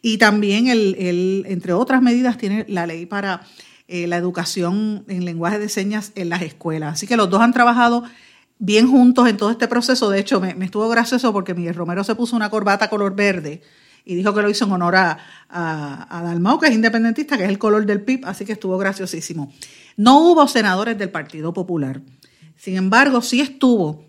Y 0.03 0.18
también, 0.18 0.68
el, 0.68 1.44
entre 1.48 1.72
otras 1.72 2.03
medidas, 2.03 2.37
tiene 2.37 2.66
la 2.68 2.87
ley 2.87 3.07
para 3.07 3.42
eh, 3.88 4.07
la 4.07 4.16
educación 4.16 5.05
en 5.09 5.25
lenguaje 5.25 5.59
de 5.59 5.68
señas 5.68 6.12
en 6.16 6.29
las 6.29 6.42
escuelas. 6.42 6.94
Así 6.94 7.07
que 7.07 7.16
los 7.16 7.31
dos 7.31 7.40
han 7.40 7.53
trabajado 7.53 8.05
bien 8.64 8.88
juntos 8.88 9.29
en 9.29 9.37
todo 9.37 9.51
este 9.51 9.66
proceso. 9.66 10.09
De 10.09 10.20
hecho, 10.20 10.40
me, 10.40 10.55
estuvo 10.64 10.88
gracioso 10.88 11.33
porque 11.33 11.53
Miguel 11.53 11.75
Romero 11.75 12.05
se 12.05 12.14
puso 12.14 12.37
una 12.37 12.48
corbata 12.48 12.88
color 12.88 13.16
verde 13.16 13.61
y 14.05 14.14
dijo 14.14 14.33
que 14.33 14.40
lo 14.40 14.48
hizo 14.48 14.66
en 14.66 14.72
honor 14.72 14.94
a, 14.94 15.18
a, 15.48 16.22
Dalmau, 16.22 16.61
que 16.61 16.68
es 16.68 16.72
independentista, 16.72 17.37
que 17.37 17.42
es 17.42 17.48
el 17.48 17.59
color 17.59 17.85
del 17.87 18.03
PIB, 18.03 18.25
así 18.25 18.44
que 18.44 18.53
estuvo 18.53 18.79
graciosísimo. 18.79 19.53
No 19.96 20.20
hubo 20.20 20.46
senadores 20.46 20.96
del 20.96 21.11
Partido 21.11 21.53
Popular. 21.53 22.03
Sin 22.57 22.77
embargo, 22.77 23.20
sí 23.20 23.40
estuvo 23.40 24.05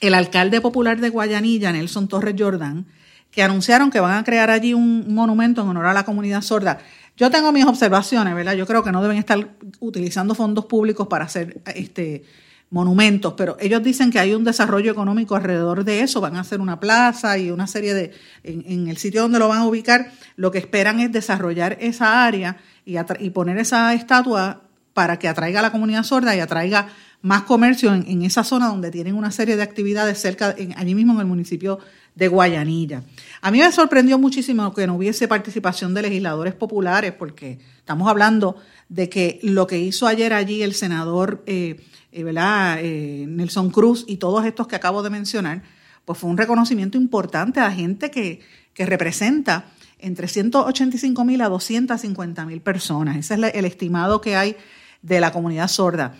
el 0.00 0.14
alcalde 0.14 0.62
popular 0.62 0.98
de 0.98 1.10
Guayanilla, 1.10 1.70
Nelson 1.70 2.08
Torres 2.08 2.34
Jordán, 2.38 2.86
que 3.30 3.42
anunciaron 3.42 3.90
que 3.90 4.00
van 4.00 4.16
a 4.16 4.24
crear 4.24 4.50
allí 4.50 4.72
un 4.72 5.12
monumento 5.14 5.60
en 5.60 5.68
honor 5.68 5.84
a 5.84 5.92
la 5.92 6.06
comunidad 6.06 6.40
sorda. 6.40 6.78
Yo 7.18 7.30
tengo 7.30 7.52
mis 7.52 7.66
observaciones, 7.66 8.34
¿verdad? 8.34 8.54
Yo 8.54 8.66
creo 8.66 8.82
que 8.82 8.92
no 8.92 9.02
deben 9.02 9.18
estar 9.18 9.50
utilizando 9.80 10.34
fondos 10.34 10.64
públicos 10.64 11.08
para 11.08 11.26
hacer 11.26 11.60
este 11.74 12.24
monumentos, 12.70 13.34
pero 13.36 13.56
ellos 13.60 13.82
dicen 13.82 14.10
que 14.10 14.18
hay 14.18 14.34
un 14.34 14.44
desarrollo 14.44 14.90
económico 14.90 15.36
alrededor 15.36 15.84
de 15.84 16.00
eso, 16.00 16.20
van 16.20 16.36
a 16.36 16.40
hacer 16.40 16.60
una 16.60 16.80
plaza 16.80 17.38
y 17.38 17.50
una 17.50 17.66
serie 17.66 17.94
de, 17.94 18.12
en, 18.42 18.88
el 18.88 18.96
sitio 18.96 19.22
donde 19.22 19.38
lo 19.38 19.48
van 19.48 19.60
a 19.60 19.66
ubicar, 19.66 20.10
lo 20.36 20.50
que 20.50 20.58
esperan 20.58 20.98
es 21.00 21.12
desarrollar 21.12 21.76
esa 21.80 22.24
área 22.26 22.56
y, 22.84 22.96
y 23.20 23.30
poner 23.30 23.58
esa 23.58 23.94
estatua 23.94 24.62
para 24.94 25.18
que 25.18 25.28
atraiga 25.28 25.60
a 25.60 25.62
la 25.62 25.72
comunidad 25.72 26.02
sorda 26.02 26.34
y 26.34 26.40
atraiga 26.40 26.88
más 27.22 27.42
comercio 27.42 27.92
en, 27.92 28.22
esa 28.22 28.44
zona 28.44 28.68
donde 28.68 28.90
tienen 28.90 29.14
una 29.14 29.30
serie 29.30 29.56
de 29.56 29.62
actividades 29.62 30.20
cerca, 30.20 30.54
allí 30.76 30.94
mismo 30.94 31.12
en 31.14 31.20
el 31.20 31.26
municipio 31.26 31.78
de 32.14 32.28
Guayanilla. 32.28 33.02
A 33.42 33.50
mí 33.50 33.58
me 33.58 33.70
sorprendió 33.72 34.18
muchísimo 34.18 34.72
que 34.72 34.86
no 34.86 34.94
hubiese 34.94 35.28
participación 35.28 35.92
de 35.92 36.02
legisladores 36.02 36.54
populares, 36.54 37.12
porque 37.12 37.58
estamos 37.78 38.08
hablando 38.08 38.56
de 38.88 39.08
que 39.08 39.40
lo 39.42 39.66
que 39.66 39.78
hizo 39.78 40.06
ayer 40.06 40.32
allí 40.32 40.62
el 40.62 40.74
senador 40.74 41.42
eh, 41.46 41.84
eh, 42.12 42.24
eh, 42.34 43.26
Nelson 43.28 43.70
Cruz 43.70 44.04
y 44.06 44.16
todos 44.16 44.44
estos 44.44 44.66
que 44.66 44.76
acabo 44.76 45.02
de 45.02 45.10
mencionar, 45.10 45.62
pues 46.04 46.18
fue 46.18 46.30
un 46.30 46.38
reconocimiento 46.38 46.96
importante 46.96 47.60
a 47.60 47.70
gente 47.70 48.10
que, 48.10 48.40
que 48.74 48.86
representa 48.86 49.66
entre 49.98 50.28
185 50.28 51.24
mil 51.24 51.40
a 51.40 51.48
250 51.48 52.44
mil 52.46 52.60
personas. 52.60 53.16
Ese 53.16 53.34
es 53.34 53.54
el 53.54 53.64
estimado 53.64 54.20
que 54.20 54.36
hay 54.36 54.56
de 55.02 55.20
la 55.20 55.32
comunidad 55.32 55.68
sorda. 55.68 56.14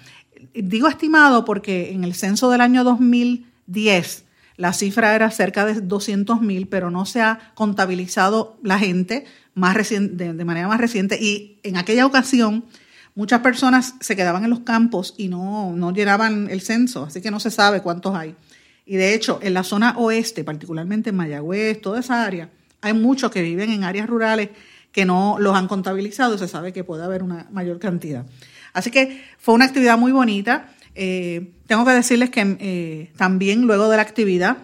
Digo 0.54 0.88
estimado 0.88 1.44
porque 1.44 1.92
en 1.92 2.04
el 2.04 2.14
censo 2.14 2.50
del 2.50 2.60
año 2.60 2.84
2010 2.84 4.24
la 4.56 4.72
cifra 4.72 5.14
era 5.14 5.30
cerca 5.30 5.66
de 5.66 5.80
200 5.80 6.40
mil, 6.40 6.66
pero 6.66 6.90
no 6.90 7.04
se 7.04 7.20
ha 7.20 7.52
contabilizado 7.54 8.58
la 8.62 8.78
gente 8.78 9.26
más 9.56 9.74
de, 9.88 10.44
manera 10.44 10.68
más 10.68 10.78
reciente. 10.78 11.18
Y 11.20 11.58
en 11.64 11.76
aquella 11.76 12.06
ocasión 12.06 12.66
muchas 13.14 13.40
personas 13.40 13.94
se 14.00 14.14
quedaban 14.14 14.44
en 14.44 14.50
los 14.50 14.60
campos 14.60 15.14
y 15.16 15.28
no, 15.28 15.74
no 15.74 15.92
llenaban 15.92 16.48
el 16.50 16.60
censo, 16.60 17.04
así 17.04 17.20
que 17.20 17.30
no 17.30 17.40
se 17.40 17.50
sabe 17.50 17.80
cuántos 17.80 18.14
hay. 18.14 18.36
Y 18.84 18.96
de 18.96 19.14
hecho, 19.14 19.40
en 19.42 19.54
la 19.54 19.64
zona 19.64 19.96
oeste, 19.96 20.44
particularmente 20.44 21.10
en 21.10 21.16
Mayagüez, 21.16 21.80
toda 21.80 22.00
esa 22.00 22.24
área, 22.24 22.50
hay 22.82 22.92
muchos 22.92 23.32
que 23.32 23.42
viven 23.42 23.70
en 23.70 23.82
áreas 23.82 24.06
rurales 24.06 24.50
que 24.92 25.06
no 25.06 25.36
los 25.40 25.56
han 25.56 25.68
contabilizado 25.68 26.34
y 26.34 26.38
se 26.38 26.48
sabe 26.48 26.72
que 26.72 26.84
puede 26.84 27.02
haber 27.02 27.22
una 27.22 27.48
mayor 27.50 27.78
cantidad. 27.78 28.26
Así 28.74 28.90
que 28.90 29.24
fue 29.38 29.54
una 29.54 29.64
actividad 29.64 29.96
muy 29.96 30.12
bonita. 30.12 30.68
Eh, 30.94 31.52
tengo 31.66 31.86
que 31.86 31.92
decirles 31.92 32.28
que 32.28 32.56
eh, 32.60 33.12
también 33.16 33.62
luego 33.62 33.88
de 33.88 33.96
la 33.96 34.02
actividad 34.02 34.58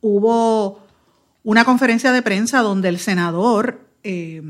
hubo 0.00 0.86
una 1.42 1.64
conferencia 1.64 2.12
de 2.12 2.22
prensa 2.22 2.60
donde 2.60 2.88
el 2.88 2.98
senador 2.98 3.85
eh, 4.06 4.42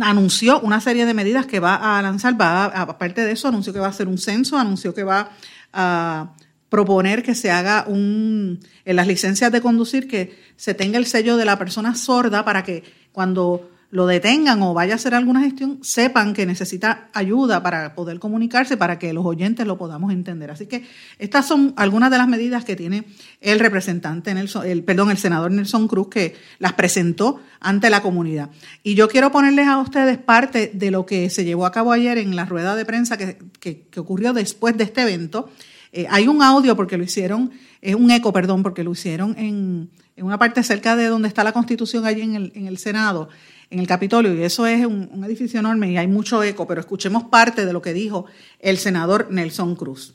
anunció 0.00 0.60
una 0.60 0.80
serie 0.80 1.06
de 1.06 1.14
medidas 1.14 1.46
que 1.46 1.60
va 1.60 1.98
a 1.98 2.02
lanzar. 2.02 2.40
Va 2.40 2.64
aparte 2.66 3.24
de 3.24 3.32
eso, 3.32 3.48
anunció 3.48 3.72
que 3.72 3.80
va 3.80 3.86
a 3.86 3.90
hacer 3.90 4.08
un 4.08 4.18
censo, 4.18 4.56
anunció 4.56 4.94
que 4.94 5.02
va 5.02 5.30
a 5.72 6.34
proponer 6.68 7.22
que 7.22 7.34
se 7.34 7.50
haga 7.50 7.84
un, 7.86 8.60
en 8.84 8.96
las 8.96 9.06
licencias 9.06 9.52
de 9.52 9.60
conducir, 9.60 10.08
que 10.08 10.36
se 10.56 10.74
tenga 10.74 10.98
el 10.98 11.06
sello 11.06 11.36
de 11.36 11.44
la 11.44 11.58
persona 11.58 11.94
sorda 11.94 12.44
para 12.44 12.64
que 12.64 12.82
cuando 13.12 13.70
lo 13.94 14.08
detengan 14.08 14.60
o 14.60 14.74
vaya 14.74 14.94
a 14.94 14.96
hacer 14.96 15.14
alguna 15.14 15.40
gestión, 15.42 15.78
sepan 15.82 16.34
que 16.34 16.46
necesita 16.46 17.10
ayuda 17.12 17.62
para 17.62 17.94
poder 17.94 18.18
comunicarse, 18.18 18.76
para 18.76 18.98
que 18.98 19.12
los 19.12 19.24
oyentes 19.24 19.68
lo 19.68 19.78
podamos 19.78 20.12
entender. 20.12 20.50
Así 20.50 20.66
que 20.66 20.84
estas 21.20 21.46
son 21.46 21.74
algunas 21.76 22.10
de 22.10 22.18
las 22.18 22.26
medidas 22.26 22.64
que 22.64 22.74
tiene 22.74 23.04
el 23.40 23.60
representante, 23.60 24.34
Nelson, 24.34 24.66
el, 24.66 24.82
perdón, 24.82 25.12
el 25.12 25.18
senador 25.18 25.52
Nelson 25.52 25.86
Cruz, 25.86 26.08
que 26.08 26.34
las 26.58 26.72
presentó 26.72 27.40
ante 27.60 27.88
la 27.88 28.02
comunidad. 28.02 28.50
Y 28.82 28.96
yo 28.96 29.08
quiero 29.08 29.30
ponerles 29.30 29.68
a 29.68 29.78
ustedes 29.78 30.18
parte 30.18 30.72
de 30.74 30.90
lo 30.90 31.06
que 31.06 31.30
se 31.30 31.44
llevó 31.44 31.64
a 31.64 31.70
cabo 31.70 31.92
ayer 31.92 32.18
en 32.18 32.34
la 32.34 32.46
rueda 32.46 32.74
de 32.74 32.84
prensa 32.84 33.16
que, 33.16 33.38
que, 33.60 34.00
ocurrió 34.00 34.32
después 34.32 34.76
de 34.76 34.82
este 34.82 35.02
evento 35.02 35.50
eh, 35.92 36.08
hay 36.10 36.26
un 36.26 36.42
audio 36.42 36.74
porque 36.74 36.98
lo 36.98 37.04
hicieron, 37.04 37.52
es 37.80 37.94
un 37.94 38.10
eco, 38.10 38.32
perdón, 38.32 38.64
porque 38.64 38.82
lo 38.82 38.90
hicieron 38.90 39.38
en, 39.38 39.88
una 40.16 40.36
parte 40.36 40.64
cerca 40.64 40.96
de 40.96 41.06
donde 41.06 41.28
está 41.28 41.44
la 41.44 41.52
Constitución, 41.52 42.04
allí 42.04 42.22
en 42.22 42.34
el, 42.34 42.52
en 42.56 42.66
el 42.66 42.78
Senado, 42.78 43.28
en 43.70 43.78
el 43.78 43.86
Capitolio, 43.86 44.34
y 44.34 44.42
eso 44.42 44.66
es 44.66 44.84
un, 44.86 45.22
edificio 45.24 45.60
enorme 45.60 45.90
y 45.90 45.96
hay 45.96 46.06
mucho 46.06 46.42
eco, 46.42 46.66
pero 46.66 46.80
escuchemos 46.80 47.24
parte 47.24 47.66
de 47.66 47.72
lo 47.72 47.82
que 47.82 47.92
dijo 47.92 48.26
el 48.60 48.78
senador 48.78 49.28
Nelson 49.30 49.74
Cruz. 49.74 50.14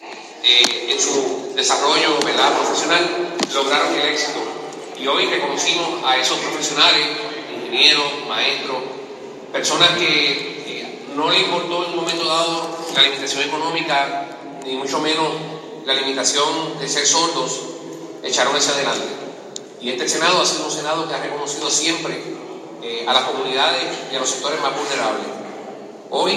Eh, 0.00 0.92
en 0.92 1.00
su 1.00 1.54
desarrollo 1.56 2.18
profesional 2.20 3.34
lograron 3.54 3.94
el 3.94 4.08
éxito 4.08 4.40
y 5.00 5.06
hoy 5.06 5.26
reconocimos 5.26 6.04
a 6.04 6.16
esos 6.18 6.38
profesionales, 6.38 7.06
ingenieros, 7.54 8.04
maestros, 8.28 8.82
personas 9.52 9.90
que 9.90 10.30
eh, 10.66 10.98
no 11.16 11.30
le 11.30 11.40
importó 11.40 11.84
en 11.84 11.90
un 11.90 11.96
momento 11.96 12.24
dado 12.26 12.78
la 12.94 13.02
limitación 13.02 13.42
económica 13.44 14.26
ni 14.66 14.76
mucho 14.76 15.00
menos 15.00 15.28
la 15.86 15.94
limitación 15.94 16.78
de 16.78 16.88
ser 16.88 17.06
sordos, 17.06 17.60
echaron 18.22 18.56
hacia 18.56 18.72
adelante. 18.72 19.23
Y 19.84 19.90
este 19.90 20.08
Senado 20.08 20.40
ha 20.40 20.46
sido 20.46 20.64
un 20.64 20.70
Senado 20.70 21.06
que 21.06 21.14
ha 21.14 21.22
reconocido 21.22 21.68
siempre 21.68 22.18
eh, 22.82 23.04
a 23.06 23.12
las 23.12 23.24
comunidades 23.24 23.84
y 24.10 24.16
a 24.16 24.18
los 24.18 24.30
sectores 24.30 24.58
más 24.62 24.72
vulnerables. 24.74 25.26
Hoy 26.08 26.32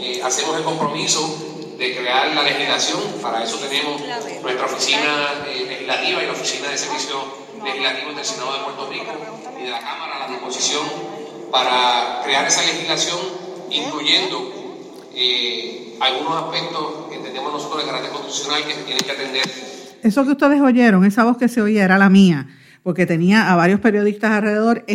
eh, 0.00 0.20
hacemos 0.24 0.56
el 0.56 0.64
compromiso 0.64 1.32
de 1.78 1.96
crear 1.96 2.34
la 2.34 2.42
legislación, 2.42 3.00
para 3.22 3.44
eso 3.44 3.56
tenemos 3.58 4.00
nuestra 4.42 4.66
oficina 4.66 5.44
eh, 5.46 5.64
legislativa 5.68 6.24
y 6.24 6.26
la 6.26 6.32
oficina 6.32 6.70
de 6.70 6.76
servicios 6.76 7.22
legislativos 7.64 8.16
del 8.16 8.24
Senado 8.24 8.52
de 8.54 8.64
Puerto 8.64 8.90
Rico 8.90 9.12
y 9.60 9.62
de 9.62 9.70
la 9.70 9.78
Cámara 9.78 10.16
a 10.16 10.18
la 10.26 10.34
disposición 10.34 10.84
para 11.52 12.20
crear 12.24 12.48
esa 12.48 12.62
legislación, 12.62 13.20
incluyendo 13.70 14.54
algunos 16.00 16.42
aspectos 16.42 17.06
que 17.08 17.14
entendemos 17.14 17.52
nosotros 17.52 17.80
de 17.80 17.86
carácter 17.86 18.10
constitucional 18.10 18.64
que 18.64 18.74
se 18.74 18.82
tienen 18.82 19.04
que 19.04 19.12
atender. 19.12 19.42
Eso 20.02 20.24
que 20.24 20.32
ustedes 20.32 20.60
oyeron, 20.60 21.04
esa 21.04 21.22
voz 21.22 21.36
que 21.38 21.48
se 21.48 21.62
oía 21.62 21.84
era 21.84 21.96
la 21.96 22.08
mía, 22.08 22.46
porque 22.88 23.04
tenía 23.04 23.52
a 23.52 23.54
varios 23.54 23.80
periodistas 23.80 24.30
alrededor 24.30 24.86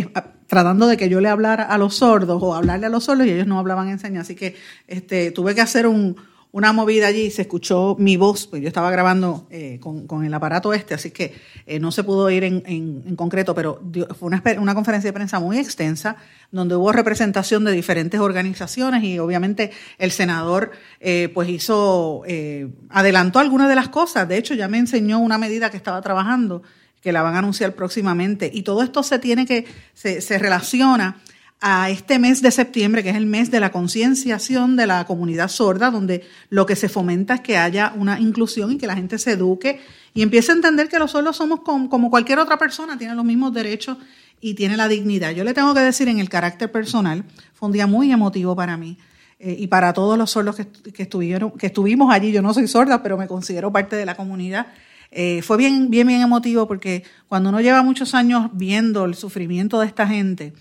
tratando 0.48 0.88
de 0.88 0.96
que 0.96 1.08
yo 1.08 1.20
le 1.20 1.28
hablara 1.28 1.62
a 1.62 1.78
los 1.78 1.94
sordos 1.94 2.42
o 2.42 2.52
hablarle 2.52 2.86
a 2.86 2.88
los 2.88 3.04
sordos 3.04 3.24
y 3.24 3.30
ellos 3.30 3.46
no 3.46 3.56
hablaban 3.56 3.88
en 3.88 4.00
señas. 4.00 4.22
Así 4.22 4.34
que 4.34 4.56
este, 4.88 5.30
tuve 5.30 5.54
que 5.54 5.60
hacer 5.60 5.86
un, 5.86 6.16
una 6.50 6.72
movida 6.72 7.06
allí, 7.06 7.30
se 7.30 7.42
escuchó 7.42 7.94
mi 7.96 8.16
voz, 8.16 8.48
pues 8.48 8.62
yo 8.62 8.66
estaba 8.66 8.90
grabando 8.90 9.46
eh, 9.48 9.78
con, 9.80 10.24
el 10.24 10.34
aparato 10.34 10.74
este, 10.74 10.94
así 10.94 11.12
que 11.12 11.34
eh, 11.66 11.78
no 11.78 11.92
se 11.92 12.02
pudo 12.02 12.28
ir 12.30 12.42
en, 12.42 13.14
concreto, 13.14 13.54
pero 13.54 13.80
fue 14.18 14.26
una, 14.26 14.74
conferencia 14.74 15.06
de 15.10 15.12
prensa 15.12 15.38
muy 15.38 15.58
extensa, 15.58 16.16
donde 16.50 16.74
hubo 16.74 16.90
representación 16.90 17.64
de 17.64 17.70
diferentes 17.70 18.18
organizaciones 18.18 19.04
y 19.04 19.20
obviamente 19.20 19.70
el 19.98 20.10
senador 20.10 20.72
eh, 20.98 21.30
pues 21.32 21.48
hizo, 21.48 22.24
adelantó 22.88 23.38
algunas 23.38 23.68
de 23.68 23.76
las 23.76 23.88
cosas, 23.88 24.28
de 24.28 24.36
hecho 24.36 24.54
ya 24.54 24.66
me 24.66 24.78
enseñó 24.78 25.20
una 25.20 25.38
medida 25.38 25.70
que 25.70 25.76
estaba 25.76 26.02
trabajando, 26.02 26.64
que 27.04 27.12
la 27.12 27.22
van 27.22 27.36
a 27.36 27.38
anunciar 27.38 27.74
próximamente, 27.74 28.50
y 28.52 28.62
todo 28.62 28.82
esto 28.82 29.04
se 29.04 29.20
tiene 29.20 29.46
que, 29.46 29.66
se, 29.92 30.20
se 30.20 30.38
relaciona 30.38 31.20
a 31.60 31.88
este 31.88 32.18
mes 32.18 32.42
de 32.42 32.50
septiembre, 32.50 33.02
que 33.02 33.10
es 33.10 33.16
el 33.16 33.26
mes 33.26 33.50
de 33.50 33.60
la 33.60 33.70
concienciación 33.70 34.76
de 34.76 34.86
la 34.86 35.06
comunidad 35.06 35.48
sorda, 35.48 35.90
donde 35.90 36.22
lo 36.50 36.66
que 36.66 36.76
se 36.76 36.88
fomenta 36.88 37.34
es 37.34 37.40
que 37.40 37.56
haya 37.56 37.94
una 37.96 38.20
inclusión 38.20 38.72
y 38.72 38.76
que 38.78 38.86
la 38.86 38.96
gente 38.96 39.18
se 39.18 39.32
eduque 39.32 39.80
y 40.12 40.22
empiece 40.22 40.52
a 40.52 40.56
entender 40.56 40.88
que 40.88 40.98
los 40.98 41.10
sordos 41.12 41.36
somos 41.36 41.60
como, 41.60 42.10
cualquier 42.10 42.38
otra 42.38 42.58
persona, 42.58 42.98
tienen 42.98 43.16
los 43.16 43.24
mismos 43.24 43.52
derechos 43.52 43.98
y 44.40 44.54
tiene 44.54 44.76
la 44.76 44.88
dignidad. 44.88 45.30
Yo 45.32 45.42
le 45.42 45.54
tengo 45.54 45.72
que 45.74 45.80
decir 45.80 46.08
en 46.08 46.18
el 46.18 46.28
carácter 46.28 46.70
personal, 46.70 47.24
fue 47.54 47.68
un 47.68 47.72
día 47.72 47.86
muy 47.86 48.12
emotivo 48.12 48.54
para 48.54 48.76
mí. 48.76 48.98
Eh, 49.38 49.56
y 49.58 49.66
para 49.66 49.92
todos 49.92 50.16
los 50.16 50.30
sordos 50.30 50.56
que, 50.56 51.02
estuvieron, 51.02 51.50
que 51.52 51.66
estuvimos 51.66 52.12
allí, 52.12 52.30
yo 52.30 52.42
no 52.42 52.54
soy 52.54 52.68
sorda, 52.68 53.02
pero 53.02 53.16
me 53.16 53.26
considero 53.26 53.72
parte 53.72 53.96
de 53.96 54.06
la 54.06 54.16
comunidad, 54.16 54.66
eh, 55.16 55.42
fue 55.42 55.56
bien, 55.56 55.90
bien, 55.90 56.08
bien 56.08 56.22
emotivo 56.22 56.66
porque 56.66 57.04
cuando 57.28 57.50
uno 57.50 57.60
lleva 57.60 57.84
muchos 57.84 58.14
años 58.16 58.50
viendo 58.52 59.04
el 59.04 59.14
sufrimiento 59.14 59.78
de 59.78 59.86
esta 59.86 60.08
gente, 60.08 60.54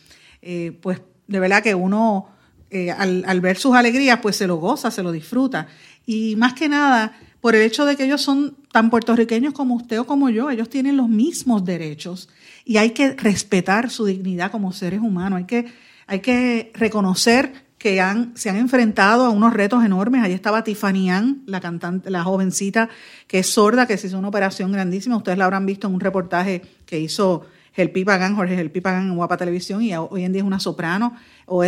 eh, 0.44 0.78
pues 0.80 1.02
de 1.26 1.40
verdad 1.40 1.64
que 1.64 1.74
uno 1.74 2.30
eh, 2.70 2.92
al, 2.92 3.42
ver 3.42 3.58
sus 3.58 3.76
alegrías, 3.76 4.20
pues 4.22 4.36
se 4.36 4.46
lo 4.46 4.58
goza, 4.58 4.92
se 4.92 5.02
lo 5.02 5.12
disfruta. 5.12 5.68
Y 6.06 6.36
más 6.36 6.54
que 6.54 6.70
nada, 6.70 7.18
por 7.42 7.56
el 7.56 7.64
hecho 7.64 7.84
de 7.86 7.96
que 7.96 8.06
ellos 8.06 8.22
son 8.22 8.56
tan 8.72 8.92
puertorriqueños 8.92 9.56
como 9.56 9.74
usted 9.74 10.00
o 10.00 10.06
como 10.06 10.30
yo, 10.30 10.52
ellos 10.52 10.70
tienen 10.70 10.98
los 10.98 11.10
mismos 11.10 11.66
derechos 11.66 12.30
y 12.64 12.78
hay 12.78 12.92
que 12.92 13.16
respetar 13.16 13.90
su 13.90 14.06
dignidad 14.06 14.52
como 14.52 14.72
seres 14.72 15.02
humanos, 15.02 15.38
hay 15.38 15.46
que, 15.46 15.66
hay 16.06 16.20
que 16.20 16.72
reconocer 16.76 17.63
que 17.84 18.00
han, 18.00 18.32
se 18.38 18.50
han 18.50 18.56
enfrentado 18.56 19.26
a 19.26 19.30
unos 19.30 19.52
retos 19.52 19.84
enormes. 19.84 20.24
Allí 20.24 20.34
estaba 20.34 20.64
Tiffany 20.64 21.10
Ann, 21.10 21.44
la 21.48 21.60
cantante, 21.60 22.10
la 22.10 22.24
jovencita 22.24 22.88
que 23.28 23.40
es 23.40 23.48
sorda, 23.48 23.86
que 23.88 23.98
se 23.98 24.08
hizo 24.08 24.18
una 24.18 24.30
operación 24.30 24.72
grandísima. 24.72 25.18
Ustedes 25.18 25.38
la 25.38 25.44
habrán 25.44 25.66
visto 25.66 25.88
en 25.88 25.94
un 25.96 26.00
reportaje 26.00 26.62
que 26.86 27.02
hizo 27.02 27.46
el 27.76 27.92
Pagan, 27.92 28.38
Jorge 28.38 28.58
el 28.58 28.72
Pagan 28.72 29.10
en 29.10 29.16
Guapa 29.18 29.36
Televisión 29.36 29.82
y 29.82 29.94
hoy 29.94 30.24
en 30.24 30.32
día 30.32 30.42
es 30.42 30.48
una 30.48 30.62
soprano 30.62 31.14
o, 31.46 31.62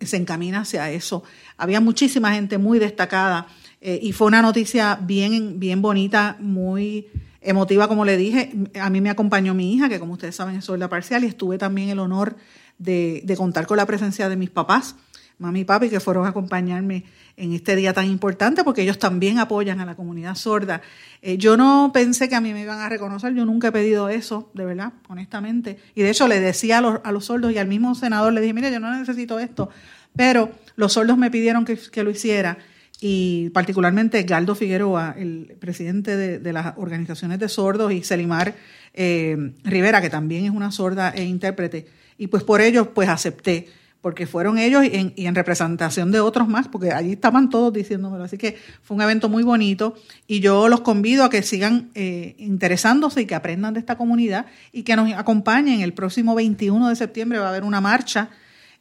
se 0.00 0.16
encamina 0.16 0.60
hacia 0.60 0.90
eso. 0.90 1.24
Había 1.58 1.82
muchísima 1.82 2.32
gente 2.32 2.56
muy 2.56 2.78
destacada 2.78 3.46
eh, 3.82 4.00
y 4.00 4.12
fue 4.12 4.28
una 4.28 4.40
noticia 4.40 4.98
bien, 5.02 5.60
bien 5.60 5.82
bonita, 5.82 6.38
muy 6.40 7.08
emotiva, 7.42 7.86
como 7.86 8.06
le 8.06 8.16
dije. 8.16 8.50
A 8.80 8.88
mí 8.88 9.02
me 9.02 9.10
acompañó 9.10 9.52
mi 9.52 9.74
hija, 9.74 9.90
que 9.90 10.00
como 10.00 10.14
ustedes 10.14 10.34
saben 10.34 10.56
es 10.56 10.64
sorda 10.64 10.88
parcial, 10.88 11.22
y 11.22 11.26
estuve 11.26 11.58
también 11.58 11.90
el 11.90 11.98
honor 11.98 12.36
de 12.78 13.34
contar 13.36 13.66
con 13.66 13.76
la 13.76 13.84
presencia 13.84 14.30
de 14.30 14.36
mis 14.36 14.48
papás 14.48 14.96
mami 15.40 15.60
y 15.60 15.64
papi 15.64 15.88
que 15.88 15.98
fueron 15.98 16.26
a 16.26 16.28
acompañarme 16.28 17.04
en 17.36 17.52
este 17.52 17.74
día 17.74 17.92
tan 17.92 18.06
importante 18.06 18.62
porque 18.62 18.82
ellos 18.82 18.98
también 18.98 19.38
apoyan 19.38 19.80
a 19.80 19.86
la 19.86 19.96
comunidad 19.96 20.36
sorda. 20.36 20.82
Eh, 21.22 21.38
yo 21.38 21.56
no 21.56 21.90
pensé 21.92 22.28
que 22.28 22.36
a 22.36 22.40
mí 22.40 22.52
me 22.52 22.62
iban 22.62 22.78
a 22.78 22.88
reconocer, 22.88 23.34
yo 23.34 23.44
nunca 23.44 23.68
he 23.68 23.72
pedido 23.72 24.08
eso, 24.08 24.50
de 24.54 24.64
verdad, 24.64 24.92
honestamente. 25.08 25.78
Y 25.94 26.02
de 26.02 26.10
hecho 26.10 26.28
le 26.28 26.38
decía 26.38 26.78
a 26.78 26.80
los, 26.80 27.00
a 27.02 27.10
los 27.10 27.24
sordos 27.24 27.52
y 27.52 27.58
al 27.58 27.66
mismo 27.66 27.94
senador 27.94 28.32
le 28.32 28.40
dije, 28.40 28.54
mire, 28.54 28.70
yo 28.70 28.78
no 28.78 28.96
necesito 28.96 29.40
esto, 29.40 29.70
pero 30.14 30.52
los 30.76 30.92
sordos 30.92 31.18
me 31.18 31.30
pidieron 31.30 31.64
que, 31.64 31.76
que 31.76 32.04
lo 32.04 32.10
hiciera 32.10 32.58
y 33.00 33.48
particularmente 33.50 34.22
Galdo 34.24 34.54
Figueroa, 34.54 35.14
el 35.16 35.56
presidente 35.58 36.16
de, 36.16 36.52
las 36.52 36.74
organizaciones 36.76 37.38
de 37.38 37.48
sordos, 37.48 37.92
y 37.92 38.02
Selimar 38.02 38.54
eh, 38.92 39.52
Rivera, 39.64 40.02
que 40.02 40.10
también 40.10 40.44
es 40.44 40.50
una 40.50 40.70
sorda 40.70 41.10
e 41.10 41.24
intérprete. 41.24 41.86
Y 42.18 42.26
pues 42.26 42.42
por 42.42 42.60
ello, 42.60 42.92
pues 42.92 43.08
acepté, 43.08 43.68
porque 44.00 44.26
fueron 44.26 44.58
ellos 44.58 44.84
y 44.84 45.26
en, 45.26 45.34
representación 45.34 46.10
de 46.10 46.20
otros 46.20 46.48
más, 46.48 46.68
porque 46.68 46.90
allí 46.90 47.12
estaban 47.12 47.50
todos 47.50 47.72
diciéndomelo. 47.72 48.24
Así 48.24 48.38
que 48.38 48.58
fue 48.82 48.96
un 48.96 49.02
evento 49.02 49.28
muy 49.28 49.42
bonito 49.42 49.94
y 50.26 50.40
yo 50.40 50.68
los 50.68 50.80
convido 50.80 51.24
a 51.24 51.30
que 51.30 51.42
sigan 51.42 51.90
eh, 51.94 52.34
interesándose 52.38 53.22
y 53.22 53.26
que 53.26 53.34
aprendan 53.34 53.74
de 53.74 53.80
esta 53.80 53.96
comunidad 53.96 54.46
y 54.72 54.82
que 54.84 54.96
nos 54.96 55.12
acompañen. 55.12 55.80
El 55.80 55.92
próximo 55.92 56.34
21 56.34 56.88
de 56.88 56.96
septiembre 56.96 57.38
va 57.38 57.46
a 57.46 57.48
haber 57.50 57.64
una 57.64 57.80
marcha 57.80 58.30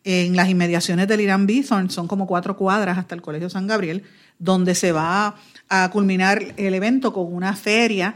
en 0.06 0.36
las 0.36 0.50
inmediaciones 0.50 1.08
del 1.10 1.22
Irán 1.22 1.46
Bison, 1.46 1.90
son 1.90 2.08
como 2.08 2.26
cuatro 2.26 2.56
cuadras 2.56 2.98
hasta 2.98 3.16
el 3.16 3.22
Colegio 3.22 3.50
San 3.50 3.68
Gabriel, 3.68 4.04
donde 4.38 4.74
se 4.74 4.94
va 4.94 5.36
a 5.68 5.90
culminar 5.92 6.42
el 6.56 6.74
evento 6.74 7.12
con 7.12 7.34
una 7.34 7.54
feria 7.56 8.16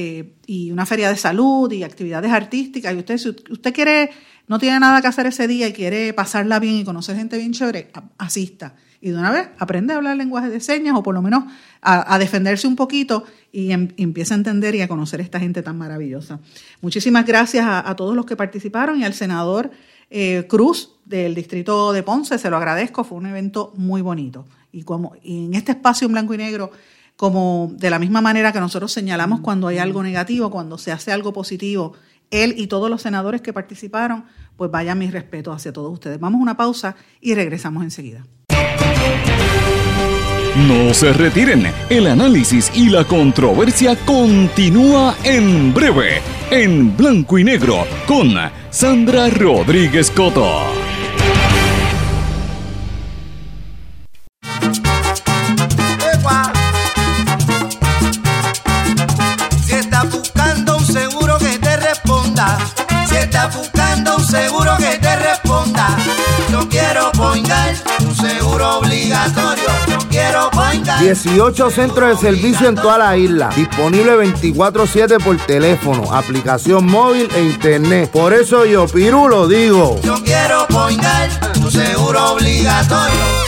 eh, 0.00 0.34
y 0.46 0.70
una 0.70 0.86
feria 0.86 1.08
de 1.08 1.16
salud 1.16 1.72
y 1.72 1.82
actividades 1.82 2.30
artísticas. 2.30 2.94
Y 2.94 2.98
usted, 2.98 3.18
si 3.18 3.30
usted 3.30 3.74
quiere, 3.74 4.10
no 4.46 4.60
tiene 4.60 4.78
nada 4.78 5.00
que 5.00 5.08
hacer 5.08 5.26
ese 5.26 5.48
día 5.48 5.66
y 5.66 5.72
quiere 5.72 6.12
pasarla 6.12 6.60
bien 6.60 6.76
y 6.76 6.84
conocer 6.84 7.16
gente 7.16 7.36
bien 7.36 7.52
chévere, 7.52 7.90
asista. 8.16 8.76
Y 9.00 9.10
de 9.10 9.18
una 9.18 9.32
vez 9.32 9.48
aprende 9.58 9.94
a 9.94 9.96
hablar 9.96 10.16
lenguaje 10.16 10.50
de 10.50 10.60
señas 10.60 10.94
o 10.96 11.02
por 11.02 11.16
lo 11.16 11.20
menos 11.20 11.46
a, 11.82 12.16
defenderse 12.20 12.68
un 12.68 12.76
poquito 12.76 13.24
y, 13.50 13.72
em, 13.72 13.88
empieza 13.96 14.34
a 14.34 14.36
entender 14.36 14.76
y 14.76 14.82
a 14.82 14.86
conocer 14.86 15.20
esta 15.20 15.40
gente 15.40 15.62
tan 15.62 15.76
maravillosa. 15.76 16.38
Muchísimas 16.80 17.26
gracias 17.26 17.66
a, 17.68 17.96
todos 17.96 18.14
los 18.14 18.24
que 18.24 18.36
participaron 18.36 19.00
y 19.00 19.04
al 19.04 19.14
senador 19.14 19.72
eh, 20.10 20.46
Cruz 20.48 20.94
del 21.06 21.34
distrito 21.34 21.92
de 21.92 22.04
Ponce, 22.04 22.38
se 22.38 22.50
lo 22.50 22.56
agradezco, 22.56 23.02
fue 23.02 23.18
un 23.18 23.26
evento 23.26 23.72
muy 23.74 24.00
bonito. 24.00 24.46
Y, 24.70 24.84
como, 24.84 25.16
y 25.24 25.46
en 25.46 25.54
este 25.54 25.72
espacio 25.72 26.06
en 26.06 26.12
blanco 26.12 26.34
y 26.34 26.38
negro, 26.38 26.70
como 27.18 27.72
de 27.72 27.90
la 27.90 27.98
misma 27.98 28.20
manera 28.20 28.52
que 28.52 28.60
nosotros 28.60 28.92
señalamos 28.92 29.40
cuando 29.40 29.66
hay 29.66 29.78
algo 29.78 30.04
negativo, 30.04 30.52
cuando 30.52 30.78
se 30.78 30.92
hace 30.92 31.10
algo 31.10 31.32
positivo, 31.32 31.94
él 32.30 32.54
y 32.56 32.68
todos 32.68 32.88
los 32.88 33.02
senadores 33.02 33.40
que 33.40 33.52
participaron, 33.52 34.24
pues 34.56 34.70
vaya 34.70 34.94
mi 34.94 35.10
respeto 35.10 35.50
hacia 35.50 35.72
todos 35.72 35.92
ustedes. 35.92 36.20
Vamos 36.20 36.38
a 36.38 36.42
una 36.42 36.56
pausa 36.56 36.94
y 37.20 37.34
regresamos 37.34 37.82
enseguida. 37.82 38.24
No 40.68 40.94
se 40.94 41.12
retiren, 41.12 41.66
el 41.90 42.06
análisis 42.06 42.70
y 42.72 42.88
la 42.88 43.02
controversia 43.04 43.96
continúa 44.06 45.16
en 45.24 45.74
breve, 45.74 46.20
en 46.52 46.96
blanco 46.96 47.36
y 47.36 47.42
negro, 47.42 47.84
con 48.06 48.32
Sandra 48.70 49.28
Rodríguez 49.28 50.12
Coto. 50.12 50.87
Seguro 68.18 68.78
obligatorio 68.78 69.68
18 71.00 71.70
centros 71.70 72.10
de 72.20 72.28
servicio 72.28 72.68
en 72.68 72.74
toda 72.74 72.98
la 72.98 73.16
isla. 73.16 73.50
Disponible 73.54 74.16
24-7 74.16 75.22
por 75.22 75.36
teléfono, 75.38 76.12
aplicación 76.12 76.86
móvil 76.86 77.28
e 77.34 77.42
internet. 77.42 78.10
Por 78.10 78.32
eso 78.32 78.64
yo, 78.64 78.86
Piru, 78.86 79.28
lo 79.28 79.46
digo. 79.46 80.00
Yo 80.02 80.16
quiero 80.24 80.66
poingar 80.66 81.28
tu 81.52 81.70
seguro 81.70 82.32
obligatorio. 82.32 83.47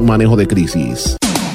manejo 0.00 0.36
de 0.36 0.46
crisis. 0.46 1.16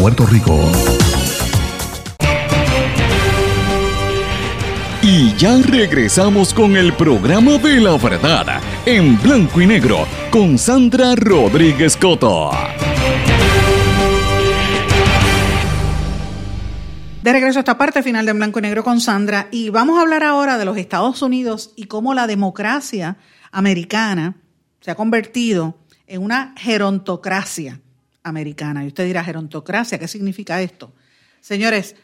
Puerto 0.00 0.24
Rico. 0.24 0.58
Y 5.02 5.34
ya 5.36 5.58
regresamos 5.58 6.54
con 6.54 6.74
el 6.74 6.94
programa 6.94 7.58
de 7.58 7.80
la 7.82 7.98
verdad, 7.98 8.62
en 8.86 9.20
blanco 9.20 9.60
y 9.60 9.66
negro, 9.66 10.06
con 10.30 10.56
Sandra 10.56 11.14
Rodríguez 11.16 11.98
Coto. 11.98 12.50
De 17.22 17.32
regreso 17.32 17.58
a 17.58 17.60
esta 17.60 17.76
parte 17.76 18.02
final 18.02 18.24
de 18.24 18.32
Blanco 18.32 18.58
y 18.58 18.62
Negro 18.62 18.82
con 18.82 19.02
Sandra 19.02 19.48
y 19.50 19.68
vamos 19.68 19.98
a 19.98 20.00
hablar 20.00 20.24
ahora 20.24 20.56
de 20.56 20.64
los 20.64 20.78
Estados 20.78 21.20
Unidos 21.20 21.74
y 21.76 21.84
cómo 21.84 22.14
la 22.14 22.26
democracia 22.26 23.18
americana 23.52 24.36
se 24.80 24.92
ha 24.92 24.94
convertido 24.94 25.76
en 26.06 26.22
una 26.22 26.54
gerontocracia 26.56 27.82
americana. 28.22 28.84
Y 28.84 28.88
usted 28.88 29.06
dirá, 29.06 29.24
gerontocracia, 29.24 29.98
¿qué 29.98 30.08
significa 30.08 30.60
esto? 30.62 30.92
Señores, 31.40 31.96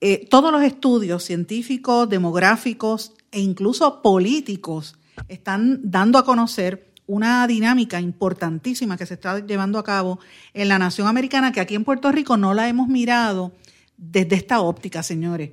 eh, 0.00 0.26
todos 0.28 0.52
los 0.52 0.62
estudios 0.62 1.24
científicos, 1.24 2.08
demográficos 2.08 3.12
e 3.30 3.40
incluso 3.40 4.02
políticos 4.02 4.96
están 5.28 5.80
dando 5.82 6.18
a 6.18 6.24
conocer 6.24 6.92
una 7.06 7.46
dinámica 7.46 8.00
importantísima 8.00 8.96
que 8.96 9.06
se 9.06 9.14
está 9.14 9.44
llevando 9.44 9.78
a 9.78 9.84
cabo 9.84 10.18
en 10.54 10.68
la 10.68 10.78
nación 10.78 11.06
americana 11.06 11.52
que 11.52 11.60
aquí 11.60 11.74
en 11.74 11.84
Puerto 11.84 12.10
Rico 12.10 12.36
no 12.36 12.54
la 12.54 12.68
hemos 12.68 12.88
mirado 12.88 13.52
desde 13.96 14.36
esta 14.36 14.60
óptica, 14.60 15.02
señores. 15.02 15.50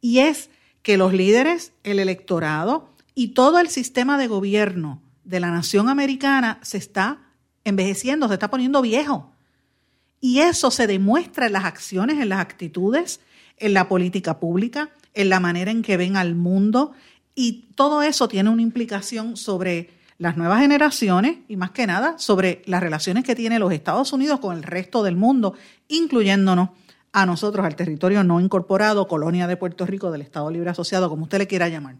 Y 0.00 0.18
es 0.20 0.50
que 0.82 0.96
los 0.96 1.12
líderes, 1.12 1.72
el 1.82 1.98
electorado 1.98 2.90
y 3.14 3.28
todo 3.28 3.58
el 3.58 3.68
sistema 3.68 4.18
de 4.18 4.28
gobierno 4.28 5.02
de 5.24 5.40
la 5.40 5.50
nación 5.50 5.88
americana 5.88 6.58
se 6.62 6.78
está 6.78 7.18
envejeciendo, 7.64 8.28
se 8.28 8.34
está 8.34 8.50
poniendo 8.50 8.80
viejo. 8.82 9.32
Y 10.20 10.40
eso 10.40 10.70
se 10.70 10.86
demuestra 10.86 11.46
en 11.46 11.52
las 11.52 11.64
acciones, 11.64 12.20
en 12.20 12.28
las 12.28 12.40
actitudes, 12.40 13.20
en 13.58 13.74
la 13.74 13.88
política 13.88 14.38
pública, 14.38 14.90
en 15.14 15.28
la 15.28 15.40
manera 15.40 15.70
en 15.70 15.82
que 15.82 15.96
ven 15.96 16.16
al 16.16 16.34
mundo. 16.34 16.92
Y 17.34 17.68
todo 17.74 18.02
eso 18.02 18.28
tiene 18.28 18.50
una 18.50 18.62
implicación 18.62 19.36
sobre 19.36 19.90
las 20.18 20.36
nuevas 20.36 20.60
generaciones 20.60 21.38
y 21.48 21.56
más 21.56 21.72
que 21.72 21.86
nada 21.86 22.18
sobre 22.18 22.62
las 22.66 22.82
relaciones 22.82 23.24
que 23.24 23.34
tiene 23.34 23.58
los 23.58 23.72
Estados 23.72 24.12
Unidos 24.12 24.40
con 24.40 24.56
el 24.56 24.62
resto 24.62 25.02
del 25.02 25.16
mundo, 25.16 25.54
incluyéndonos 25.88 26.70
a 27.12 27.26
nosotros, 27.26 27.64
al 27.64 27.76
territorio 27.76 28.24
no 28.24 28.40
incorporado, 28.40 29.08
colonia 29.08 29.46
de 29.46 29.56
Puerto 29.56 29.86
Rico, 29.86 30.10
del 30.10 30.22
Estado 30.22 30.50
Libre 30.50 30.70
Asociado, 30.70 31.08
como 31.08 31.24
usted 31.24 31.38
le 31.38 31.46
quiera 31.46 31.68
llamar, 31.68 31.96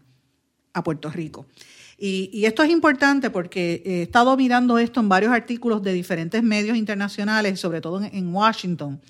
a 0.73 0.83
Puerto 0.83 1.09
Rico. 1.09 1.47
Y, 1.97 2.45
esto 2.45 2.61
es 2.63 2.69
importante 2.69 3.29
porque 3.29 3.81
he 3.83 4.01
estado 4.03 4.37
mirando 4.37 4.77
esto 4.77 4.99
en 4.99 5.09
varios 5.09 5.31
artículos 5.31 5.81
de 5.81 5.93
diferentes 5.93 6.43
medios 6.43 6.77
internacionales, 6.77 7.59
sobre 7.59 7.81
todo 7.81 8.03
en, 8.03 8.33
Washington, 8.33 9.01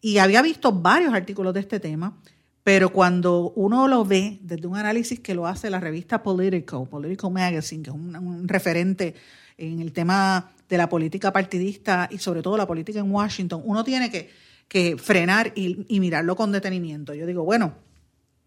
y 0.00 0.18
había 0.18 0.42
visto 0.42 0.72
varios 0.72 1.14
artículos 1.14 1.54
de 1.54 1.60
este 1.60 1.78
tema, 1.78 2.18
pero 2.64 2.92
cuando 2.92 3.52
uno 3.54 3.86
lo 3.86 4.04
ve 4.04 4.38
desde 4.42 4.66
un 4.66 4.76
análisis 4.76 5.20
que 5.20 5.34
lo 5.34 5.46
hace 5.46 5.70
la 5.70 5.78
revista 5.78 6.22
Politico, 6.22 6.86
Political 6.86 7.30
Magazine, 7.30 7.82
que 7.82 7.90
es 7.90 7.96
un 7.96 8.48
referente 8.48 9.14
en 9.56 9.80
el 9.80 9.92
tema 9.92 10.50
de 10.68 10.76
la 10.76 10.88
política 10.88 11.32
partidista 11.32 12.08
y 12.10 12.18
sobre 12.18 12.42
todo 12.42 12.56
la 12.56 12.66
política 12.66 12.98
en 12.98 13.12
Washington, 13.12 13.62
uno 13.64 13.84
tiene 13.84 14.10
que 14.10 14.28
que 14.68 14.96
frenar 14.96 15.52
y, 15.54 16.00
mirarlo 16.00 16.36
con 16.36 16.52
detenimiento. 16.52 17.14
Yo 17.14 17.26
digo, 17.26 17.44
bueno, 17.44 17.74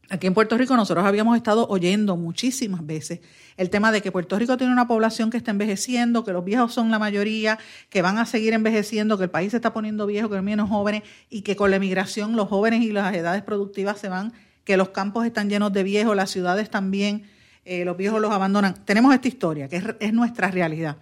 aquí 0.10 0.28
en 0.28 0.34
Puerto 0.34 0.58
Rico 0.58 0.76
nosotros 0.76 1.06
habíamos 1.06 1.36
estado 1.38 1.68
oyendo 1.68 2.18
muchísimas 2.18 2.86
veces 2.86 3.20
el 3.58 3.72
tema 3.72 3.92
de 3.92 4.02
que 4.02 4.12
Puerto 4.12 4.38
Rico 4.38 4.56
tiene 4.56 4.72
una 4.72 4.88
población 4.88 5.32
que 5.32 5.38
está 5.38 5.52
envejeciendo, 5.52 6.24
que 6.24 6.32
los 6.32 6.46
viejos 6.46 6.74
son 6.74 6.92
la 6.92 7.00
mayoría, 7.00 7.58
que 7.90 8.04
van 8.04 8.20
a 8.20 8.26
seguir 8.26 8.54
envejeciendo, 8.54 9.18
que 9.18 9.26
el 9.26 9.30
país 9.32 9.52
se 9.52 9.58
está 9.58 9.74
poniendo 9.74 10.06
viejo, 10.06 10.30
que 10.30 10.36
hay 10.36 10.42
menos 10.44 10.70
jóvenes 10.70 11.02
y 11.30 11.42
que 11.42 11.56
con 11.56 11.72
la 11.72 11.78
emigración 11.78 12.36
los 12.36 12.48
jóvenes 12.48 12.84
y 12.84 12.92
las 12.92 13.14
edades 13.16 13.42
productivas 13.42 14.00
se 14.00 14.10
van, 14.10 14.32
que 14.64 14.78
los 14.78 14.90
campos 14.90 15.26
están 15.26 15.50
llenos 15.50 15.74
de 15.74 15.84
viejos, 15.84 16.16
las 16.16 16.30
ciudades 16.30 16.70
también, 16.70 17.24
eh, 17.66 17.84
los 17.84 17.98
viejos 17.98 18.22
los 18.22 18.32
abandonan. 18.32 18.76
Tenemos 18.86 19.14
esta 19.14 19.28
historia, 19.28 19.68
que 19.68 19.82
es, 20.00 20.14
nuestra 20.14 20.52
realidad. 20.52 20.98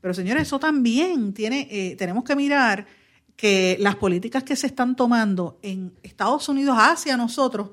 Pero 0.00 0.12
señores, 0.12 0.42
eso 0.42 0.58
también 0.58 1.32
tiene, 1.32 1.68
eh, 1.70 1.96
tenemos 1.96 2.24
que 2.24 2.34
mirar 2.34 2.86
que 3.36 3.76
las 3.80 3.96
políticas 3.96 4.42
que 4.42 4.56
se 4.56 4.66
están 4.66 4.96
tomando 4.96 5.58
en 5.62 5.92
Estados 6.02 6.48
Unidos 6.48 6.76
hacia 6.78 7.16
nosotros, 7.16 7.70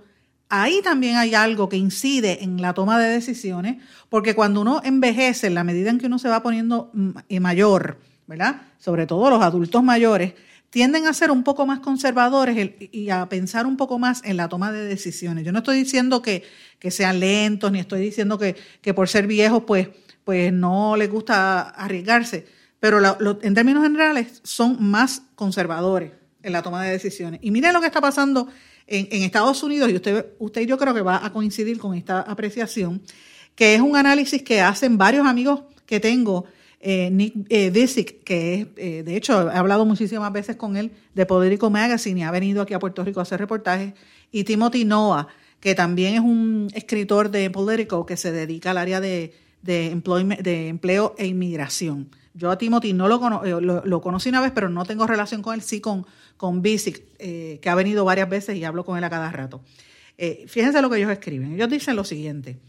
ahí 0.52 0.82
también 0.84 1.18
hay 1.18 1.34
algo 1.34 1.68
que 1.68 1.78
incide 1.78 2.44
en 2.44 2.62
la 2.62 2.74
toma 2.74 3.00
de 3.00 3.10
decisiones, 3.10 3.78
porque 4.10 4.36
cuando 4.36 4.62
uno 4.62 4.82
envejece, 4.84 5.48
en 5.48 5.56
la 5.56 5.64
medida 5.64 5.90
en 5.90 5.98
que 5.98 6.06
uno 6.06 6.20
se 6.20 6.30
va 6.30 6.44
poniendo 6.44 6.92
mm, 6.94 7.10
eh, 7.30 7.40
mayor, 7.40 7.98
¿verdad? 8.28 8.62
Sobre 8.78 9.08
todo 9.08 9.30
los 9.32 9.42
adultos 9.42 9.82
mayores, 9.82 10.34
tienden 10.70 11.08
a 11.08 11.14
ser 11.14 11.32
un 11.32 11.44
poco 11.44 11.66
más 11.66 11.80
conservadores 11.80 12.76
y 12.92 13.10
a 13.10 13.28
pensar 13.28 13.66
un 13.66 13.76
poco 13.76 13.98
más 13.98 14.22
en 14.24 14.38
la 14.38 14.48
toma 14.48 14.72
de 14.72 14.86
decisiones. 14.86 15.44
Yo 15.44 15.52
no 15.52 15.60
estoy 15.60 15.78
diciendo 15.78 16.22
que, 16.22 16.44
sean 16.90 17.20
lentos, 17.20 17.72
ni 17.72 17.80
estoy 17.80 18.02
diciendo 18.02 18.38
que, 18.38 18.56
que 18.82 18.94
por 18.94 19.10
ser 19.10 19.28
viejos, 19.28 19.64
pues, 19.66 19.90
pues 20.24 20.54
no 20.54 20.96
les 20.96 21.10
gusta 21.10 21.62
arriesgarse 21.62 22.46
pero 22.82 23.00
en 23.44 23.54
términos 23.54 23.84
generales 23.84 24.42
son 24.44 24.78
más 24.80 25.22
conservadores 25.36 26.14
en 26.42 26.52
la 26.52 26.64
toma 26.64 26.84
de 26.84 26.90
decisiones. 26.90 27.40
Y 27.44 27.52
miren 27.52 27.74
lo 27.74 27.80
que 27.80 27.86
está 27.86 28.02
pasando 28.02 28.48
en, 28.92 29.24
Estados 29.24 29.64
Unidos, 29.64 29.90
y 29.90 29.96
usted, 29.96 30.26
usted 30.40 30.62
yo 30.68 30.78
creo 30.78 30.94
que 30.94 31.02
va 31.02 31.26
a 31.26 31.32
coincidir 31.32 31.78
con 31.80 31.96
esta 31.96 32.22
apreciación, 32.22 33.02
que 33.56 33.76
es 33.76 33.82
un 33.82 33.96
análisis 33.96 34.44
que 34.44 34.62
hacen 34.62 34.98
varios 34.98 35.26
amigos 35.26 35.62
que 35.86 36.00
tengo, 36.00 36.46
eh, 36.80 37.10
Nick 37.12 37.34
eh, 37.50 38.22
que 38.26 38.54
es, 38.54 38.68
eh, 38.76 39.04
de 39.04 39.16
hecho, 39.16 39.52
he 39.52 39.56
hablado 39.56 39.86
muchísimas 39.86 40.32
veces 40.34 40.56
con 40.56 40.76
él 40.76 40.92
de 41.14 41.26
Poderico 41.26 41.70
Magazine 41.70 42.20
y 42.20 42.24
ha 42.24 42.32
venido 42.32 42.62
aquí 42.62 42.74
a 42.74 42.80
Puerto 42.80 43.04
Rico 43.04 43.20
a 43.20 43.24
hacer 43.24 43.40
reportajes, 43.40 43.94
y 44.32 44.44
Timothy 44.44 44.86
Noah, 44.86 45.28
que 45.60 45.76
también 45.76 46.16
es 46.16 46.22
un 46.22 46.70
escritor 46.74 47.32
de 47.32 47.50
Politico 47.50 48.06
que 48.06 48.18
se 48.18 48.32
dedica 48.32 48.72
al 48.72 48.78
área 48.78 49.00
de, 49.00 49.34
de, 49.62 49.96
de 50.42 50.68
empleo 50.68 51.16
e 51.18 51.28
inmigración. 51.28 52.10
Yo 52.34 52.50
a 52.50 52.58
Timothy 52.58 52.94
no 52.94 53.08
lo, 53.08 53.44
eh, 53.44 53.62
lo, 53.62 54.02
conocí 54.02 54.30
una 54.30 54.42
vez, 54.42 54.52
pero 54.54 54.70
no 54.70 54.86
tengo 54.86 55.06
relación 55.06 55.42
con 55.42 55.54
él, 55.54 55.62
sí 55.62 55.82
con, 55.82 56.06
con 56.38 56.62
Bisic, 56.62 57.04
eh, 57.20 57.60
que 57.62 57.70
ha 57.70 57.76
venido 57.76 58.06
varias 58.06 58.30
veces 58.30 58.56
y 58.56 58.64
hablo 58.64 58.86
con 58.86 58.98
él 58.98 59.04
a 59.04 59.10
cada 59.10 59.32
rato. 59.32 59.62
Eh, 60.18 60.46
fíjense 60.48 60.82
lo 60.82 60.90
que 60.90 60.98
ellos 60.98 61.12
escriben. 61.12 61.54
Ellos 61.54 61.70
dicen 61.70 61.96
lo 61.96 62.04
siguiente. 62.04 62.60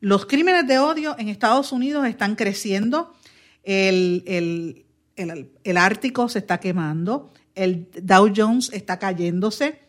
Los 0.00 0.26
crímenes 0.26 0.66
de 0.66 0.78
odio 0.78 1.16
en 1.18 1.28
Estados 1.28 1.72
Unidos 1.72 2.06
están 2.06 2.36
creciendo, 2.36 3.14
el, 3.62 4.84
el, 5.16 5.76
Ártico 5.76 6.28
se 6.28 6.40
está 6.40 6.60
quemando, 6.60 7.32
el 7.54 7.88
Dow 8.02 8.30
Jones 8.36 8.70
está 8.72 8.98
cayéndose, 8.98 9.80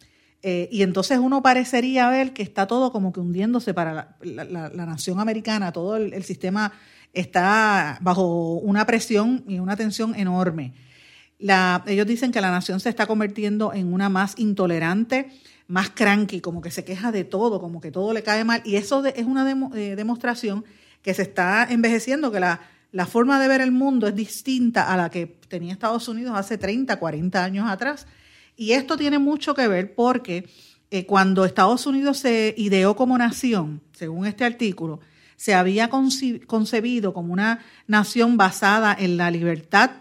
y 0.42 0.82
entonces 0.82 1.20
uno 1.20 1.44
parecería 1.44 2.10
ver 2.10 2.32
que 2.32 2.42
está 2.42 2.68
todo 2.68 2.94
como 2.94 3.12
que 3.12 3.20
hundiéndose 3.20 3.74
para 3.74 4.16
la, 4.22 4.70
nación 4.70 5.20
americana, 5.20 5.74
todo 5.74 5.98
el, 5.98 6.24
sistema 6.24 6.72
está 7.20 7.98
bajo 8.02 8.54
una 8.56 8.86
presión 8.86 9.44
y 9.48 9.60
una 9.60 9.76
tensión 9.76 10.16
enorme. 10.16 10.74
ellos 11.40 12.08
dicen 12.08 12.32
que 12.32 12.42
la 12.42 12.52
nación 12.52 12.80
se 12.80 12.90
está 12.90 13.06
convirtiendo 13.06 13.74
en 13.74 13.94
una 13.94 14.10
más 14.10 14.36
intolerante, 14.38 15.32
más 15.68 15.90
cranky, 15.90 16.42
como 16.42 16.62
que 16.62 16.72
se 16.72 16.86
queja 16.86 17.12
de 17.12 17.24
todo, 17.24 17.60
como 17.60 17.82
que 17.82 17.92
todo 17.92 18.14
le 18.14 18.24
cae 18.24 18.44
mal. 18.44 18.62
Y 18.66 18.76
eso 18.76 19.06
es 19.06 19.26
una 19.26 19.50
eh, 19.76 19.96
demostración 19.96 20.64
que 21.02 21.14
se 21.14 21.24
está 21.24 21.68
envejeciendo, 21.70 22.32
que 22.32 22.40
la, 22.40 22.60
forma 23.06 23.40
de 23.40 23.48
ver 23.48 23.62
el 23.62 23.72
mundo 23.72 24.08
es 24.08 24.16
distinta 24.16 24.92
a 24.92 24.98
la 24.98 25.10
que 25.10 25.28
tenía 25.48 25.74
Estados 25.74 26.08
Unidos 26.08 26.34
hace 26.36 26.58
30, 26.58 26.98
40 26.98 27.44
años 27.44 27.70
atrás. 27.70 28.08
Y 28.56 28.72
esto 28.72 28.98
tiene 28.98 29.20
mucho 29.20 29.54
que 29.54 29.68
ver 29.68 29.94
porque 29.94 30.50
eh, 30.90 31.06
cuando 31.06 31.46
Estados 31.46 31.86
Unidos 31.86 32.18
se 32.20 32.56
ideó 32.58 32.96
como 32.96 33.18
nación, 33.18 33.82
según 33.92 34.26
este 34.26 34.46
artículo, 34.46 35.00
se 35.38 35.54
había 35.54 35.90
concebido 35.90 37.14
como 37.14 37.32
una 37.32 37.64
nación 37.88 38.36
basada 38.36 38.96
en 39.00 39.16
la 39.16 39.32
libertad 39.32 39.92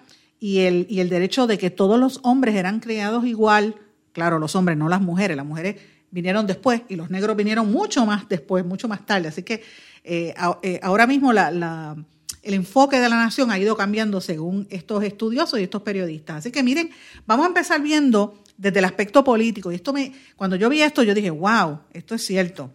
y 0.41 0.61
el, 0.61 0.87
y 0.91 1.01
el 1.01 1.09
derecho 1.09 1.47
de 1.47 1.59
que 1.59 1.71
todos 1.71 2.01
los 2.01 2.21
hombres 2.23 2.57
eran 2.57 2.81
creados 2.81 3.25
igual, 3.27 3.77
claro, 4.13 4.39
los 4.39 4.57
hombres, 4.57 4.77
no 4.77 4.89
las 4.89 5.01
mujeres, 5.01 5.37
las 5.37 5.47
mujeres 5.47 5.77
vinieron 6.11 6.47
después 6.47 6.83
y 6.89 6.97
los 6.97 7.11
negros 7.11 7.37
vinieron 7.37 7.71
mucho 7.71 8.07
más 8.07 8.29
después, 8.29 8.65
mucho 8.65 8.89
más 8.89 9.05
tarde. 9.05 9.29
Así 9.29 9.43
que 9.43 9.63
eh, 10.03 10.35
eh, 10.63 10.81
ahora 10.83 11.07
mismo 11.07 11.33
la, 11.33 11.97
el 12.43 12.55
enfoque 12.55 12.99
de 12.99 13.09
la 13.09 13.17
nación 13.17 13.51
ha 13.51 13.59
ido 13.59 13.77
cambiando 13.77 14.21
según 14.23 14.67
estos 14.71 15.05
estudiosos 15.05 15.61
y 15.61 15.65
estos 15.65 15.83
periodistas. 15.83 16.37
Así 16.37 16.51
que 16.51 16.63
miren, 16.63 16.91
vamos 17.27 17.45
a 17.45 17.49
empezar 17.49 17.83
viendo 17.83 18.43
desde 18.57 18.79
el 18.79 18.87
aspecto 18.87 19.23
político. 19.23 19.71
Y 19.71 19.75
esto 19.75 19.93
me, 19.93 20.13
cuando 20.37 20.57
yo 20.57 20.71
vi 20.71 20.81
esto, 20.81 21.03
yo 21.03 21.13
dije, 21.13 21.31
wow, 21.31 21.81
esto 21.93 22.15
es 22.15 22.25
cierto. 22.25 22.71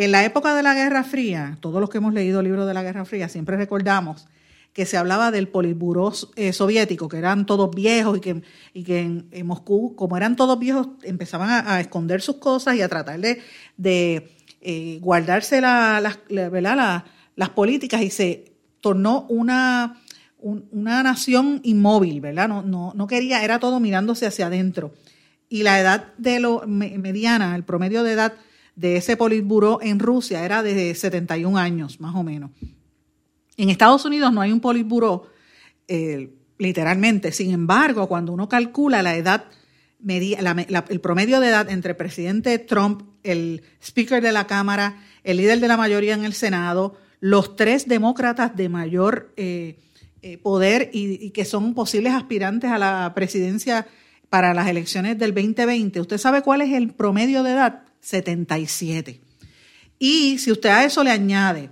En 0.00 0.12
la 0.12 0.24
época 0.24 0.54
de 0.54 0.62
la 0.62 0.72
Guerra 0.72 1.04
Fría, 1.04 1.58
todos 1.60 1.78
los 1.78 1.90
que 1.90 1.98
hemos 1.98 2.14
leído 2.14 2.40
libros 2.40 2.66
de 2.66 2.72
la 2.72 2.82
Guerra 2.82 3.04
Fría 3.04 3.28
siempre 3.28 3.58
recordamos 3.58 4.28
que 4.72 4.86
se 4.86 4.96
hablaba 4.96 5.30
del 5.30 5.46
Politburó 5.46 6.14
eh, 6.36 6.54
soviético, 6.54 7.06
que 7.06 7.18
eran 7.18 7.44
todos 7.44 7.70
viejos 7.70 8.16
y 8.16 8.20
que, 8.22 8.42
y 8.72 8.82
que 8.82 9.00
en, 9.00 9.46
Moscú, 9.46 9.94
como 9.96 10.16
eran 10.16 10.36
todos 10.36 10.58
viejos, 10.58 10.88
empezaban 11.02 11.66
a, 11.66 11.80
esconder 11.82 12.22
sus 12.22 12.36
cosas 12.36 12.76
y 12.76 12.80
a 12.80 12.88
tratar 12.88 13.20
de, 13.20 14.32
eh, 14.62 14.98
guardarse 15.02 15.60
las 15.60 17.48
políticas 17.54 18.00
y 18.00 18.08
se 18.08 18.54
tornó 18.80 19.26
una, 19.28 20.00
una 20.38 21.02
nación 21.02 21.60
inmóvil, 21.62 22.22
¿verdad? 22.22 22.48
No, 22.48 22.62
no, 22.62 22.94
no 22.96 23.06
quería, 23.06 23.44
era 23.44 23.58
todo 23.58 23.80
mirándose 23.80 24.24
hacia 24.24 24.46
adentro. 24.46 24.94
Y 25.50 25.62
la 25.62 25.78
edad 25.78 26.14
de 26.16 26.40
lo 26.40 26.62
mediana, 26.66 27.54
el 27.54 27.64
promedio 27.64 28.02
de 28.02 28.12
edad 28.12 28.32
de 28.80 28.96
ese 28.96 29.18
politburó 29.18 29.78
en 29.82 29.98
Rusia 29.98 30.42
era 30.42 30.62
de 30.62 30.94
71 30.94 31.58
años, 31.58 32.00
más 32.00 32.14
o 32.14 32.22
menos. 32.22 32.50
En 33.58 33.68
Estados 33.68 34.06
Unidos 34.06 34.32
no 34.32 34.40
hay 34.40 34.52
un 34.52 34.60
politburó, 34.60 35.26
eh, 35.86 36.30
literalmente. 36.56 37.30
Sin 37.30 37.50
embargo, 37.50 38.08
cuando 38.08 38.32
uno 38.32 38.48
calcula 38.48 39.02
la 39.02 39.16
edad 39.16 39.44
el 40.02 41.00
promedio 41.02 41.40
de 41.40 41.48
edad 41.48 41.68
entre 41.68 41.90
el 41.90 41.96
presidente 41.98 42.58
Trump, 42.58 43.02
el 43.22 43.62
speaker 43.82 44.22
de 44.22 44.32
la 44.32 44.46
Cámara, 44.46 44.96
el 45.24 45.36
líder 45.36 45.60
de 45.60 45.68
la 45.68 45.76
mayoría 45.76 46.14
en 46.14 46.24
el 46.24 46.32
Senado, 46.32 46.96
los 47.20 47.56
tres 47.56 47.86
demócratas 47.86 48.56
de 48.56 48.70
mayor 48.70 49.34
eh, 49.36 49.78
eh, 50.22 50.38
poder 50.38 50.88
y, 50.94 51.32
que 51.32 51.44
son 51.44 51.74
posibles 51.74 52.14
aspirantes 52.14 52.70
a 52.70 52.78
la 52.78 53.12
presidencia 53.14 53.86
para 54.30 54.54
las 54.54 54.68
elecciones 54.68 55.18
del 55.18 55.34
2020. 55.34 56.00
¿Usted 56.00 56.16
sabe 56.16 56.40
cuál 56.40 56.62
es 56.62 56.72
el 56.72 56.94
promedio 56.94 57.42
de 57.42 57.50
edad? 57.50 57.82
77. 58.00 59.20
Y 59.98 60.38
si 60.38 60.50
usted 60.50 60.70
a 60.70 60.84
eso 60.84 61.04
le 61.04 61.10
añade 61.10 61.70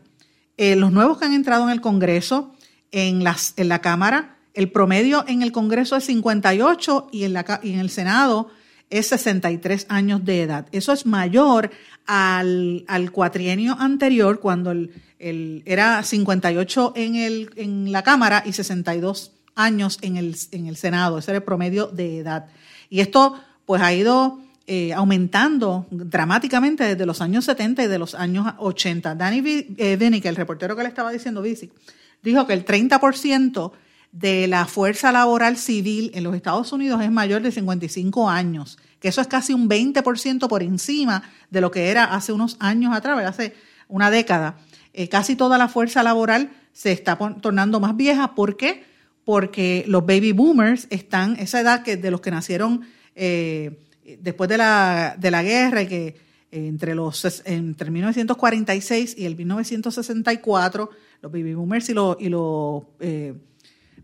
eh, 0.57 0.76
los 0.76 0.93
nuevos 0.93 1.18
que 1.18 1.24
han 1.24 1.35
entrado 1.35 1.64
en 1.64 1.70
el 1.70 1.81
Congreso, 1.81 2.55
en, 2.91 3.24
las, 3.24 3.55
en 3.57 3.68
la 3.68 3.81
Cámara, 3.81 4.39
el 4.55 4.70
promedio 4.70 5.24
en 5.29 5.43
el 5.43 5.53
Congreso 5.53 5.97
es 5.97 6.05
58 6.05 7.09
y 7.12 7.24
en, 7.24 7.33
la, 7.33 7.61
y 7.62 7.72
en 7.72 7.81
el 7.81 7.91
Senado 7.91 8.51
es 8.91 9.07
63 9.09 9.87
años 9.89 10.24
de 10.24 10.43
edad. 10.43 10.66
Eso 10.72 10.93
es 10.93 11.07
mayor 11.07 11.70
al, 12.07 12.85
al 12.89 13.12
cuatrienio 13.12 13.76
anterior, 13.79 14.41
cuando 14.41 14.70
el, 14.70 14.93
el, 15.18 15.62
era 15.66 16.03
58 16.03 16.93
en, 16.97 17.16
el, 17.16 17.51
en 17.57 17.93
la 17.93 18.03
Cámara 18.03 18.43
y 18.45 18.53
62 18.53 19.33
años 19.55 19.99
en 20.03 20.16
el, 20.16 20.37
en 20.53 20.66
el 20.66 20.76
Senado. 20.76 21.18
Ese 21.18 21.33
era 21.33 21.39
el 21.39 21.45
promedio 21.45 21.87
de 21.87 22.18
edad. 22.18 22.47
Y 22.89 23.01
esto 23.01 23.39
pues 23.66 23.83
ha 23.83 23.93
ido 23.93 24.41
eh, 24.71 24.93
aumentando 24.93 25.87
dramáticamente 25.91 26.85
desde 26.85 27.07
los 27.07 27.23
años 27.23 27.47
70 27.47 27.85
y 27.85 27.87
de 27.87 27.99
los 27.99 28.14
años 28.14 28.53
80. 28.59 29.14
Danny 29.14 29.41
Vinnick, 29.41 30.27
el 30.27 30.37
reportero 30.37 30.77
que 30.77 30.83
le 30.83 30.91
estaba 30.91 31.11
diciendo, 31.11 31.43
dijo 31.43 32.47
que 32.47 32.53
el 32.53 32.66
30% 32.66 33.73
de 34.12 34.47
la 34.47 34.66
fuerza 34.66 35.11
laboral 35.11 35.57
civil 35.57 36.11
en 36.12 36.23
los 36.23 36.37
Estados 36.37 36.71
Unidos 36.71 37.01
es 37.03 37.11
mayor 37.11 37.41
de 37.41 37.51
55 37.51 38.29
años, 38.29 38.77
que 39.01 39.09
eso 39.09 39.23
es 39.23 39.27
casi 39.27 39.55
un 39.55 39.71
20% 39.71 40.49
por 40.49 40.62
encima 40.62 41.23
de 41.49 41.62
lo 41.62 41.71
que 41.71 41.89
era 41.89 42.05
hace 42.05 42.33
unos 42.33 42.59
años 42.61 42.95
atrás, 42.95 43.19
hace 43.25 43.55
una 43.89 44.11
década. 44.11 44.59
Eh, 44.93 45.09
casi 45.09 45.35
toda 45.35 45.57
la 45.57 45.69
fuerza 45.69 46.03
laboral 46.03 46.51
se 46.75 46.93
está 46.93 47.16
tornando 47.41 47.81
más 47.81 47.97
vieja. 47.97 48.35
¿Por 48.35 48.59
qué? 48.59 48.85
Porque 49.25 49.87
los 49.89 50.05
baby 50.05 50.33
boomers 50.33 50.89
están, 50.91 51.37
esa 51.37 51.59
edad 51.59 51.83
que 51.83 51.97
de 51.97 52.11
los 52.11 52.21
que 52.21 52.31
nacieron 52.31 52.83
eh, 53.14 53.88
después 54.21 54.49
de 54.49 54.59
la, 54.59 55.17
de 55.19 55.31
la 55.31 55.43
guerra 55.43 55.83
y 55.83 55.87
que 55.87 56.07
eh, 56.07 56.17
entre, 56.51 56.95
los, 56.95 57.43
entre 57.45 57.91
1946 57.91 59.17
y 59.19 59.27
el 59.27 59.37
1964, 59.37 60.91
los 61.21 61.33
baby 61.33 61.55
boomers 61.55 61.89
y 61.89 61.95
los, 61.95 62.17
y 62.21 62.29
los 62.29 62.83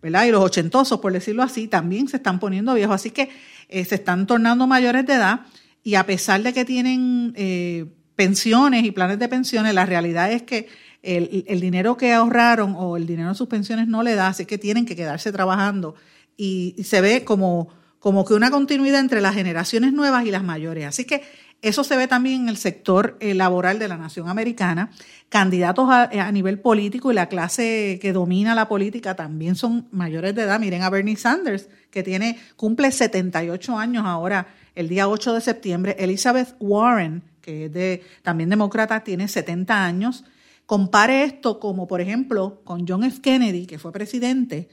¿verdad? 0.05 0.27
Y 0.27 0.33
los 0.33 0.45
ochentosos, 0.45 1.01
por 1.01 1.15
decirlo 1.15 1.43
así, 1.43 1.67
también 1.67 2.09
se 2.09 2.19
están 2.19 2.39
poniendo 2.39 2.75
viejos. 2.75 2.97
Así 2.97 3.11
que 3.11 3.31
eh, 3.71 3.87
se 3.87 3.95
están 3.95 4.27
tornando 4.27 4.67
mayores 4.67 5.07
de 5.07 5.15
edad 5.15 5.41
y 5.83 5.95
a 5.95 6.05
pesar 6.05 6.43
de 6.43 6.53
que 6.53 6.67
tienen 6.67 7.33
eh, 7.37 7.87
pensiones 8.15 8.85
y 8.85 8.91
planes 8.91 9.19
de 9.19 9.31
pensiones, 9.31 9.73
la 9.73 9.87
realidad 9.87 10.31
es 10.31 10.43
que 10.43 10.69
el, 11.03 11.61
dinero 11.61 11.97
que 11.97 12.13
ahorraron 12.13 12.75
o 12.77 12.99
el 12.99 13.07
dinero 13.07 13.31
de 13.31 13.35
sus 13.35 13.49
pensiones 13.49 13.89
no 13.89 14.03
le 14.03 14.15
da, 14.15 14.29
así 14.29 14.45
que 14.45 14.59
tienen 14.59 14.85
que 14.85 14.95
quedarse 14.95 15.33
trabajando. 15.33 15.95
Y, 16.37 16.77
se 16.85 17.01
ve 17.01 17.25
como, 17.25 17.71
como 18.05 18.27
que 18.27 18.35
una 18.35 18.51
continuidad 18.51 19.01
entre 19.01 19.23
las 19.23 19.35
generaciones 19.35 19.95
nuevas 19.95 20.27
y 20.27 20.31
las 20.31 20.45
mayores. 20.45 20.85
Así 20.85 21.07
que 21.07 21.23
eso 21.63 21.85
se 21.85 21.97
ve 21.97 22.07
también 22.07 22.43
en 22.43 22.49
el 22.51 22.59
sector 22.59 23.17
eh, 23.19 23.33
laboral 23.33 23.79
de 23.79 23.89
la 23.89 23.97
nación 23.97 24.29
americana. 24.29 24.91
Candidatos 25.31 25.89
a, 25.89 26.31
nivel 26.31 26.61
político 26.61 27.11
y 27.11 27.15
la 27.15 27.31
clase 27.31 27.99
que 28.03 28.13
domina 28.13 28.55
la 28.55 28.69
política 28.69 29.17
también 29.17 29.55
son 29.57 29.89
mayores 29.91 30.35
de 30.35 30.43
edad. 30.43 30.61
Miren 30.61 30.83
a 30.83 30.91
Bernie 30.91 31.17
Sanders, 31.17 31.71
que 31.91 32.03
tiene, 32.03 32.39
cumple 32.57 32.93
78 32.93 33.79
años 33.79 34.05
ahora, 34.05 34.49
el 34.75 34.91
día 34.91 35.09
8 35.09 35.33
de 35.33 35.41
septiembre. 35.41 35.97
Elizabeth 35.99 36.57
Warren, 36.61 37.23
que 37.41 37.65
es 37.65 37.73
de, 37.73 38.03
también 38.21 38.51
demócrata, 38.51 39.03
tiene 39.03 39.29
70 39.29 39.83
años. 39.83 40.25
Compare 40.67 41.25
esto 41.25 41.59
como, 41.59 41.89
por 41.89 42.03
ejemplo, 42.03 42.61
con 42.65 42.87
John 42.87 43.03
F. 43.05 43.23
Kennedy, 43.23 43.65
que 43.65 43.79
fue 43.79 43.93
presidente, 43.93 44.69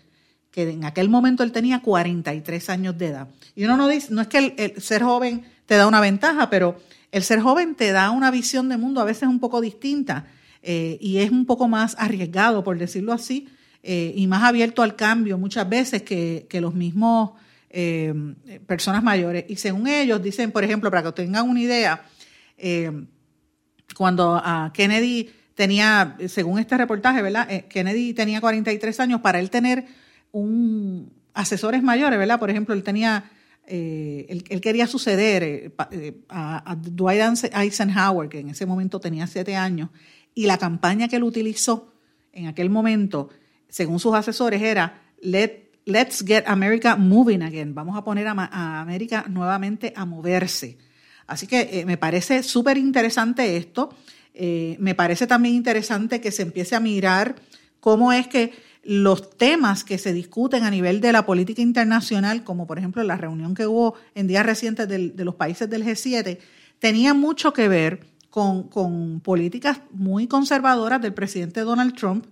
que 0.51 0.69
en 0.69 0.83
aquel 0.83 1.09
momento 1.09 1.43
él 1.43 1.51
tenía 1.51 1.81
43 1.81 2.69
años 2.69 2.97
de 2.97 3.07
edad. 3.07 3.27
Y 3.55 3.63
uno 3.63 3.77
no 3.77 3.87
dice, 3.87 4.13
no 4.13 4.21
es 4.21 4.27
que 4.27 4.53
el 4.57 4.81
ser 4.81 5.01
joven 5.03 5.45
te 5.65 5.75
da 5.75 5.87
una 5.87 6.01
ventaja, 6.01 6.49
pero 6.49 6.77
el 7.11 7.23
ser 7.23 7.39
joven 7.39 7.75
te 7.75 7.91
da 7.91 8.11
una 8.11 8.31
visión 8.31 8.69
de 8.69 8.77
mundo 8.77 9.01
a 9.01 9.05
veces 9.05 9.27
un 9.27 9.39
poco 9.39 9.61
distinta 9.61 10.27
eh, 10.63 10.97
y 11.01 11.17
es 11.17 11.31
un 11.31 11.45
poco 11.45 11.67
más 11.67 11.95
arriesgado, 11.97 12.63
por 12.63 12.77
decirlo 12.77 13.13
así, 13.13 13.47
eh, 13.83 14.13
y 14.15 14.27
más 14.27 14.43
abierto 14.43 14.83
al 14.83 14.95
cambio 14.95 15.37
muchas 15.37 15.67
veces 15.67 16.03
que, 16.03 16.47
los 16.61 16.73
mismos 16.73 17.31
eh, 17.69 18.13
personas 18.67 19.03
mayores. 19.03 19.45
Y 19.47 19.55
según 19.55 19.87
ellos, 19.87 20.21
dicen, 20.21 20.51
por 20.51 20.63
ejemplo, 20.63 20.89
para 20.89 21.03
que 21.03 21.11
tengan 21.11 21.49
una 21.49 21.61
idea, 21.61 22.05
cuando 23.95 24.35
a 24.35 24.71
Kennedy 24.71 25.31
tenía, 25.55 26.15
según 26.27 26.59
este 26.59 26.77
reportaje, 26.77 27.23
¿verdad? 27.23 27.65
Kennedy 27.67 28.13
tenía 28.13 28.39
43 28.39 28.99
años, 28.99 29.21
para 29.21 29.39
él 29.39 29.49
tener 29.49 29.85
un 30.31 31.11
asesores 31.33 31.83
mayores, 31.83 32.19
¿verdad? 32.19 32.39
Por 32.39 32.49
ejemplo, 32.49 32.73
él 32.73 32.83
tenía 32.83 33.31
eh, 33.73 34.43
él, 34.49 34.59
quería 34.59 34.87
suceder 34.87 35.43
eh, 35.43 35.71
eh, 35.91 36.21
a, 36.29 36.75
Dwight 36.75 37.21
Eisenhower, 37.53 38.27
que 38.27 38.39
en 38.39 38.49
ese 38.49 38.65
momento 38.65 38.99
tenía 38.99 39.27
siete 39.27 39.55
años, 39.55 39.89
y 40.33 40.45
la 40.45 40.57
campaña 40.57 41.07
que 41.07 41.17
él 41.17 41.23
utilizó 41.23 41.93
en 42.33 42.47
aquel 42.47 42.69
momento, 42.69 43.29
según 43.69 43.99
sus 43.99 44.13
asesores, 44.13 44.61
era 44.61 45.01
Let's 45.21 46.25
get 46.25 46.43
America 46.47 46.95
moving 46.95 47.43
again. 47.43 47.73
Vamos 47.73 47.97
a 47.97 48.03
poner 48.03 48.27
a, 48.27 48.81
América 48.81 49.25
nuevamente 49.29 49.93
a 49.95 50.05
moverse. 50.05 50.77
Así 51.27 51.47
que 51.47 51.83
me 51.85 51.97
parece 51.97 52.43
súper 52.43 52.77
interesante 52.77 53.55
esto. 53.55 53.95
me 54.79 54.95
parece 54.95 55.27
también 55.27 55.55
interesante 55.55 56.19
que 56.19 56.31
se 56.31 56.41
empiece 56.41 56.75
a 56.75 56.79
mirar 56.79 57.35
cómo 57.79 58.11
es 58.11 58.27
que 58.27 58.51
los 58.83 59.37
temas 59.37 59.83
que 59.83 59.97
se 59.97 60.13
discuten 60.13 60.63
a 60.63 60.71
nivel 60.71 61.01
de 61.01 61.11
la 61.11 61.25
política 61.25 61.61
internacional, 61.61 62.43
como 62.43 62.65
por 62.65 62.79
ejemplo 62.79 63.03
la 63.03 63.17
reunión 63.17 63.53
que 63.53 63.67
hubo 63.67 63.95
en 64.15 64.27
días 64.27 64.45
recientes 64.45 64.87
de 64.87 65.25
los 65.25 65.35
países 65.35 65.69
del 65.69 65.85
G7, 65.85 66.39
tenían 66.79 67.19
mucho 67.19 67.53
que 67.53 67.67
ver 67.67 68.11
con, 68.31 69.19
políticas 69.19 69.81
muy 69.91 70.25
conservadoras 70.25 71.01
del 71.01 71.13
presidente 71.13 71.61
Donald 71.61 71.93
Trump, 71.95 72.25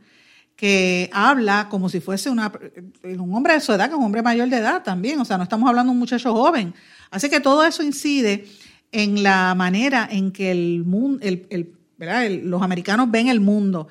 que 0.55 1.09
habla 1.13 1.67
como 1.69 1.87
si 1.87 1.99
fuese 1.99 2.29
una, 2.29 2.51
un 3.03 3.33
hombre 3.35 3.53
de 3.53 3.59
su 3.59 3.71
edad, 3.71 3.89
que 3.89 3.95
un 3.95 4.03
hombre 4.03 4.21
mayor 4.21 4.49
de 4.49 4.57
edad 4.57 4.83
también, 4.83 5.19
o 5.19 5.25
sea, 5.25 5.37
no 5.37 5.43
estamos 5.43 5.69
hablando 5.69 5.91
de 5.91 5.93
un 5.93 5.99
muchacho 5.99 6.33
joven. 6.33 6.73
Así 7.11 7.29
que 7.29 7.39
todo 7.39 7.63
eso 7.63 7.83
incide 7.83 8.45
en 8.91 9.23
la 9.23 9.53
manera 9.55 10.07
en 10.09 10.31
que 10.31 10.51
el 10.51 10.83
mundo, 10.85 11.19
el, 11.21 11.75
los 12.43 12.61
americanos 12.61 13.11
ven 13.11 13.27
el 13.27 13.39
mundo. 13.39 13.87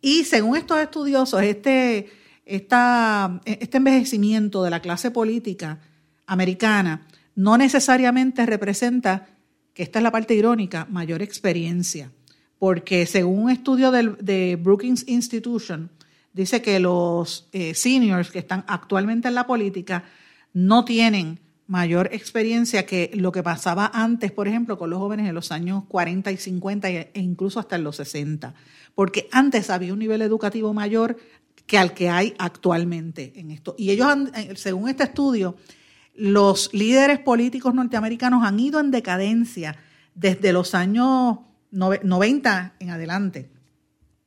Y 0.00 0.24
según 0.24 0.56
estos 0.56 0.78
estudiosos, 0.78 1.42
este, 1.42 2.10
este 2.44 3.76
envejecimiento 3.76 4.62
de 4.62 4.70
la 4.70 4.80
clase 4.80 5.10
política 5.10 5.80
americana 6.26 7.06
no 7.34 7.58
necesariamente 7.58 8.46
representa, 8.46 9.28
que 9.74 9.82
esta 9.82 9.98
es 9.98 10.02
la 10.02 10.10
parte 10.10 10.34
irónica, 10.34 10.86
mayor 10.90 11.22
experiencia. 11.22 12.10
Porque 12.58 13.06
según 13.06 13.44
un 13.44 13.50
estudio 13.50 13.90
de 13.90 14.56
Brookings 14.56 15.04
Institution, 15.08 15.90
dice 16.32 16.62
que 16.62 16.80
los 16.80 17.48
eh, 17.52 17.74
seniors 17.74 18.30
que 18.30 18.40
están 18.40 18.64
actualmente 18.66 19.28
en 19.28 19.34
la 19.34 19.46
política 19.46 20.04
no 20.52 20.84
tienen 20.84 21.40
mayor 21.66 22.10
experiencia 22.12 22.84
que 22.84 23.10
lo 23.14 23.30
que 23.30 23.42
pasaba 23.42 23.90
antes, 23.94 24.32
por 24.32 24.48
ejemplo, 24.48 24.76
con 24.76 24.90
los 24.90 24.98
jóvenes 24.98 25.28
en 25.28 25.34
los 25.34 25.52
años 25.52 25.84
40 25.88 26.32
y 26.32 26.36
50 26.36 26.90
e 26.90 27.10
incluso 27.14 27.60
hasta 27.60 27.76
en 27.76 27.84
los 27.84 27.96
60 27.96 28.54
porque 28.94 29.28
antes 29.32 29.70
había 29.70 29.92
un 29.92 29.98
nivel 29.98 30.22
educativo 30.22 30.72
mayor 30.74 31.16
que 31.66 31.78
al 31.78 31.94
que 31.94 32.08
hay 32.08 32.34
actualmente 32.38 33.32
en 33.36 33.50
esto. 33.50 33.74
Y 33.78 33.90
ellos, 33.90 34.08
eh, 34.34 34.54
según 34.56 34.88
este 34.88 35.04
estudio, 35.04 35.56
los 36.14 36.72
líderes 36.74 37.20
políticos 37.20 37.74
norteamericanos 37.74 38.44
han 38.44 38.58
ido 38.58 38.80
en 38.80 38.90
decadencia 38.90 39.76
desde 40.14 40.52
los 40.52 40.74
años 40.74 41.38
90 41.70 42.74
en 42.78 42.90
adelante. 42.90 43.50